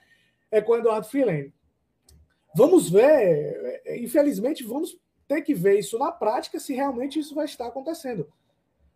é 0.51 0.61
com 0.61 0.77
Eduardo 0.77 1.07
Freeland. 1.07 1.51
Vamos 2.55 2.91
ver, 2.91 3.81
infelizmente, 3.87 4.63
vamos 4.63 5.01
ter 5.27 5.41
que 5.41 5.55
ver 5.55 5.79
isso 5.79 5.99
na 5.99 6.13
prática 6.13 6.61
se 6.61 6.75
realmente 6.75 7.19
isso 7.19 7.35
vai 7.35 7.47
estar 7.47 7.69
acontecendo. 7.69 8.31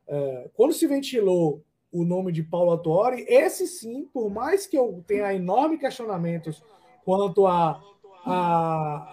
É, 0.07 0.51
quando 0.53 0.75
se 0.75 0.87
ventilou 0.87 1.65
o 1.91 2.05
nome 2.05 2.31
de 2.31 2.43
Paulo 2.43 2.73
Atuori, 2.73 3.25
esse 3.27 3.67
sim, 3.67 4.07
por 4.13 4.29
mais 4.29 4.67
que 4.67 4.77
eu 4.77 5.03
tenha 5.07 5.33
enormes 5.33 5.81
questionamentos 5.81 6.63
quanto 7.07 7.47
a, 7.47 7.83
a, 8.27 8.37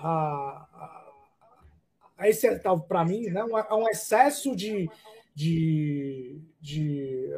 a 0.04 0.68
esse 2.22 2.48
é 2.48 2.60
para 2.88 3.06
mim, 3.06 3.28
né, 3.28 3.44
um, 3.44 3.76
um 3.76 3.90
excesso 3.90 4.56
de, 4.56 4.90
de, 5.34 6.40
de, 6.62 7.30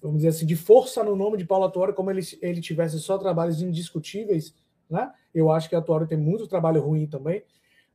vamos 0.00 0.18
dizer 0.18 0.28
assim, 0.28 0.46
de 0.46 0.56
força 0.56 1.02
no 1.02 1.14
nome 1.16 1.36
de 1.36 1.44
Paulo 1.44 1.66
Atuori, 1.66 1.92
como 1.92 2.10
ele, 2.10 2.22
ele 2.40 2.60
tivesse 2.60 2.98
só 2.98 3.18
trabalhos 3.18 3.60
indiscutíveis, 3.60 4.54
né? 4.88 5.12
Eu 5.34 5.50
acho 5.50 5.68
que 5.68 5.74
a 5.74 5.78
Atuori 5.78 6.06
tem 6.06 6.18
muito 6.18 6.46
trabalho 6.46 6.80
ruim 6.80 7.06
também, 7.06 7.42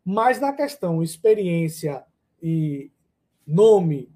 mas 0.03 0.39
na 0.39 0.51
questão 0.53 1.03
experiência 1.03 2.03
e 2.41 2.91
nome 3.45 4.11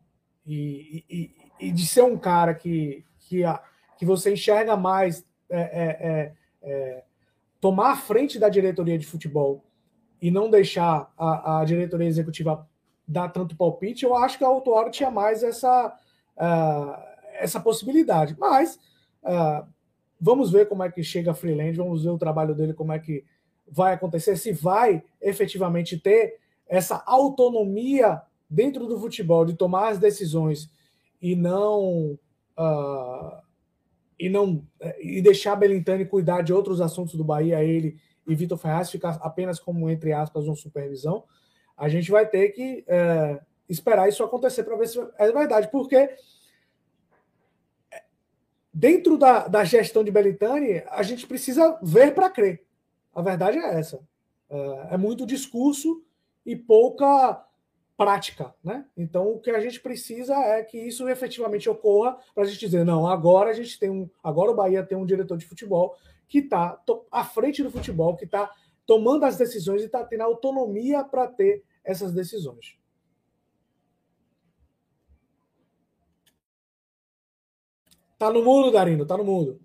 e, 0.46 1.04
e, 1.10 1.36
e 1.68 1.72
de 1.72 1.86
ser 1.86 2.04
um 2.04 2.18
cara 2.18 2.54
que, 2.54 3.06
que, 3.20 3.44
a, 3.44 3.62
que 3.98 4.06
você 4.06 4.34
enxerga 4.34 4.76
mais 4.76 5.26
é, 5.50 5.62
é, 5.62 6.08
é, 6.10 6.34
é 6.62 7.04
tomar 7.60 7.92
a 7.92 7.96
frente 7.96 8.38
da 8.38 8.50
diretoria 8.50 8.98
de 8.98 9.06
futebol 9.06 9.64
e 10.24 10.32
não 10.32 10.50
deixar 10.50 11.12
a, 11.18 11.60
a 11.60 11.66
diretoria 11.66 12.08
executiva 12.08 12.66
dar 13.06 13.28
tanto 13.28 13.58
palpite, 13.58 14.06
eu 14.06 14.16
acho 14.16 14.38
que 14.38 14.46
a 14.46 14.48
Autuaro 14.48 14.90
tinha 14.90 15.12
mais 15.12 15.44
essa, 15.44 15.94
uh, 16.38 17.04
essa 17.34 17.60
possibilidade. 17.60 18.34
Mas 18.40 18.80
uh, 19.22 19.68
vamos 20.18 20.50
ver 20.50 20.70
como 20.70 20.82
é 20.82 20.90
que 20.90 21.04
chega 21.04 21.32
a 21.32 21.34
Freeland, 21.34 21.76
vamos 21.76 22.06
ver 22.06 22.12
o 22.12 22.18
trabalho 22.18 22.56
dele, 22.56 22.74
como 22.74 22.94
é 22.94 23.00
que 23.00 23.26
vai 23.68 23.96
acontecer, 23.96 24.38
se 24.38 24.54
vai 24.54 25.04
efetivamente 25.22 26.00
ter 26.00 26.40
essa 26.70 27.04
autonomia 27.06 28.22
dentro 28.50 28.88
do 28.88 28.98
futebol 28.98 29.44
de 29.44 29.56
tomar 29.56 29.90
as 29.90 29.98
decisões 30.00 30.72
e 31.22 31.36
não 31.36 32.18
uh, 32.58 33.44
e 34.18 34.30
não 34.30 34.66
e 35.02 35.22
deixar 35.22 35.58
Belintani 35.58 36.06
cuidar 36.06 36.44
de 36.44 36.54
outros 36.54 36.80
assuntos 36.80 37.16
do 37.16 37.26
Bahia, 37.26 37.62
ele 37.62 37.98
e 38.28 38.36
Vitor 38.36 38.58
Ferraz 38.58 38.90
ficar 38.90 39.20
apenas 39.22 39.60
como 39.60 39.90
entre 39.90 40.14
aspas 40.14 40.46
uma 40.46 40.56
supervisão, 40.56 41.24
a 41.78 41.90
gente 41.90 42.12
vai 42.12 42.26
ter 42.26 42.50
que 42.50 42.84
é, 42.88 43.40
esperar 43.68 44.08
isso 44.08 44.24
acontecer 44.24 44.64
para 44.64 44.76
ver 44.78 44.88
se 44.88 45.00
é 45.18 45.32
verdade, 45.32 45.70
porque 45.70 46.16
dentro 48.74 49.18
da, 49.18 49.48
da 49.48 49.64
gestão 49.64 50.04
de 50.04 50.12
Belintani, 50.12 50.84
a 50.90 51.04
gente 51.04 51.28
precisa 51.28 51.78
ver 51.82 52.14
para 52.16 52.30
crer. 52.30 52.66
A 53.14 53.22
verdade 53.22 53.60
é 53.60 53.80
essa. 53.80 54.00
É, 54.50 54.88
é, 54.92 54.98
muito 54.98 55.26
discurso 55.26 56.04
e 56.46 56.56
pouca 56.56 57.46
prática, 57.96 58.54
né? 58.64 58.86
Então 58.98 59.34
o 59.34 59.40
que 59.40 59.52
a 59.52 59.60
gente 59.60 59.80
precisa 59.80 60.34
é 60.36 60.64
que 60.64 60.78
isso 60.78 61.08
efetivamente 61.08 61.70
ocorra 61.70 62.18
para 62.34 62.44
a 62.44 62.48
gente 62.48 62.60
dizer 62.60 62.84
não, 62.84 63.08
agora 63.08 63.52
a 63.52 63.54
gente 63.54 63.78
tem 63.80 63.90
um, 63.90 64.10
agora 64.24 64.52
o 64.52 64.56
Bahia 64.56 64.84
tem 64.84 64.98
um 64.98 65.06
diretor 65.06 65.38
de 65.38 65.46
futebol 65.46 65.96
que 66.34 66.40
está 66.40 66.82
à 67.12 67.24
frente 67.24 67.62
do 67.62 67.70
futebol, 67.70 68.18
que 68.18 68.26
está 68.26 68.52
tomando 68.88 69.24
as 69.24 69.38
decisões 69.38 69.84
e 69.84 69.86
está 69.86 70.04
tendo 70.04 70.22
autonomia 70.22 71.04
para 71.04 71.28
ter 71.28 71.64
essas 71.84 72.12
decisões. 72.12 72.76
Tá 78.18 78.34
no 78.34 78.44
mundo, 78.44 78.72
Darino, 78.72 79.06
tá 79.06 79.16
no 79.16 79.24
mundo. 79.24 79.62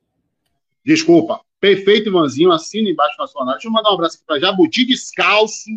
Desculpa. 0.84 1.40
Perfeito, 1.58 2.10
Ivanzinho. 2.10 2.52
Assina 2.52 2.90
embaixo 2.90 3.16
na 3.18 3.26
sua 3.26 3.50
Deixa 3.52 3.66
eu 3.66 3.72
mandar 3.72 3.90
um 3.90 3.94
abraço 3.94 4.22
para 4.26 4.38
Jabuti 4.38 4.84
Descalço. 4.84 5.70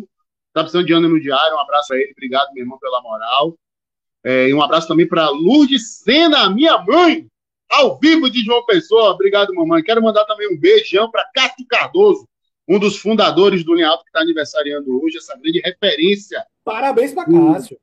Tá 0.52 0.60
precisando 0.60 0.86
de 0.86 0.92
ânimo 0.92 1.18
diário. 1.18 1.56
Um 1.56 1.60
abraço 1.60 1.94
a 1.94 1.96
ele. 1.96 2.12
Obrigado, 2.12 2.52
meu 2.52 2.64
irmão, 2.64 2.78
pela 2.78 3.00
moral. 3.00 3.58
É, 4.22 4.50
e 4.50 4.52
um 4.52 4.60
abraço 4.60 4.88
também 4.88 5.08
para 5.08 5.30
Lourdes 5.30 6.00
Sena, 6.00 6.50
minha 6.50 6.76
mãe, 6.82 7.31
ao 7.72 7.98
vivo 7.98 8.30
de 8.30 8.44
João 8.44 8.64
Pessoa. 8.64 9.10
Obrigado, 9.10 9.54
mamãe. 9.54 9.82
Quero 9.82 10.02
mandar 10.02 10.24
também 10.26 10.52
um 10.52 10.58
beijão 10.58 11.10
para 11.10 11.28
Cássio 11.34 11.66
Cardoso, 11.66 12.28
um 12.68 12.78
dos 12.78 12.98
fundadores 12.98 13.64
do 13.64 13.74
Linha 13.74 13.88
Alto 13.88 14.04
que 14.04 14.10
está 14.10 14.20
aniversariando 14.20 15.02
hoje, 15.02 15.16
essa 15.16 15.36
grande 15.36 15.60
referência. 15.60 16.44
Parabéns 16.64 17.12
para 17.12 17.24
Cássio 17.24 17.78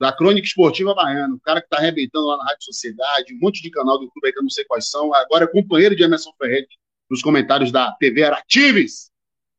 da 0.00 0.10
Crônica 0.10 0.46
Esportiva 0.46 0.94
Baiana, 0.94 1.34
o 1.34 1.40
cara 1.40 1.60
que 1.60 1.66
está 1.66 1.76
arrebentando 1.76 2.26
lá 2.26 2.38
na 2.38 2.44
Rádio 2.44 2.64
Sociedade, 2.64 3.34
um 3.34 3.38
monte 3.38 3.60
de 3.60 3.70
canal 3.70 3.98
do 3.98 4.04
YouTube 4.04 4.24
aí 4.24 4.32
que 4.32 4.38
eu 4.38 4.42
não 4.42 4.48
sei 4.48 4.64
quais 4.64 4.88
são, 4.88 5.12
agora 5.14 5.44
é 5.44 5.46
companheiro 5.46 5.94
de 5.94 6.02
Emerson 6.02 6.32
Ferretti 6.38 6.78
nos 7.10 7.20
comentários 7.20 7.70
da 7.70 7.92
TV 7.92 8.22
Aratives, 8.22 9.10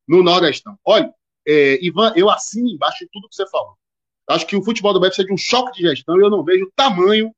no 0.08 0.24
Nordestão. 0.24 0.76
Olha, 0.84 1.14
é, 1.48 1.78
Ivan, 1.86 2.12
eu 2.16 2.28
assino 2.28 2.68
embaixo 2.68 3.06
de 3.06 3.10
tudo 3.12 3.30
que 3.30 3.36
você 3.36 3.48
falou. 3.52 3.76
Acho 4.28 4.48
que 4.48 4.56
o 4.56 4.64
futebol 4.64 4.94
do 4.94 5.00
Bahia 5.00 5.12
precisa 5.12 5.28
de 5.28 5.34
um 5.34 5.38
choque 5.38 5.78
de 5.78 5.88
gestão 5.88 6.18
e 6.18 6.24
eu 6.24 6.30
não 6.30 6.44
vejo 6.44 6.72
tamanho 6.76 7.32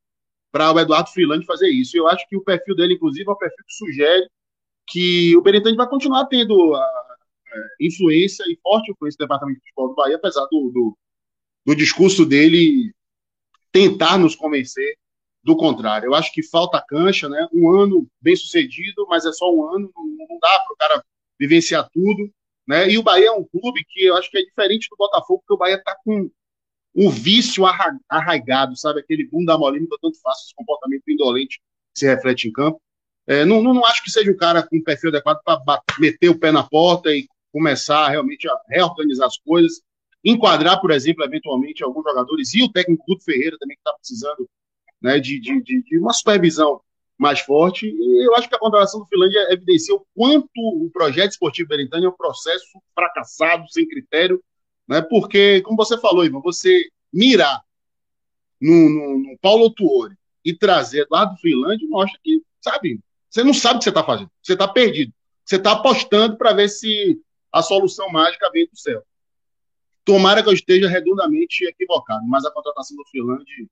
para 0.54 0.72
o 0.72 0.80
Eduardo 0.80 1.10
Freeland 1.10 1.45
fazer 1.45 1.68
isso. 1.68 1.97
Eu 1.97 2.08
acho 2.08 2.26
que 2.30 2.38
o 2.38 2.43
perfil 2.43 2.76
dele, 2.76 2.93
inclusive, 2.93 3.28
é 3.28 3.32
um 3.32 3.38
perfil 3.38 3.66
que 3.66 3.74
sugere 3.74 4.30
que 4.88 5.36
o 5.36 5.41
Benitante 5.41 5.76
vai 5.76 5.89
continuar 5.89 6.28
tendo 6.28 6.76
a, 6.76 6.80
a, 6.80 7.16
influência 7.82 8.43
e 8.47 8.58
forte 8.62 8.91
influência 8.91 9.18
no 9.20 9.26
departamento 9.26 9.60
de 9.60 9.66
futebol 9.66 9.89
do 9.89 9.95
Bahia, 9.95 10.16
apesar 10.16 10.45
do, 10.45 10.72
do 10.72 10.97
do 11.66 11.76
discurso 11.76 12.26
dele 12.26 12.93
tentar 13.72 14.18
nos 14.18 14.36
convencer 14.36 14.97
do 15.43 15.58
contrário. 15.58 16.08
Eu 16.08 16.16
acho 16.16 16.32
que 16.32 16.43
falta 16.43 16.84
cancha, 16.88 17.28
né? 17.28 17.47
Um 17.54 17.70
ano 17.70 18.08
bem 18.22 18.36
sucedido, 18.36 19.06
mas 19.10 19.26
é 19.26 19.32
só 19.32 19.51
um 19.54 19.68
ano, 19.68 19.91
não, 19.95 20.06
não 20.30 20.39
dá 20.39 20.60
para 20.60 20.74
o 20.74 20.78
cara 20.78 21.06
vivenciar 21.39 21.89
tudo, 21.91 22.32
né? 22.68 22.89
E 22.89 22.97
o 22.97 23.04
Bahia 23.04 23.28
é 23.28 23.32
um 23.32 23.43
clube 23.43 23.84
que 23.89 24.06
eu 24.06 24.16
acho 24.16 24.30
que 24.30 24.38
é 24.38 24.43
diferente 24.43 24.88
do 24.89 24.95
Botafogo, 24.97 25.39
porque 25.39 25.54
o 25.54 25.58
Bahia 25.58 25.76
está 25.76 25.95
com 26.04 26.30
um 26.96 27.10
vício 27.10 27.64
arraigado, 28.10 28.76
sabe? 28.78 29.00
Aquele 29.00 29.26
bunda 29.26 29.58
molinho 29.58 29.88
que 29.88 29.98
tanto 30.00 30.20
fácil, 30.22 30.46
esse 30.46 30.56
comportamento 30.56 31.04
indolente 31.08 31.60
que 31.94 32.00
se 32.00 32.06
reflete 32.06 32.48
em 32.48 32.52
campo. 32.52 32.82
É, 33.26 33.46
não, 33.46 33.62
não, 33.62 33.74
não, 33.74 33.86
acho 33.86 34.04
que 34.04 34.12
seja 34.12 34.30
o 34.30 34.38
cara 34.38 34.62
com 34.62 34.78
um 34.78 34.84
perfil 34.84 35.10
adequado 35.10 35.39
para 35.44 35.82
meter 36.00 36.30
o 36.30 36.38
pé 36.38 36.52
na 36.52 36.64
porta 36.64 37.10
e 37.12 37.28
começar 37.52 38.10
realmente 38.10 38.48
a 38.48 38.56
reorganizar 38.70 39.28
as 39.28 39.38
coisas 39.38 39.82
enquadrar, 40.24 40.80
por 40.80 40.91
exemplo, 40.91 41.24
eventualmente 41.24 41.84
alguns 41.84 42.04
jogadores, 42.04 42.54
e 42.54 42.64
o 42.64 42.72
técnico 42.72 43.04
Guto 43.06 43.26
Ferreira 43.26 43.58
também 43.60 43.76
que 43.76 43.82
está 43.82 43.94
precisando 43.94 44.50
né, 45.02 45.20
de, 45.20 45.39
de, 45.39 45.62
de, 45.62 46.00
uma 46.00 46.14
supervisão 46.14 46.80
mais 47.18 47.41
forte. 47.41 47.88
E 47.88 48.26
eu 48.26 48.34
acho 48.36 48.48
que 48.48 48.56
a 48.56 48.60
contratação 48.60 49.02
do 49.02 49.08
Finlândia 49.08 49.52
evidencia 49.52 49.94
o 49.94 50.06
quanto 50.16 50.50
o 50.56 50.89
projeto 50.91 51.32
esportivo 51.32 51.68
Berentânia 51.68 52.08
é 52.08 52.10
um 52.10 52.16
processo 52.16 52.66
fracassado, 52.96 53.66
sem 53.70 53.88
critério, 53.88 54.41
né, 54.88 55.02
porque, 55.02 55.62
como 55.62 55.78
você 55.78 55.98
falou, 55.98 56.26
Ivan, 56.26 56.42
você 56.42 56.90
mirar 57.12 57.62
no, 58.62 58.90
no, 58.90 59.20
no 59.20 59.38
Paulo 59.40 59.70
Tuori 59.70 60.16
e 60.44 60.54
trazer 60.54 61.08
lá 61.10 61.26
do 61.26 61.38
Finlândia 61.38 61.88
mostra 61.88 62.20
que, 62.24 62.42
sabe, 62.62 63.00
você 63.30 63.44
não 63.44 63.54
sabe 63.54 63.76
o 63.76 63.78
que 63.80 63.84
você 63.86 63.90
está 63.90 64.04
fazendo, 64.04 64.32
você 64.42 64.54
está 64.54 64.68
perdido. 64.68 65.14
Você 65.46 65.58
está 65.58 65.74
apostando 65.74 66.38
para 66.38 66.54
ver 66.54 66.70
se 66.70 67.20
a 67.52 67.62
solução 67.62 68.10
mágica 68.10 68.50
vem 68.52 68.66
do 68.66 68.78
céu. 68.78 69.04
Tomara 70.06 70.42
que 70.42 70.50
eu 70.50 70.54
esteja 70.54 70.88
redondamente 70.88 71.66
equivocado, 71.66 72.26
mas 72.28 72.46
a 72.46 72.52
contratação 72.52 72.96
do 72.96 73.06
Finlândia 73.06 73.68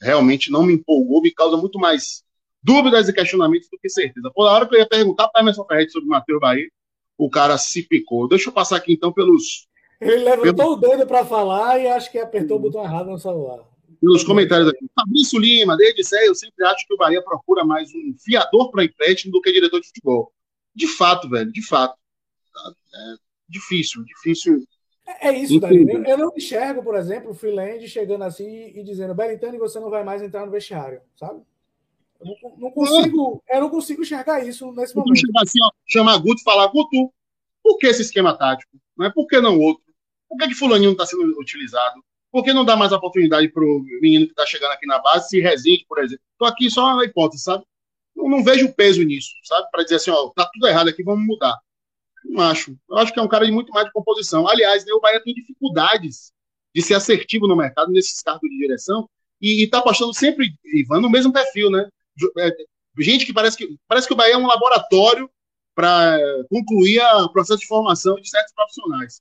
realmente 0.00 0.50
não 0.50 0.64
me 0.64 0.74
empolgou, 0.74 1.20
me 1.20 1.30
causa 1.30 1.56
muito 1.56 1.78
mais 1.78 2.24
dúvidas 2.62 3.08
e 3.08 3.12
questionamentos 3.12 3.68
do 3.70 3.78
que 3.78 3.88
certeza. 3.88 4.30
Por 4.34 4.46
hora 4.46 4.66
que 4.66 4.74
eu 4.74 4.78
ia 4.78 4.88
perguntar 4.88 5.28
para 5.28 5.42
Emerson 5.42 5.64
Ferretti 5.64 5.92
sobre 5.92 6.06
o 6.06 6.10
Matheus 6.10 6.40
Bahia, 6.40 6.68
o 7.16 7.28
cara 7.28 7.58
se 7.58 7.82
picou. 7.82 8.28
Deixa 8.28 8.48
eu 8.48 8.52
passar 8.52 8.76
aqui 8.76 8.92
então 8.92 9.12
pelos. 9.12 9.68
Ele 10.00 10.24
levantou 10.24 10.54
pelos... 10.54 10.76
o 10.76 10.80
dedo 10.96 11.06
para 11.06 11.24
falar 11.24 11.78
e 11.78 11.86
acho 11.86 12.10
que 12.10 12.18
apertou 12.18 12.56
o 12.56 12.60
botão 12.60 12.82
errado 12.82 13.10
no 13.10 13.18
celular. 13.18 13.64
Pelos 14.00 14.24
comentários 14.24 14.68
aqui. 14.68 14.86
Fabrício 14.94 15.38
Lima, 15.38 15.76
desde 15.76 16.02
sério, 16.02 16.28
eu 16.28 16.34
sempre 16.34 16.64
acho 16.64 16.86
que 16.86 16.94
o 16.94 16.96
Bahia 16.96 17.22
procura 17.22 17.64
mais 17.64 17.90
um 17.94 18.14
fiador 18.18 18.70
para 18.70 18.84
empréstimo 18.84 19.32
do 19.32 19.40
que 19.42 19.52
diretor 19.52 19.80
de 19.80 19.88
futebol. 19.88 20.32
De 20.74 20.86
fato, 20.86 21.28
velho, 21.28 21.52
de 21.52 21.66
fato. 21.66 21.94
É 22.94 23.14
difícil, 23.48 24.02
difícil 24.04 24.64
é 25.20 25.32
isso, 25.32 25.58
Dani. 25.58 25.90
Eu, 25.90 26.04
eu, 26.04 26.18
não 26.18 26.32
enxergo, 26.36 26.82
por 26.82 26.94
exemplo, 26.94 27.30
o 27.30 27.34
Freeland 27.34 27.86
chegando 27.88 28.22
assim 28.22 28.72
e 28.74 28.84
dizendo, 28.84 29.14
Belintani, 29.14 29.58
você 29.58 29.80
não 29.80 29.90
vai 29.90 30.04
mais 30.04 30.22
entrar 30.22 30.44
no 30.44 30.52
vestiário, 30.52 31.00
sabe? 31.16 31.40
Eu 32.20 32.26
não, 32.26 32.56
não 32.58 32.70
consigo, 32.70 33.42
eu 33.48 33.60
não 33.60 33.70
consigo 33.70 34.02
enxergar 34.02 34.46
isso 34.46 34.70
nesse 34.72 34.94
momento. 34.94 35.18
Chegar 35.18 35.42
assim, 35.42 35.58
ó, 35.62 35.70
chamar 35.86 36.18
Guto 36.18 36.40
e 36.40 36.44
falar, 36.44 36.66
Guto, 36.68 37.12
por 37.62 37.78
que 37.78 37.86
esse 37.86 38.02
esquema 38.02 38.36
tático? 38.36 38.70
Não 38.96 39.06
é? 39.06 39.10
Por 39.10 39.26
que 39.26 39.40
não 39.40 39.58
outro? 39.58 39.82
Por 40.30 40.38
que, 40.38 40.48
que 40.48 40.54
fulaninho 40.54 40.90
não 40.90 40.92
está 40.92 41.04
sendo 41.04 41.24
utilizado? 41.40 42.00
Por 42.30 42.44
que 42.44 42.52
não 42.52 42.64
dá 42.64 42.76
mais 42.76 42.92
oportunidade 42.92 43.48
para 43.48 43.64
o 43.64 43.82
menino 44.00 44.26
que 44.26 44.32
está 44.32 44.46
chegando 44.46 44.70
aqui 44.70 44.86
na 44.86 45.00
base, 45.00 45.28
se 45.28 45.40
resiste, 45.40 45.84
por 45.88 45.98
exemplo? 45.98 46.22
Estou 46.32 46.46
aqui 46.46 46.70
só 46.70 46.84
uma 46.84 47.04
hipótese, 47.04 47.42
sabe? 47.42 47.64
Eu 48.16 48.28
não 48.28 48.44
vejo 48.44 48.72
peso 48.72 49.02
nisso, 49.02 49.30
sabe? 49.42 49.68
Para 49.72 49.82
dizer 49.82 49.96
assim, 49.96 50.12
ó, 50.12 50.30
tá 50.30 50.48
tudo 50.52 50.68
errado 50.68 50.88
aqui, 50.88 51.02
vamos 51.02 51.26
mudar. 51.26 51.58
Não 52.24 52.44
acho. 52.44 52.78
Eu 52.88 52.98
acho 52.98 53.12
que 53.12 53.18
é 53.18 53.22
um 53.22 53.28
cara 53.28 53.44
de 53.44 53.50
muito 53.50 53.72
mais 53.72 53.86
de 53.86 53.92
composição. 53.92 54.46
Aliás, 54.46 54.84
né, 54.84 54.92
o 54.92 55.00
Bahia 55.00 55.20
tem 55.20 55.34
dificuldades 55.34 56.32
de 56.72 56.80
ser 56.80 56.94
assertivo 56.94 57.48
no 57.48 57.56
mercado 57.56 57.90
nesses 57.90 58.22
cargos 58.22 58.48
de 58.48 58.56
direção 58.56 59.10
e 59.40 59.64
está 59.64 59.78
apostando 59.78 60.14
sempre, 60.14 60.54
Ivan, 60.64 61.00
no 61.00 61.10
mesmo 61.10 61.32
perfil, 61.32 61.70
né? 61.70 61.88
É, 62.38 62.50
gente 63.00 63.26
que 63.26 63.32
parece 63.32 63.56
que 63.56 63.76
parece 63.88 64.06
que 64.06 64.12
o 64.12 64.16
Bahia 64.16 64.34
é 64.34 64.38
um 64.38 64.46
laboratório 64.46 65.28
para 65.74 66.18
concluir 66.48 67.00
o 67.00 67.32
processo 67.32 67.60
de 67.60 67.66
formação 67.66 68.14
de 68.14 68.28
certos 68.28 68.52
profissionais. 68.54 69.20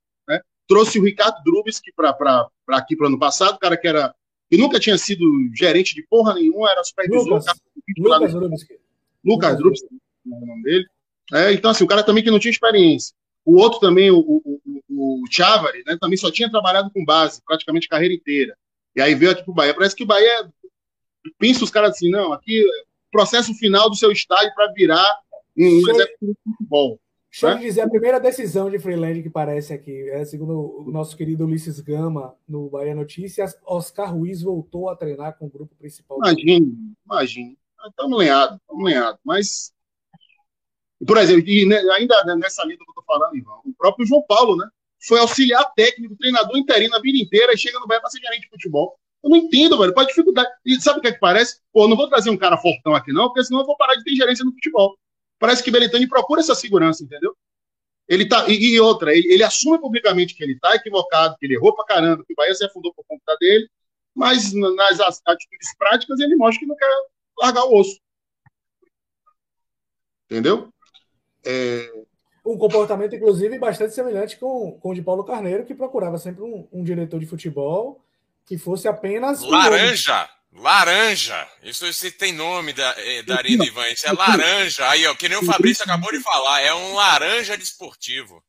Né? 0.70 0.76
Trouxe 0.76 1.00
o 1.00 1.04
Ricardo 1.04 1.44
Drubski 1.44 1.92
para 1.94 2.48
aqui 2.70 2.96
para 2.96 3.06
o 3.06 3.08
ano 3.08 3.20
passado, 3.20 3.60
cara 3.60 3.76
que 3.78 3.88
era 3.88 4.14
que 4.50 4.58
nunca 4.58 4.80
tinha 4.80 4.98
sido 4.98 5.26
gerente 5.54 5.94
de 5.94 6.02
porra 6.04 6.34
nenhuma, 6.34 6.72
era 6.72 6.84
supervisor. 6.84 7.40
Lucas, 7.40 7.46
Lucas 7.98 8.34
Drubski. 8.34 8.80
Lucas 9.24 9.58
Drubski, 9.58 9.86
é 9.86 10.36
o 10.36 10.46
nome 10.46 10.64
dele. 10.64 10.86
É, 11.32 11.54
então, 11.54 11.70
assim, 11.70 11.84
o 11.84 11.88
cara 11.88 12.04
também 12.04 12.24
que 12.24 12.32
não 12.32 12.40
tinha 12.40 12.52
experiência. 12.52 13.14
O 13.46 13.58
outro 13.60 13.80
também, 13.80 14.10
o, 14.10 14.18
o, 14.18 14.62
o, 14.90 15.24
o 15.24 15.24
Chavari, 15.30 15.84
né, 15.86 15.98
também 16.02 16.18
só 16.18 16.32
tinha 16.32 16.50
trabalhado 16.50 16.90
com 16.92 17.06
base, 17.06 17.42
praticamente 17.46 17.86
a 17.86 17.92
carreira 17.92 18.14
inteira. 18.14 18.58
E 18.96 19.02
aí 19.02 19.14
veio 19.14 19.32
aqui 19.32 19.44
pro 19.44 19.54
Bahia. 19.54 19.74
Parece 19.74 19.96
que 19.96 20.04
o 20.04 20.08
Bahia 20.08 20.50
pensa 21.38 21.64
os 21.64 21.70
caras 21.70 21.92
assim, 21.92 22.10
não, 22.10 22.34
aqui 22.34 22.66
processo 23.12 23.54
final 23.54 23.90
do 23.90 23.96
seu 23.96 24.12
estádio 24.12 24.54
para 24.56 24.72
virar 24.74 25.20
um 25.58 25.90
exército 25.90 26.26
de 26.26 26.34
futebol. 26.44 27.00
Deixa 27.32 27.48
né? 27.48 27.54
eu 27.56 27.60
dizer, 27.60 27.82
a 27.82 27.90
primeira 27.90 28.20
decisão 28.20 28.70
de 28.70 28.80
Freeland 28.80 29.22
que 29.22 29.30
parece 29.30 29.74
aqui, 29.74 30.10
é, 30.10 30.26
segundo 30.26 30.84
o 30.88 30.92
nosso 30.92 31.16
querido 31.16 31.46
Ulisses 31.46 31.80
Gama, 31.80 32.36
no 32.48 32.70
Bahia 32.70 32.96
Notícias, 32.96 33.56
Oscar 33.66 34.14
Ruiz 34.14 34.42
voltou 34.42 34.90
a 34.90 34.96
treinar 34.96 35.38
com 35.38 35.46
o 35.46 35.50
grupo 35.50 35.76
principal. 35.76 36.18
Imagine, 36.18 36.96
imagine. 37.06 37.58
Estamos 37.88 38.18
lenhados, 38.18 38.58
estamos 38.58 38.84
lenhados. 38.84 39.20
Mas 39.24 39.74
por 41.06 41.18
exemplo, 41.18 41.48
e 41.48 41.74
ainda 41.94 42.36
nessa 42.36 42.64
linha 42.64 42.78
que 42.78 42.84
eu 42.84 42.90
estou 42.90 43.04
falando, 43.06 43.36
Ivan, 43.36 43.60
o 43.66 43.74
próprio 43.78 44.06
João 44.06 44.22
Paulo, 44.24 44.58
né? 44.58 44.68
Foi 45.02 45.20
auxiliar 45.20 45.64
técnico, 45.74 46.18
treinador 46.18 46.58
interino 46.58 46.96
a 46.96 47.02
vida 47.02 47.18
inteira 47.18 47.54
e 47.54 47.58
chega 47.58 47.80
no 47.80 47.88
Bahia 47.88 48.02
para 48.02 48.10
ser 48.10 48.20
gerente 48.20 48.42
de 48.42 48.50
futebol. 48.50 49.00
Eu 49.24 49.30
não 49.30 49.38
entendo, 49.38 49.78
velho. 49.78 49.98
A 49.98 50.04
dificuldade? 50.04 50.50
E 50.66 50.80
sabe 50.82 51.00
o 51.00 51.02
que 51.02 51.08
é 51.08 51.12
que 51.14 51.20
parece? 51.20 51.62
Pô, 51.72 51.88
não 51.88 51.96
vou 51.96 52.10
trazer 52.10 52.30
um 52.30 52.38
cara 52.38 52.58
fortão 52.58 52.94
aqui, 52.94 53.14
não, 53.14 53.28
porque 53.28 53.46
senão 53.46 53.62
eu 53.62 53.66
vou 53.66 53.78
parar 53.78 53.96
de 53.96 54.04
ter 54.04 54.14
gerência 54.14 54.44
no 54.44 54.52
futebol. 54.52 54.98
Parece 55.40 55.64
que 55.64 55.72
Belitani 55.72 56.08
procura 56.08 56.42
essa 56.42 56.54
segurança, 56.54 57.04
entendeu? 57.04 57.36
Ele 58.08 58.28
tá, 58.28 58.48
e, 58.50 58.74
e 58.74 58.80
outra, 58.80 59.16
ele, 59.16 59.32
ele, 59.34 59.44
assume 59.44 59.80
publicamente 59.80 60.36
que 60.36 60.44
ele 60.44 60.54
está 60.54 60.76
equivocado, 60.76 61.38
que 61.40 61.46
ele 61.46 61.56
errou 61.56 61.74
pra 61.76 61.86
caramba, 61.86 62.24
que 62.26 62.34
o 62.34 62.36
Bahia 62.36 62.54
se 62.54 62.66
afundou 62.66 62.94
por 62.94 63.06
conta 63.08 63.38
dele, 63.40 63.70
mas 64.14 64.52
nas 64.54 65.00
atitudes 65.00 65.78
práticas 65.78 66.20
ele 66.20 66.36
mostra 66.36 66.60
que 66.60 66.66
não 66.66 66.76
quer 66.76 66.90
largar 67.40 67.64
o 67.66 67.80
osso. 67.80 68.00
Entendeu? 70.26 70.74
É... 71.46 71.92
Um 72.46 72.58
comportamento, 72.58 73.16
inclusive, 73.16 73.60
bastante 73.60 73.94
semelhante 73.94 74.38
com, 74.38 74.78
com 74.80 74.90
o 74.90 74.94
de 74.96 75.02
Paulo 75.04 75.24
Carneiro, 75.24 75.66
que 75.66 75.76
procurava 75.76 76.18
sempre 76.18 76.44
um, 76.44 76.68
um 76.72 76.84
diretor 76.84 77.20
de 77.20 77.28
futebol 77.28 78.04
que 78.46 78.58
fosse 78.58 78.88
apenas. 78.88 79.44
Laranja! 79.44 80.28
Laranja! 80.52 81.48
Isso, 81.64 81.86
isso 81.86 82.18
tem 82.18 82.34
nome 82.34 82.74
da, 82.74 82.96
é, 82.98 83.24
da 83.24 83.38
Arena 83.38 83.66
Ivan. 83.66 83.88
Isso 83.90 84.08
é 84.08 84.12
laranja. 84.12 84.90
Aí, 84.90 85.06
ó, 85.06 85.14
que 85.16 85.30
nem 85.30 85.38
o 85.38 85.46
Fabrício 85.46 85.84
acabou 85.84 86.12
de 86.12 86.20
falar. 86.22 86.62
É 86.62 86.74
um 86.74 86.96
laranja 86.96 87.58
desportivo. 87.58 88.44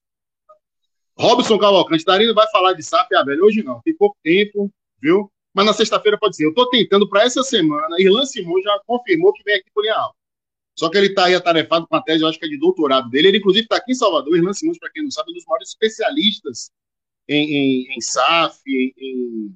Robson 1.16 1.58
Cavalcante, 1.58 2.04
Darino 2.04 2.34
vai 2.34 2.48
falar 2.50 2.72
de 2.72 2.82
SAP, 2.82 3.12
ah, 3.12 3.24
velho. 3.24 3.44
Hoje 3.44 3.62
não, 3.62 3.80
tem 3.82 3.94
pouco 3.94 4.16
tempo, 4.22 4.72
viu? 5.00 5.30
Mas 5.52 5.66
na 5.66 5.72
sexta-feira 5.74 6.16
pode 6.18 6.36
ser. 6.36 6.46
Eu 6.46 6.54
tô 6.54 6.68
tentando 6.70 7.06
para 7.08 7.24
essa 7.24 7.42
semana. 7.42 7.96
Irlan 7.98 8.24
Simon 8.24 8.62
já 8.62 8.80
confirmou 8.86 9.32
que 9.32 9.42
vem 9.42 9.56
aqui 9.56 9.70
por 9.74 9.86
alta. 9.88 10.14
Só 10.78 10.88
que 10.88 10.96
ele 10.96 11.08
está 11.08 11.26
aí 11.26 11.34
atarefado 11.34 11.86
com 11.86 11.94
a 11.94 12.02
tese, 12.02 12.22
eu 12.22 12.28
acho 12.28 12.38
que 12.38 12.46
é 12.46 12.48
de 12.48 12.58
doutorado 12.58 13.10
dele. 13.10 13.28
Ele, 13.28 13.38
inclusive, 13.38 13.64
está 13.64 13.76
aqui 13.76 13.92
em 13.92 13.94
Salvador. 13.94 14.34
Irlan 14.34 14.54
Simões, 14.54 14.78
para 14.78 14.90
quem 14.90 15.02
não 15.02 15.10
sabe, 15.10 15.28
é 15.28 15.32
um 15.32 15.34
dos 15.34 15.44
maiores 15.44 15.68
especialistas 15.68 16.70
em, 17.28 17.52
em, 17.52 17.94
em 17.94 18.00
SAF, 18.00 18.58
em, 18.66 18.94
em, 18.96 19.54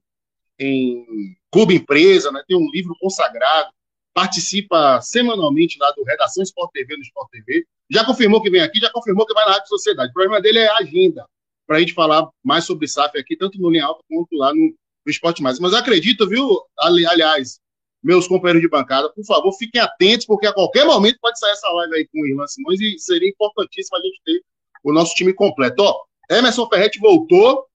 clube 1.50 1.74
empresa, 1.74 2.30
né? 2.30 2.42
tem 2.46 2.56
um 2.56 2.70
livro 2.70 2.94
consagrado, 3.00 3.70
participa 4.14 5.00
semanalmente 5.00 5.76
lá 5.78 5.90
do 5.92 6.04
Redação 6.04 6.42
Sport 6.42 6.70
TV 6.72 6.96
no 6.96 7.02
Sport 7.02 7.30
TV. 7.30 7.66
Já 7.90 8.04
confirmou 8.04 8.40
que 8.40 8.50
vem 8.50 8.60
aqui, 8.60 8.78
já 8.78 8.90
confirmou 8.90 9.26
que 9.26 9.34
vai 9.34 9.44
na 9.44 9.52
Rádio 9.52 9.68
Sociedade. 9.68 10.10
O 10.10 10.14
problema 10.14 10.40
dele 10.40 10.60
é 10.60 10.68
a 10.68 10.78
agenda, 10.78 11.26
para 11.66 11.76
a 11.76 11.80
gente 11.80 11.92
falar 11.92 12.28
mais 12.42 12.64
sobre 12.64 12.86
SAF 12.86 13.18
aqui, 13.18 13.36
tanto 13.36 13.60
no 13.60 13.70
Linha 13.70 13.86
Alta 13.86 14.02
quanto 14.08 14.36
lá 14.36 14.54
no, 14.54 14.60
no 14.60 15.10
Esporte 15.10 15.42
Mais. 15.42 15.58
Mas 15.58 15.74
acredito, 15.74 16.28
viu, 16.28 16.60
aliás, 16.78 17.58
meus 18.02 18.28
companheiros 18.28 18.62
de 18.62 18.68
bancada, 18.68 19.10
por 19.10 19.24
favor, 19.24 19.52
fiquem 19.54 19.80
atentos, 19.80 20.26
porque 20.26 20.46
a 20.46 20.52
qualquer 20.52 20.84
momento 20.84 21.18
pode 21.20 21.38
sair 21.38 21.52
essa 21.52 21.68
live 21.70 21.94
aí 21.96 22.06
com 22.06 22.20
o 22.20 22.26
Irlan 22.26 22.46
Simões 22.46 22.80
e 22.80 22.98
seria 22.98 23.28
importantíssimo 23.28 23.96
a 23.96 24.00
gente 24.00 24.20
ter 24.24 24.42
o 24.82 24.92
nosso 24.92 25.14
time 25.14 25.32
completo. 25.32 25.82
Ó, 25.82 26.04
Emerson 26.30 26.68
Ferretti 26.68 26.98
voltou. 26.98 27.66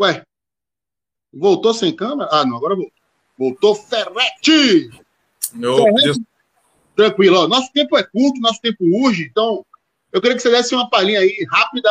Ué, 0.00 0.22
voltou 1.32 1.72
sem 1.72 1.94
câmera? 1.94 2.28
Ah, 2.32 2.44
não, 2.44 2.56
agora 2.56 2.74
voltou. 2.74 2.92
Voltou 3.38 3.74
Ferretti! 3.74 4.90
Meu 5.54 5.76
Ferretti. 5.76 6.22
Tranquilo, 6.94 7.38
ó, 7.38 7.48
nosso 7.48 7.72
tempo 7.72 7.96
é 7.96 8.02
curto, 8.02 8.40
nosso 8.40 8.60
tempo 8.60 8.84
urge, 9.04 9.24
então 9.24 9.64
eu 10.12 10.20
queria 10.20 10.36
que 10.36 10.42
você 10.42 10.50
desse 10.50 10.74
uma 10.74 10.90
palhinha 10.90 11.20
aí 11.20 11.46
rápida, 11.50 11.90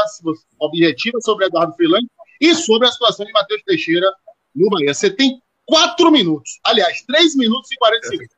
objetiva 0.60 1.20
sobre 1.22 1.48
Eduardo 1.48 1.74
Freeland 1.74 2.08
e 2.40 2.54
sobre 2.54 2.88
a 2.88 2.92
situação 2.92 3.26
de 3.26 3.32
Matheus 3.32 3.64
Teixeira 3.64 4.12
no 4.56 4.70
Bahia. 4.70 4.94
Você 4.94 5.10
tem 5.10 5.42
quatro 5.66 6.12
minutos. 6.12 6.60
Aliás, 6.64 7.02
três 7.02 7.36
minutos 7.36 7.72
e 7.72 7.76
40 7.78 8.08
segundos. 8.08 8.36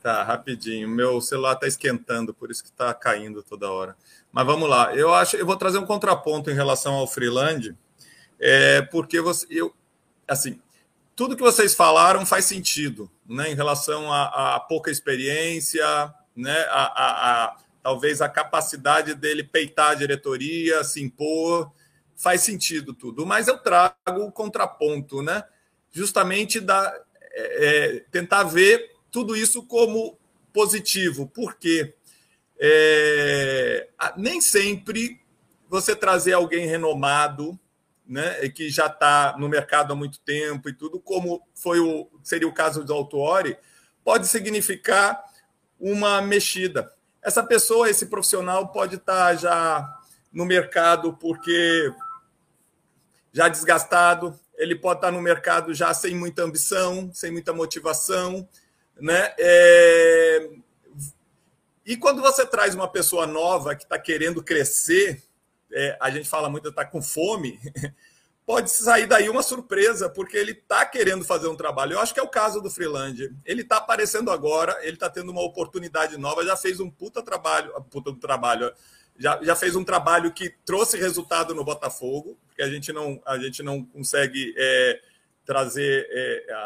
Tá, 0.00 0.22
rapidinho. 0.22 0.88
Meu 0.88 1.20
celular 1.20 1.54
está 1.54 1.66
esquentando, 1.66 2.32
por 2.32 2.50
isso 2.50 2.62
que 2.62 2.68
está 2.68 2.94
caindo 2.94 3.42
toda 3.42 3.72
hora. 3.72 3.96
Mas 4.30 4.46
vamos 4.46 4.68
lá. 4.68 4.94
Eu 4.94 5.12
acho, 5.12 5.36
eu 5.36 5.46
vou 5.46 5.56
trazer 5.56 5.78
um 5.78 5.86
contraponto 5.86 6.50
em 6.50 6.54
relação 6.54 6.94
ao 6.94 7.06
Freeland, 7.06 7.76
é, 8.38 8.82
porque 8.82 9.20
você, 9.20 9.46
eu, 9.50 9.74
assim, 10.26 10.60
tudo 11.16 11.36
que 11.36 11.42
vocês 11.42 11.74
falaram 11.74 12.26
faz 12.26 12.44
sentido, 12.44 13.10
né, 13.28 13.50
em 13.50 13.54
relação 13.54 14.12
a 14.12 14.58
pouca 14.60 14.90
experiência, 14.90 15.84
né, 16.34 16.58
a, 16.70 16.84
a, 16.84 17.44
a, 17.44 17.56
talvez 17.82 18.20
a 18.20 18.28
capacidade 18.28 19.14
dele 19.14 19.44
peitar 19.44 19.92
a 19.92 19.94
diretoria, 19.94 20.82
se 20.82 21.02
impor, 21.02 21.70
faz 22.16 22.40
sentido 22.40 22.92
tudo. 22.92 23.24
Mas 23.24 23.48
eu 23.48 23.58
trago 23.58 23.94
o 24.24 24.32
contraponto, 24.32 25.22
né? 25.22 25.44
justamente 25.94 26.60
da, 26.60 26.92
é, 27.32 27.66
é, 27.66 28.00
tentar 28.10 28.42
ver 28.42 28.90
tudo 29.12 29.36
isso 29.36 29.62
como 29.62 30.18
positivo, 30.52 31.30
porque 31.32 31.94
é, 32.58 33.88
nem 34.16 34.40
sempre 34.40 35.20
você 35.68 35.94
trazer 35.94 36.32
alguém 36.32 36.66
renomado, 36.66 37.58
né, 38.06 38.48
que 38.50 38.68
já 38.68 38.86
está 38.86 39.34
no 39.38 39.48
mercado 39.48 39.92
há 39.92 39.96
muito 39.96 40.20
tempo 40.20 40.68
e 40.68 40.72
tudo, 40.72 41.00
como 41.00 41.46
foi 41.54 41.80
o 41.80 42.08
seria 42.22 42.46
o 42.46 42.52
caso 42.52 42.84
do 42.84 42.92
Autuori, 42.92 43.56
pode 44.02 44.26
significar 44.26 45.22
uma 45.80 46.20
mexida. 46.20 46.92
Essa 47.22 47.42
pessoa, 47.42 47.88
esse 47.88 48.06
profissional, 48.06 48.68
pode 48.68 48.96
estar 48.96 49.30
tá 49.30 49.34
já 49.34 50.00
no 50.32 50.44
mercado 50.44 51.14
porque 51.14 51.92
já 53.32 53.48
desgastado, 53.48 54.38
ele 54.56 54.76
pode 54.76 54.98
estar 54.98 55.10
no 55.10 55.20
mercado 55.20 55.74
já 55.74 55.92
sem 55.92 56.14
muita 56.14 56.42
ambição, 56.42 57.10
sem 57.12 57.32
muita 57.32 57.52
motivação, 57.52 58.48
né? 59.00 59.34
É... 59.38 60.50
E 61.86 61.96
quando 61.96 62.22
você 62.22 62.46
traz 62.46 62.74
uma 62.74 62.88
pessoa 62.88 63.26
nova 63.26 63.74
que 63.74 63.82
está 63.82 63.98
querendo 63.98 64.42
crescer, 64.42 65.22
é, 65.74 65.96
a 66.00 66.10
gente 66.10 66.28
fala 66.28 66.48
muito, 66.48 66.68
está 66.68 66.84
com 66.84 67.02
fome, 67.02 67.58
pode 68.46 68.70
sair 68.70 69.06
daí 69.06 69.28
uma 69.28 69.42
surpresa, 69.42 70.08
porque 70.08 70.36
ele 70.36 70.52
está 70.52 70.86
querendo 70.86 71.24
fazer 71.24 71.48
um 71.48 71.56
trabalho. 71.56 71.94
Eu 71.94 72.00
acho 72.00 72.14
que 72.14 72.20
é 72.20 72.22
o 72.22 72.28
caso 72.28 72.60
do 72.60 72.70
Freeland. 72.70 73.34
Ele 73.44 73.62
está 73.62 73.78
aparecendo 73.78 74.30
agora, 74.30 74.78
ele 74.82 74.94
está 74.94 75.10
tendo 75.10 75.32
uma 75.32 75.42
oportunidade 75.42 76.16
nova, 76.16 76.44
já 76.44 76.56
fez 76.56 76.78
um 76.78 76.90
puta 76.90 77.22
trabalho, 77.22 77.72
puta 77.90 78.14
trabalho, 78.14 78.72
já, 79.18 79.42
já 79.42 79.56
fez 79.56 79.74
um 79.74 79.84
trabalho 79.84 80.32
que 80.32 80.54
trouxe 80.64 80.96
resultado 80.96 81.54
no 81.54 81.64
Botafogo, 81.64 82.38
porque 82.46 82.62
a 82.62 82.68
gente 82.68 82.92
não, 82.92 83.20
a 83.26 83.38
gente 83.38 83.62
não 83.62 83.84
consegue 83.84 84.54
é, 84.56 85.00
trazer 85.44 86.06
é, 86.10 86.52
a, 86.52 86.56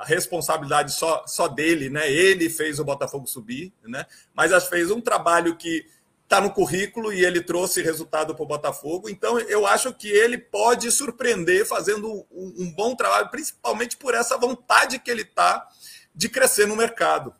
a, 0.00 0.04
responsabilidade 0.04 0.92
só, 0.92 1.24
só 1.26 1.48
dele, 1.48 1.88
né? 1.90 2.10
Ele 2.10 2.48
fez 2.48 2.78
o 2.78 2.84
Botafogo 2.84 3.26
subir, 3.26 3.72
né? 3.82 4.06
Mas 4.34 4.52
fez 4.68 4.90
um 4.90 5.00
trabalho 5.00 5.56
que 5.56 5.86
está 6.28 6.42
no 6.42 6.50
currículo 6.50 7.10
e 7.10 7.24
ele 7.24 7.40
trouxe 7.40 7.80
resultado 7.80 8.34
para 8.34 8.42
o 8.42 8.46
Botafogo. 8.46 9.08
Então, 9.08 9.40
eu 9.40 9.66
acho 9.66 9.94
que 9.94 10.08
ele 10.08 10.36
pode 10.36 10.92
surpreender 10.92 11.64
fazendo 11.64 12.26
um, 12.30 12.54
um 12.58 12.70
bom 12.70 12.94
trabalho, 12.94 13.30
principalmente 13.30 13.96
por 13.96 14.14
essa 14.14 14.36
vontade 14.36 14.98
que 14.98 15.10
ele 15.10 15.22
está 15.22 15.66
de 16.14 16.28
crescer 16.28 16.66
no 16.66 16.76
mercado. 16.76 17.34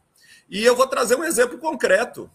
E 0.48 0.64
eu 0.64 0.74
vou 0.74 0.86
trazer 0.86 1.16
um 1.16 1.24
exemplo 1.24 1.58
concreto. 1.58 2.30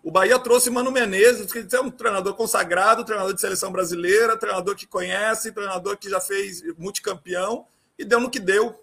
O 0.00 0.12
Bahia 0.12 0.38
trouxe 0.38 0.70
Mano 0.70 0.92
Menezes, 0.92 1.50
que 1.50 1.66
é 1.74 1.80
um 1.80 1.90
treinador 1.90 2.34
consagrado, 2.34 3.04
treinador 3.04 3.34
de 3.34 3.40
seleção 3.40 3.72
brasileira, 3.72 4.36
treinador 4.36 4.76
que 4.76 4.86
conhece, 4.86 5.50
treinador 5.50 5.96
que 5.96 6.08
já 6.08 6.20
fez 6.20 6.62
multicampeão 6.78 7.66
e 7.98 8.04
deu 8.04 8.20
no 8.20 8.30
que 8.30 8.38
deu. 8.38 8.80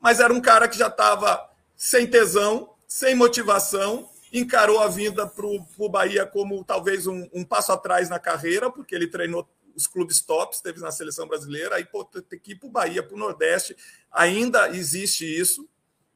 Mas 0.00 0.18
era 0.18 0.32
um 0.32 0.40
cara 0.40 0.66
que 0.66 0.76
já 0.76 0.88
estava 0.88 1.48
sem 1.76 2.04
tesão, 2.04 2.70
sem 2.88 3.14
motivação, 3.14 4.08
encarou 4.34 4.80
a 4.80 4.88
vinda 4.88 5.28
para 5.28 5.46
o 5.46 5.88
Bahia 5.88 6.26
como 6.26 6.64
talvez 6.64 7.06
um, 7.06 7.28
um, 7.32 7.44
passo 7.44 7.70
atrás 7.70 8.10
na 8.10 8.18
carreira, 8.18 8.68
porque 8.68 8.92
ele 8.92 9.06
treinou 9.06 9.48
os 9.76 9.86
clubes 9.86 10.20
tops, 10.20 10.60
teve 10.60 10.80
na 10.80 10.90
seleção 10.90 11.28
brasileira, 11.28 11.76
aí 11.76 11.84
pô, 11.84 12.04
tem 12.04 12.38
que 12.38 12.52
ir 12.52 12.56
para 12.56 12.66
o 12.66 12.70
Bahia, 12.70 13.02
para 13.02 13.14
o 13.14 13.18
Nordeste, 13.18 13.76
ainda 14.10 14.68
existe 14.70 15.24
isso. 15.24 15.68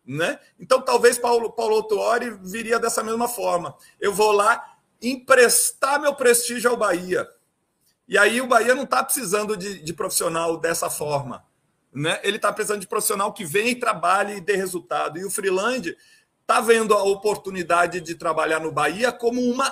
Né? 0.05 0.41
Então, 0.59 0.81
talvez 0.81 1.19
Paulo, 1.19 1.53
Paulo 1.53 1.77
Autuori 1.77 2.31
viria 2.43 2.79
dessa 2.79 3.05
mesma 3.05 3.29
forma. 3.29 3.77
Eu 4.01 4.13
vou 4.13 4.33
lá 4.33 4.79
emprestar 5.01 6.01
meu 6.01 6.15
prestígio 6.15 6.71
ao 6.71 6.77
Bahia. 6.77 7.29
E 8.09 8.17
aí 8.17 8.41
o 8.41 8.47
Bahia 8.47 8.75
não 8.75 8.85
está 8.85 9.05
precisando 9.05 9.57
de, 9.57 9.83
de, 9.83 9.93
profissional 9.93 10.57
dessa 10.57 10.89
forma. 10.89 11.45
Né? 11.93 12.19
Ele 12.23 12.37
está 12.37 12.51
precisando 12.51 12.81
de 12.81 12.87
profissional 12.89 13.33
que 13.35 13.45
venha 13.45 13.71
e 13.71 13.75
trabalhe 13.75 14.39
e 14.39 14.41
dê 14.41 14.57
resultado. 14.57 15.19
E 15.19 15.27
o 15.27 15.31
Freeland 15.31 15.95
está 16.49 16.63
vendo 16.63 16.95
a 16.95 17.03
oportunidade 17.03 18.01
de 18.01 18.15
trabalhar 18.15 18.59
no 18.59 18.73
Bahia 18.73 19.13
como 19.13 19.39
uma 19.39 19.71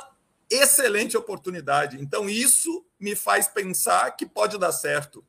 excelente 0.51 1.16
oportunidade. 1.16 1.99
Então, 1.99 2.29
isso 2.29 2.85
me 3.01 3.16
faz 3.16 3.49
pensar 3.49 4.14
que 4.14 4.27
pode 4.27 4.59
dar 4.59 4.72
certo. 4.72 5.24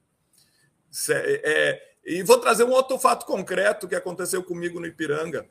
É, 1.10 1.82
e 2.06 2.22
vou 2.22 2.38
trazer 2.38 2.66
um 2.66 2.72
outro 2.72 3.00
fato 3.00 3.26
concreto 3.26 3.88
que 3.88 3.96
aconteceu 3.96 4.44
comigo 4.44 4.78
no 4.78 4.88
Ipiranga. 4.88 5.50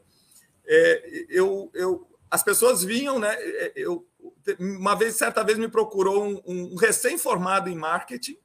É, 0.66 1.24
eu, 1.30 1.70
eu, 1.72 2.07
as 2.30 2.42
pessoas 2.42 2.84
vinham, 2.84 3.18
né? 3.18 3.34
É, 3.34 3.72
eu, 3.74 4.07
uma 4.59 4.94
vez, 4.94 5.14
certa 5.16 5.42
vez, 5.42 5.57
me 5.57 5.68
procurou 5.68 6.26
um, 6.26 6.42
um 6.44 6.76
recém-formado 6.76 7.70
em 7.70 7.74
marketing, 7.74 8.36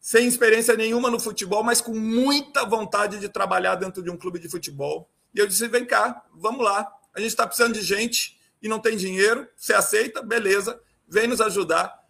sem 0.00 0.26
experiência 0.26 0.74
nenhuma 0.74 1.10
no 1.10 1.20
futebol, 1.20 1.62
mas 1.62 1.82
com 1.82 1.92
muita 1.92 2.64
vontade 2.64 3.20
de 3.20 3.28
trabalhar 3.28 3.74
dentro 3.74 4.02
de 4.02 4.08
um 4.08 4.16
clube 4.16 4.38
de 4.38 4.48
futebol. 4.48 5.10
E 5.34 5.38
eu 5.38 5.46
disse: 5.46 5.66
vem 5.68 5.84
cá, 5.84 6.24
vamos 6.32 6.64
lá. 6.64 6.90
A 7.14 7.20
gente 7.20 7.30
está 7.30 7.46
precisando 7.46 7.74
de 7.74 7.82
gente 7.82 8.38
e 8.62 8.68
não 8.68 8.78
tem 8.78 8.96
dinheiro. 8.96 9.48
Você 9.56 9.74
aceita? 9.74 10.22
Beleza, 10.22 10.80
vem 11.08 11.26
nos 11.26 11.40
ajudar. 11.40 12.02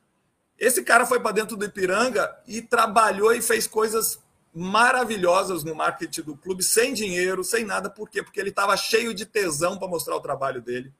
Esse 0.58 0.82
cara 0.82 1.04
foi 1.04 1.18
para 1.18 1.32
dentro 1.32 1.56
do 1.56 1.64
Ipiranga 1.64 2.34
e 2.46 2.62
trabalhou 2.62 3.32
e 3.32 3.42
fez 3.42 3.66
coisas 3.66 4.22
maravilhosas 4.54 5.64
no 5.64 5.74
marketing 5.74 6.22
do 6.22 6.36
clube, 6.36 6.62
sem 6.62 6.94
dinheiro, 6.94 7.42
sem 7.42 7.64
nada. 7.64 7.90
Por 7.90 8.08
quê? 8.08 8.22
Porque 8.22 8.38
ele 8.38 8.50
estava 8.50 8.76
cheio 8.76 9.12
de 9.12 9.26
tesão 9.26 9.76
para 9.76 9.88
mostrar 9.88 10.14
o 10.14 10.20
trabalho 10.20 10.62
dele. 10.62 10.92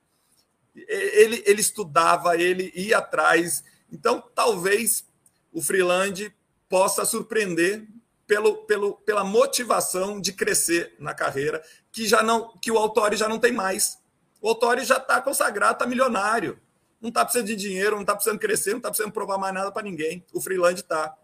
Ele, 0.75 1.41
ele 1.47 1.61
estudava, 1.61 2.37
ele 2.37 2.73
ia 2.75 2.99
atrás. 2.99 3.63
Então, 3.93 4.21
talvez 4.35 5.07
o 5.53 5.63
Freeland 5.63 6.35
possa 6.69 7.05
surpreender 7.05 7.87
pelo, 8.27 8.65
pelo, 8.65 8.95
pela 8.99 9.25
motivação 9.25 10.21
de 10.21 10.33
crescer 10.33 10.95
na 10.99 11.15
carreira, 11.15 11.63
que 11.93 12.07
já 12.07 12.23
não 12.23 12.57
que 12.59 12.71
o 12.71 12.79
Autori 12.79 13.17
já 13.17 13.29
não 13.29 13.39
tem 13.39 13.53
mais. 13.53 13.99
O 14.41 14.49
Autori 14.49 14.85
já 14.85 14.97
está 14.97 15.21
consagrado, 15.21 15.75
está 15.75 15.87
milionário. 15.87 16.61
Não 17.01 17.09
está 17.09 17.25
precisando 17.25 17.49
de 17.49 17.57
dinheiro, 17.57 17.97
não 17.97 18.03
está 18.03 18.15
precisando 18.15 18.39
crescer, 18.39 18.71
não 18.71 18.79
está 18.79 18.89
precisando 18.89 19.13
provar 19.13 19.37
mais 19.37 19.53
nada 19.53 19.71
para 19.71 19.83
ninguém. 19.83 20.25
O 20.33 20.41
Freeland 20.41 20.81
está. 20.81 21.15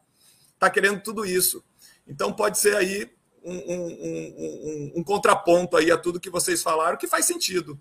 Está 0.55 0.69
querendo 0.69 1.03
tudo 1.03 1.25
isso. 1.25 1.65
Então 2.07 2.33
pode 2.33 2.59
ser 2.59 2.77
aí 2.77 3.11
um, 3.43 3.55
um, 3.55 3.87
um, 3.87 4.93
um, 4.97 5.05
contraponto 5.05 5.77
aí 5.77 5.91
a 5.91 5.97
tudo 5.97 6.21
que 6.21 6.29
vocês 6.29 6.63
falaram, 6.63 6.99
que 6.99 7.07
faz 7.07 7.25
sentido. 7.25 7.81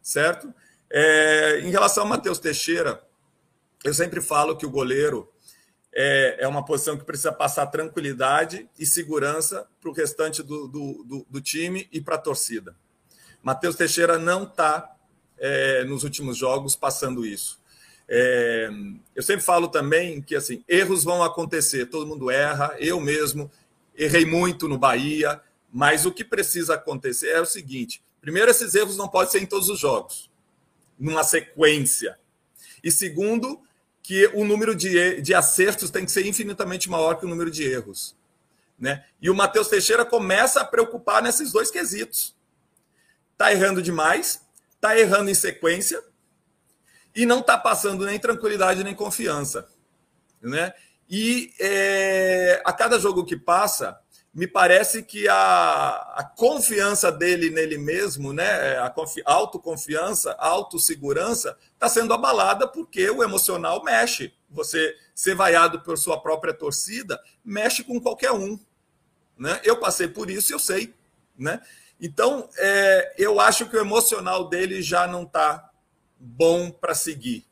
Certo? 0.00 0.54
É, 0.90 1.60
em 1.64 1.70
relação 1.70 2.04
ao 2.04 2.08
Matheus 2.08 2.38
Teixeira, 2.38 3.02
eu 3.82 3.92
sempre 3.92 4.20
falo 4.20 4.56
que 4.56 4.64
o 4.64 4.70
goleiro 4.70 5.33
é, 5.94 6.38
é 6.40 6.48
uma 6.48 6.64
posição 6.64 6.98
que 6.98 7.04
precisa 7.04 7.32
passar 7.32 7.66
tranquilidade 7.66 8.68
e 8.76 8.84
segurança 8.84 9.66
para 9.80 9.88
o 9.88 9.92
restante 9.92 10.42
do, 10.42 10.66
do, 10.66 11.04
do, 11.04 11.26
do, 11.30 11.40
time 11.40 11.88
e 11.92 12.00
para 12.00 12.16
a 12.16 12.18
torcida. 12.18 12.74
Matheus 13.40 13.76
Teixeira 13.76 14.18
não 14.18 14.42
está, 14.42 14.92
é, 15.38 15.84
nos 15.84 16.02
últimos 16.02 16.36
jogos, 16.36 16.74
passando 16.74 17.24
isso. 17.24 17.62
É, 18.08 18.68
eu 19.14 19.22
sempre 19.22 19.44
falo 19.44 19.68
também 19.68 20.20
que 20.20 20.34
assim 20.34 20.62
erros 20.68 21.04
vão 21.04 21.22
acontecer, 21.22 21.86
todo 21.86 22.06
mundo 22.06 22.30
erra, 22.30 22.74
eu 22.78 23.00
mesmo 23.00 23.50
errei 23.96 24.26
muito 24.26 24.68
no 24.68 24.76
Bahia, 24.76 25.40
mas 25.72 26.04
o 26.04 26.12
que 26.12 26.24
precisa 26.24 26.74
acontecer 26.74 27.28
é 27.28 27.40
o 27.40 27.46
seguinte: 27.46 28.02
primeiro, 28.20 28.50
esses 28.50 28.74
erros 28.74 28.96
não 28.96 29.08
podem 29.08 29.30
ser 29.30 29.42
em 29.42 29.46
todos 29.46 29.68
os 29.68 29.78
jogos, 29.78 30.28
numa 30.98 31.22
sequência. 31.22 32.18
E 32.82 32.90
segundo, 32.90 33.62
que 34.04 34.26
o 34.34 34.44
número 34.44 34.76
de, 34.76 35.22
de 35.22 35.34
acertos 35.34 35.88
tem 35.88 36.04
que 36.04 36.12
ser 36.12 36.26
infinitamente 36.26 36.90
maior 36.90 37.14
que 37.14 37.24
o 37.24 37.28
número 37.28 37.50
de 37.50 37.64
erros. 37.64 38.14
Né? 38.78 39.02
E 39.18 39.30
o 39.30 39.34
Matheus 39.34 39.66
Teixeira 39.66 40.04
começa 40.04 40.60
a 40.60 40.64
preocupar 40.64 41.22
nesses 41.22 41.50
dois 41.50 41.70
quesitos. 41.70 42.36
Está 43.32 43.50
errando 43.50 43.80
demais, 43.80 44.42
está 44.74 44.96
errando 44.98 45.30
em 45.30 45.34
sequência 45.34 46.04
e 47.16 47.24
não 47.24 47.40
está 47.40 47.56
passando 47.56 48.04
nem 48.04 48.18
tranquilidade 48.18 48.84
nem 48.84 48.94
confiança. 48.94 49.66
Né? 50.42 50.74
E 51.08 51.54
é, 51.58 52.60
a 52.62 52.74
cada 52.74 52.98
jogo 52.98 53.24
que 53.24 53.38
passa, 53.38 53.98
me 54.34 54.48
parece 54.48 55.04
que 55.04 55.28
a, 55.28 55.36
a 56.16 56.24
confiança 56.24 57.12
dele 57.12 57.50
nele 57.50 57.78
mesmo, 57.78 58.32
né, 58.32 58.78
a 58.78 58.90
confi, 58.90 59.22
autoconfiança, 59.24 60.32
autossegurança, 60.32 61.56
está 61.72 61.88
sendo 61.88 62.12
abalada 62.12 62.66
porque 62.66 63.08
o 63.08 63.22
emocional 63.22 63.84
mexe. 63.84 64.34
Você 64.50 64.96
ser 65.14 65.36
vaiado 65.36 65.80
por 65.80 65.96
sua 65.96 66.20
própria 66.20 66.52
torcida 66.52 67.22
mexe 67.44 67.84
com 67.84 68.00
qualquer 68.00 68.32
um. 68.32 68.58
Né? 69.38 69.60
Eu 69.62 69.78
passei 69.78 70.08
por 70.08 70.28
isso 70.28 70.50
e 70.50 70.54
eu 70.54 70.58
sei. 70.58 70.92
Né? 71.38 71.60
Então, 72.00 72.48
é, 72.58 73.14
eu 73.16 73.38
acho 73.38 73.66
que 73.66 73.76
o 73.76 73.80
emocional 73.80 74.48
dele 74.48 74.82
já 74.82 75.06
não 75.06 75.22
está 75.22 75.70
bom 76.18 76.72
para 76.72 76.94
seguir. 76.94 77.46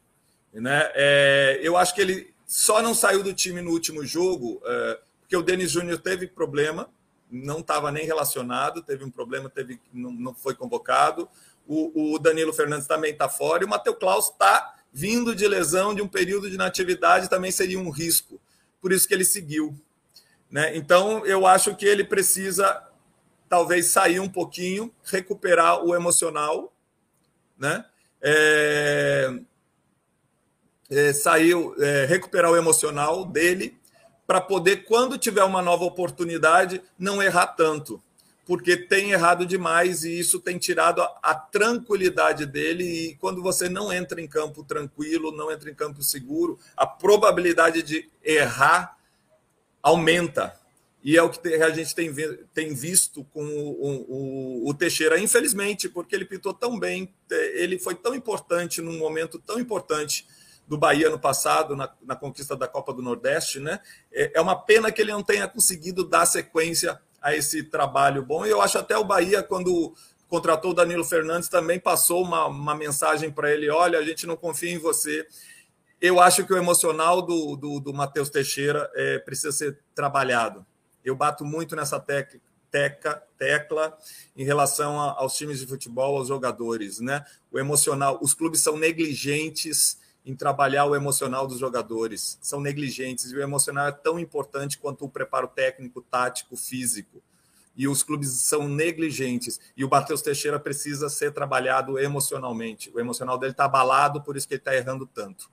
Né? 0.52 0.90
É, 0.94 1.60
eu 1.62 1.76
acho 1.76 1.94
que 1.94 2.00
ele 2.00 2.34
só 2.44 2.82
não 2.82 2.92
saiu 2.92 3.22
do 3.22 3.32
time 3.32 3.62
no 3.62 3.70
último 3.70 4.04
jogo. 4.04 4.60
É, 4.64 4.98
porque 5.32 5.36
o 5.38 5.42
Denis 5.42 5.70
Júnior 5.70 5.98
teve 5.98 6.26
problema, 6.26 6.90
não 7.30 7.60
estava 7.60 7.90
nem 7.90 8.04
relacionado, 8.04 8.82
teve 8.82 9.02
um 9.02 9.10
problema, 9.10 9.48
teve, 9.48 9.80
não, 9.90 10.12
não 10.12 10.34
foi 10.34 10.54
convocado. 10.54 11.26
O, 11.66 12.12
o 12.12 12.18
Danilo 12.18 12.52
Fernandes 12.52 12.86
também 12.86 13.12
está 13.12 13.30
fora, 13.30 13.62
e 13.62 13.66
o 13.66 13.68
Matheus 13.70 13.96
Klaus 13.96 14.28
está 14.28 14.74
vindo 14.92 15.34
de 15.34 15.48
lesão, 15.48 15.94
de 15.94 16.02
um 16.02 16.08
período 16.08 16.50
de 16.50 16.58
natividade, 16.58 17.30
também 17.30 17.50
seria 17.50 17.78
um 17.78 17.88
risco. 17.88 18.38
Por 18.78 18.92
isso 18.92 19.08
que 19.08 19.14
ele 19.14 19.24
seguiu. 19.24 19.74
Né? 20.50 20.76
Então, 20.76 21.24
eu 21.24 21.46
acho 21.46 21.74
que 21.76 21.86
ele 21.86 22.04
precisa, 22.04 22.86
talvez, 23.48 23.86
sair 23.86 24.20
um 24.20 24.28
pouquinho, 24.28 24.94
recuperar 25.02 25.82
o 25.82 25.94
emocional, 25.94 26.70
né? 27.58 27.86
É, 28.20 29.40
é, 30.90 31.12
saiu, 31.14 31.74
é, 31.78 32.04
recuperar 32.04 32.50
o 32.50 32.56
emocional 32.56 33.24
dele 33.24 33.80
para 34.26 34.40
poder, 34.40 34.84
quando 34.84 35.18
tiver 35.18 35.44
uma 35.44 35.62
nova 35.62 35.84
oportunidade, 35.84 36.82
não 36.98 37.22
errar 37.22 37.48
tanto. 37.48 38.02
Porque 38.44 38.76
tem 38.76 39.12
errado 39.12 39.46
demais 39.46 40.04
e 40.04 40.18
isso 40.18 40.40
tem 40.40 40.58
tirado 40.58 41.00
a, 41.00 41.18
a, 41.22 41.34
tranquilidade 41.34 42.44
dele. 42.44 42.84
E 42.84 43.14
quando 43.16 43.40
você 43.40 43.68
não 43.68 43.92
entra 43.92 44.20
em 44.20 44.26
campo 44.26 44.64
tranquilo, 44.64 45.30
não 45.32 45.50
entra 45.50 45.70
em 45.70 45.74
campo 45.74 46.02
seguro, 46.02 46.58
a 46.76 46.86
probabilidade 46.86 47.82
de 47.82 48.08
errar 48.22 48.96
aumenta. 49.82 50.58
E 51.04 51.16
é 51.16 51.22
o 51.22 51.28
que 51.28 51.54
a 51.54 51.70
gente 51.70 51.94
tem, 51.94 52.14
tem 52.54 52.72
visto 52.72 53.24
com 53.32 53.44
o, 53.44 54.62
o, 54.62 54.68
o, 54.68 54.74
Teixeira, 54.74 55.18
infelizmente, 55.18 55.88
porque 55.88 56.14
ele 56.14 56.24
pintou 56.24 56.54
tão 56.54 56.78
bem, 56.78 57.12
ele 57.54 57.76
foi 57.76 57.96
tão 57.96 58.14
importante 58.14 58.80
num 58.80 58.98
momento 58.98 59.36
tão 59.38 59.58
importante 59.58 60.24
do 60.66 60.78
Bahia 60.78 61.10
no 61.10 61.18
passado, 61.18 61.76
na, 61.76 61.92
na, 62.02 62.16
conquista 62.16 62.56
da 62.56 62.68
Copa 62.68 62.92
do 62.92 63.02
Nordeste, 63.02 63.60
né? 63.60 63.80
É, 64.12 64.32
é 64.34 64.40
uma 64.40 64.56
pena 64.56 64.90
que 64.90 65.02
ele 65.02 65.12
não 65.12 65.22
tenha 65.22 65.46
conseguido 65.48 66.04
dar 66.04 66.24
sequência 66.26 67.00
a 67.20 67.34
esse 67.34 67.62
trabalho 67.62 68.24
bom. 68.24 68.46
E 68.46 68.50
eu 68.50 68.60
acho 68.60 68.78
até 68.78 68.96
o 68.96 69.04
Bahia, 69.04 69.42
quando 69.42 69.94
contratou 70.28 70.70
o 70.70 70.74
Danilo 70.74 71.04
Fernandes, 71.04 71.48
também 71.48 71.78
passou 71.78 72.22
uma, 72.22 72.46
uma 72.46 72.74
mensagem 72.74 73.30
para 73.30 73.52
ele: 73.52 73.68
olha, 73.70 73.98
a 73.98 74.04
gente 74.04 74.26
não 74.26 74.36
confia 74.36 74.72
em 74.72 74.78
você. 74.78 75.26
Eu 76.00 76.18
acho 76.18 76.44
que 76.44 76.52
o 76.52 76.56
emocional 76.56 77.22
do, 77.22 77.54
do, 77.54 77.78
do 77.78 77.94
Matheus 77.94 78.28
Teixeira 78.28 78.90
é, 78.94 79.18
precisa 79.18 79.52
ser 79.52 79.78
trabalhado. 79.94 80.66
Eu 81.04 81.14
bato 81.14 81.44
muito 81.44 81.76
nessa 81.76 82.00
teca, 82.00 83.22
tecla 83.38 83.96
em 84.34 84.44
relação 84.44 85.00
a, 85.00 85.20
aos 85.20 85.36
times 85.36 85.60
de 85.60 85.66
futebol, 85.66 86.16
aos 86.16 86.28
jogadores, 86.28 86.98
né? 86.98 87.24
O 87.50 87.58
emocional, 87.58 88.18
os 88.22 88.34
clubes 88.34 88.60
são 88.60 88.76
negligentes 88.76 89.98
em 90.24 90.34
trabalhar 90.34 90.86
o 90.86 90.94
emocional 90.94 91.46
dos 91.46 91.58
jogadores. 91.58 92.38
São 92.40 92.60
negligentes 92.60 93.30
e 93.30 93.36
o 93.36 93.42
emocional 93.42 93.88
é 93.88 93.92
tão 93.92 94.18
importante 94.18 94.78
quanto 94.78 95.04
o 95.04 95.08
preparo 95.08 95.48
técnico, 95.48 96.00
tático, 96.02 96.56
físico. 96.56 97.22
E 97.76 97.88
os 97.88 98.02
clubes 98.02 98.28
são 98.28 98.68
negligentes. 98.68 99.58
E 99.76 99.84
o 99.84 99.88
Matheus 99.88 100.22
Teixeira 100.22 100.60
precisa 100.60 101.08
ser 101.08 101.32
trabalhado 101.32 101.98
emocionalmente. 101.98 102.90
O 102.94 103.00
emocional 103.00 103.38
dele 103.38 103.52
está 103.52 103.64
abalado, 103.64 104.22
por 104.22 104.36
isso 104.36 104.46
que 104.46 104.54
ele 104.54 104.60
está 104.60 104.74
errando 104.74 105.06
tanto. 105.06 105.50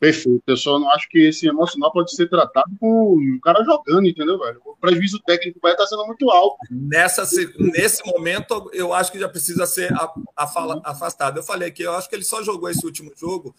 Perfeito. 0.00 0.42
Eu 0.46 0.56
só 0.56 0.78
não 0.78 0.90
acho 0.90 1.08
que 1.08 1.18
esse 1.18 1.46
emocional 1.46 1.92
pode 1.92 2.14
ser 2.14 2.28
tratado 2.28 2.70
com 2.80 3.14
o 3.14 3.40
cara 3.40 3.62
jogando, 3.64 4.06
entendeu, 4.06 4.38
velho? 4.38 4.60
O 4.64 4.76
prejuízo 4.76 5.20
técnico 5.20 5.58
vai 5.62 5.72
estar 5.72 5.86
sendo 5.86 6.06
muito 6.06 6.30
alto. 6.30 6.56
Nessa, 6.70 7.24
nesse 7.58 8.04
momento, 8.06 8.70
eu 8.72 8.92
acho 8.92 9.12
que 9.12 9.18
já 9.18 9.28
precisa 9.28 9.66
ser 9.66 9.90
afastado. 10.84 11.38
Eu 11.38 11.42
falei 11.42 11.70
que 11.70 11.82
eu 11.82 11.92
acho 11.92 12.08
que 12.08 12.14
ele 12.14 12.24
só 12.24 12.42
jogou 12.42 12.68
esse 12.68 12.84
último 12.84 13.12
jogo 13.16 13.54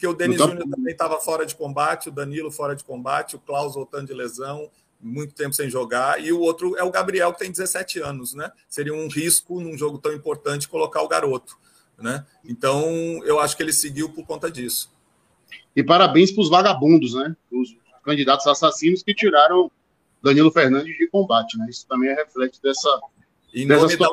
porque 0.00 0.06
o 0.06 0.14
Denis 0.14 0.38
Júnior 0.38 0.66
também 0.66 0.92
estava 0.92 1.20
fora 1.20 1.44
de 1.44 1.54
combate, 1.54 2.08
o 2.08 2.12
Danilo 2.12 2.50
fora 2.50 2.74
de 2.74 2.82
combate, 2.82 3.36
o 3.36 3.38
Klaus 3.38 3.74
voltando 3.74 4.06
de 4.06 4.14
lesão, 4.14 4.70
muito 4.98 5.34
tempo 5.34 5.52
sem 5.52 5.68
jogar, 5.68 6.24
e 6.24 6.32
o 6.32 6.40
outro 6.40 6.74
é 6.78 6.82
o 6.82 6.90
Gabriel, 6.90 7.34
que 7.34 7.40
tem 7.40 7.50
17 7.50 8.00
anos, 8.00 8.32
né? 8.32 8.50
Seria 8.66 8.94
um 8.94 9.08
risco 9.08 9.60
num 9.60 9.76
jogo 9.76 9.98
tão 9.98 10.14
importante 10.14 10.66
colocar 10.70 11.02
o 11.02 11.08
garoto, 11.08 11.54
né? 11.98 12.24
Então, 12.42 12.82
eu 13.26 13.38
acho 13.38 13.54
que 13.54 13.62
ele 13.62 13.74
seguiu 13.74 14.08
por 14.08 14.24
conta 14.24 14.50
disso. 14.50 14.90
E 15.76 15.84
parabéns 15.84 16.32
para 16.32 16.44
os 16.44 16.48
vagabundos, 16.48 17.12
né? 17.12 17.36
Os 17.52 17.76
candidatos 18.02 18.46
assassinos 18.46 19.02
que 19.02 19.14
tiraram 19.14 19.70
Danilo 20.22 20.50
Fernandes 20.50 20.96
de 20.96 21.08
combate, 21.08 21.58
né? 21.58 21.66
Isso 21.68 21.86
também 21.86 22.08
é 22.08 22.14
reflexo 22.14 22.62
dessa. 22.62 22.88
Em 23.52 23.66
nome, 23.66 23.96
da, 23.98 24.08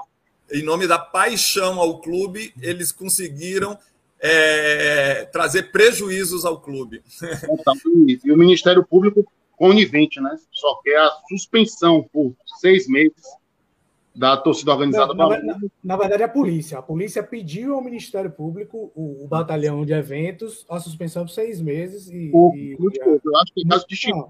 em 0.51 0.63
nome 0.63 0.85
da 0.85 0.99
paixão 0.99 1.79
ao 1.79 2.01
clube, 2.01 2.53
eles 2.61 2.91
conseguiram 2.91 3.79
é, 4.19 5.25
trazer 5.31 5.71
prejuízos 5.71 6.45
ao 6.45 6.59
clube. 6.59 7.03
E 8.23 8.31
o 8.31 8.37
Ministério 8.37 8.85
Público 8.85 9.25
conivente, 9.55 10.21
né? 10.21 10.37
Só 10.51 10.75
quer 10.83 10.97
a 10.97 11.11
suspensão 11.27 12.07
por 12.11 12.35
seis 12.59 12.87
meses 12.87 13.23
da 14.15 14.35
torcida 14.35 14.71
organizada. 14.71 15.13
Não, 15.13 15.29
na, 15.29 15.43
na, 15.43 15.57
na, 15.83 15.97
verdade, 15.97 16.23
a 16.23 16.27
polícia. 16.27 16.79
A 16.79 16.81
polícia 16.81 17.21
pediu 17.21 17.75
ao 17.75 17.83
Ministério 17.83 18.31
Público, 18.31 18.91
o, 18.95 19.23
o 19.23 19.27
batalhão 19.27 19.85
de 19.85 19.93
eventos, 19.93 20.65
a 20.69 20.79
suspensão 20.79 21.25
por 21.25 21.31
seis 21.31 21.61
meses. 21.61 22.09
E, 22.09 22.31
o, 22.33 22.53
e, 22.55 22.75
eu 22.79 23.35
acho 23.37 23.53
que 23.53 23.61
é 23.65 23.69
caso 23.69 23.85
distinto. 23.87 24.29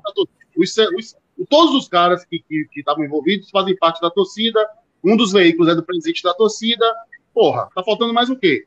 Os, 0.57 0.75
os, 0.77 1.15
todos 1.49 1.75
os 1.75 1.87
caras 1.87 2.25
que 2.25 2.43
estavam 2.75 3.05
envolvidos 3.05 3.49
fazem 3.49 3.75
parte 3.77 4.01
da 4.01 4.09
torcida. 4.09 4.59
Um 5.03 5.15
dos 5.15 5.31
veículos 5.31 5.71
é 5.71 5.75
do 5.75 5.83
presidente 5.83 6.23
da 6.23 6.33
torcida. 6.33 6.85
Porra, 7.33 7.69
tá 7.73 7.83
faltando 7.83 8.13
mais 8.13 8.29
o 8.29 8.35
quê? 8.35 8.65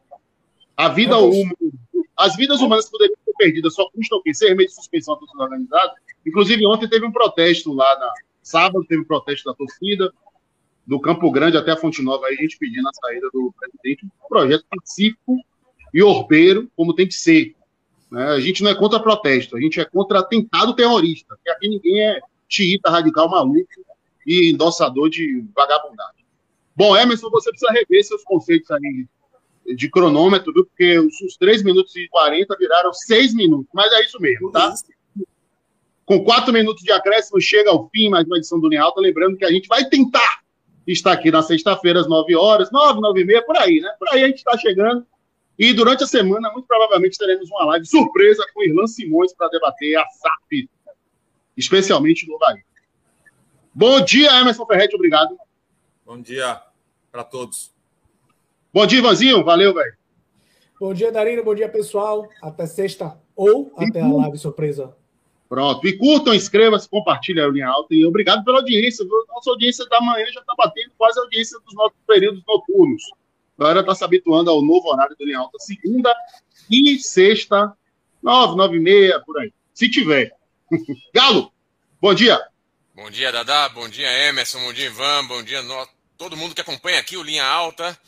A 0.81 0.89
vida 0.89 1.19
humana, 1.19 1.53
as 2.17 2.37
vidas 2.37 2.63
humanas 2.63 2.87
que 2.87 2.93
poderiam 2.93 3.19
ser 3.23 3.35
perdidas 3.37 3.75
só 3.75 3.87
custam 3.91 4.17
o 4.17 4.23
quê? 4.23 4.33
Seis 4.33 4.57
meses 4.57 4.71
de 4.71 4.77
suspensão 4.77 5.13
da 5.13 5.21
torcida 5.21 5.43
organizada. 5.43 5.93
Inclusive, 6.27 6.67
ontem 6.67 6.89
teve 6.89 7.05
um 7.05 7.13
protesto 7.13 7.71
lá 7.75 7.99
na. 7.99 8.11
Sábado 8.43 8.83
teve 8.89 9.03
um 9.03 9.05
protesto 9.05 9.51
da 9.51 9.55
torcida, 9.55 10.11
do 10.87 10.99
Campo 10.99 11.31
Grande 11.31 11.59
até 11.59 11.73
a 11.73 11.77
Fonte 11.77 12.01
Nova, 12.01 12.27
aí 12.27 12.35
a 12.39 12.43
gente 12.43 12.57
pedindo 12.57 12.89
a 12.89 12.93
saída 12.95 13.29
do 13.31 13.53
presidente. 13.61 14.07
Um 14.07 14.29
projeto 14.29 14.65
pacífico 14.71 15.37
e 15.93 16.03
orbeiro, 16.03 16.71
como 16.75 16.95
tem 16.95 17.07
que 17.07 17.13
ser. 17.13 17.55
Né? 18.11 18.25
A 18.29 18.41
gente 18.41 18.63
não 18.63 18.71
é 18.71 18.75
contra 18.75 18.99
protesto, 18.99 19.59
a 19.59 19.61
gente 19.61 19.79
é 19.79 19.85
contra 19.85 20.21
atentado 20.21 20.75
terrorista, 20.75 21.35
porque 21.35 21.51
aqui 21.51 21.69
ninguém 21.69 22.01
é 22.01 22.21
xiita 22.49 22.91
radical 22.91 23.29
maluco 23.29 23.69
e 24.27 24.51
endossador 24.51 25.11
de 25.11 25.45
vagabundagem. 25.55 26.25
Bom, 26.75 26.97
Emerson, 26.97 27.29
você 27.29 27.51
precisa 27.51 27.71
rever 27.71 28.03
seus 28.03 28.25
conceitos 28.25 28.71
aí 28.71 29.07
de 29.67 29.91
cronômetro, 29.91 30.53
viu? 30.53 30.65
porque 30.65 30.99
os, 30.99 31.21
os 31.21 31.37
3 31.37 31.63
minutos 31.63 31.95
e 31.97 32.09
40 32.09 32.57
viraram 32.59 32.93
6 32.93 33.35
minutos, 33.35 33.69
mas 33.73 33.93
é 33.93 34.05
isso 34.05 34.21
mesmo, 34.21 34.51
tá? 34.51 34.75
Com 36.05 36.25
4 36.25 36.53
minutos 36.53 36.83
de 36.83 36.91
acréscimo, 36.91 37.41
chega 37.41 37.71
ao 37.71 37.89
fim 37.89 38.09
mais 38.09 38.27
uma 38.27 38.37
edição 38.37 38.59
do 38.59 38.77
Alta, 38.79 39.01
lembrando 39.01 39.37
que 39.37 39.45
a 39.45 39.51
gente 39.51 39.69
vai 39.69 39.85
tentar 39.85 40.41
estar 40.87 41.13
aqui 41.13 41.31
na 41.31 41.43
sexta-feira 41.43 42.01
às 42.01 42.09
9 42.09 42.35
horas, 42.35 42.71
9, 42.71 43.01
9 43.01 43.21
e 43.21 43.25
meia, 43.25 43.43
por 43.43 43.57
aí, 43.57 43.81
né? 43.81 43.91
Por 43.99 44.09
aí 44.09 44.25
a 44.25 44.27
gente 44.27 44.39
está 44.39 44.57
chegando. 44.59 45.07
E 45.59 45.73
durante 45.73 46.03
a 46.03 46.07
semana, 46.07 46.51
muito 46.53 46.67
provavelmente, 46.67 47.19
teremos 47.19 47.49
uma 47.51 47.67
live 47.67 47.87
surpresa 47.87 48.45
com 48.55 48.65
Irlan 48.65 48.87
Simões 48.87 49.35
para 49.35 49.49
debater 49.49 49.97
a 49.97 50.07
SAP, 50.07 50.69
especialmente 51.57 52.27
no 52.27 52.39
Bahia. 52.39 52.65
Bom 53.73 54.01
dia, 54.01 54.41
Emerson 54.41 54.67
Ferretti, 54.67 54.97
obrigado. 54.97 55.37
Bom 56.05 56.21
dia 56.21 56.61
para 57.13 57.23
todos. 57.23 57.73
Bom 58.73 58.87
dia, 58.87 59.01
Ivanzinho, 59.01 59.45
valeu, 59.45 59.75
velho. 59.75 59.95
Bom 60.79 60.95
dia, 60.95 61.11
Darino, 61.11 61.43
bom 61.43 61.57
dia, 61.57 61.69
pessoal. 61.69 62.29
Até 62.41 62.67
sexta 62.67 63.21
ou 63.35 63.75
e 63.77 63.85
até 63.85 64.01
a 64.01 64.07
live 64.07 64.39
surpresa. 64.39 64.97
Pronto. 65.49 65.85
E 65.89 65.99
curtam, 65.99 66.33
inscrevam-se, 66.33 66.89
compartilhem 66.89 67.43
a 67.43 67.49
linha 67.49 67.69
alta. 67.69 67.93
E 67.93 68.07
obrigado 68.07 68.45
pela 68.45 68.59
audiência. 68.59 69.05
Nossa 69.29 69.51
audiência 69.51 69.85
da 69.87 70.01
manhã 70.01 70.25
já 70.27 70.41
está 70.41 70.55
batendo 70.57 70.93
quase 70.97 71.19
a 71.19 71.23
audiência 71.25 71.59
dos 71.67 71.75
nossos 71.75 71.99
períodos 72.07 72.45
noturnos. 72.47 73.03
A 73.59 73.63
galera 73.65 73.81
está 73.81 73.93
se 73.97 74.05
habituando 74.05 74.51
ao 74.51 74.63
novo 74.63 74.89
horário 74.89 75.17
do 75.19 75.27
linha 75.27 75.41
alta, 75.41 75.59
segunda 75.59 76.15
e 76.71 76.97
sexta, 77.01 77.77
nove, 78.23 78.57
nove 78.57 78.77
e 78.77 78.81
meia, 78.81 79.19
por 79.21 79.37
aí. 79.41 79.53
Se 79.75 79.91
tiver. 79.91 80.33
Galo, 81.13 81.53
bom 82.01 82.15
dia. 82.15 82.41
Bom 82.95 83.11
dia, 83.11 83.33
Dadá. 83.33 83.69
Bom 83.69 83.89
dia, 83.89 84.29
Emerson. 84.29 84.61
Bom 84.61 84.73
dia, 84.73 84.87
Ivan. 84.87 85.27
Bom 85.27 85.43
dia, 85.43 85.61
no... 85.63 85.89
todo 86.17 86.37
mundo 86.37 86.55
que 86.55 86.61
acompanha 86.61 87.01
aqui 87.01 87.17
o 87.17 87.23
Linha 87.25 87.45
Alta. 87.45 87.99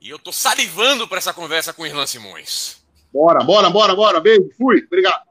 E 0.00 0.10
eu 0.10 0.18
tô 0.18 0.32
salivando 0.32 1.08
para 1.08 1.18
essa 1.18 1.32
conversa 1.32 1.72
com 1.72 1.82
o 1.82 1.86
Irlan 1.86 2.06
Simões. 2.06 2.80
Bora, 3.12 3.44
bora, 3.44 3.70
bora, 3.70 3.94
bora. 3.94 4.20
Beijo. 4.20 4.50
Fui. 4.56 4.82
Obrigado. 4.86 5.27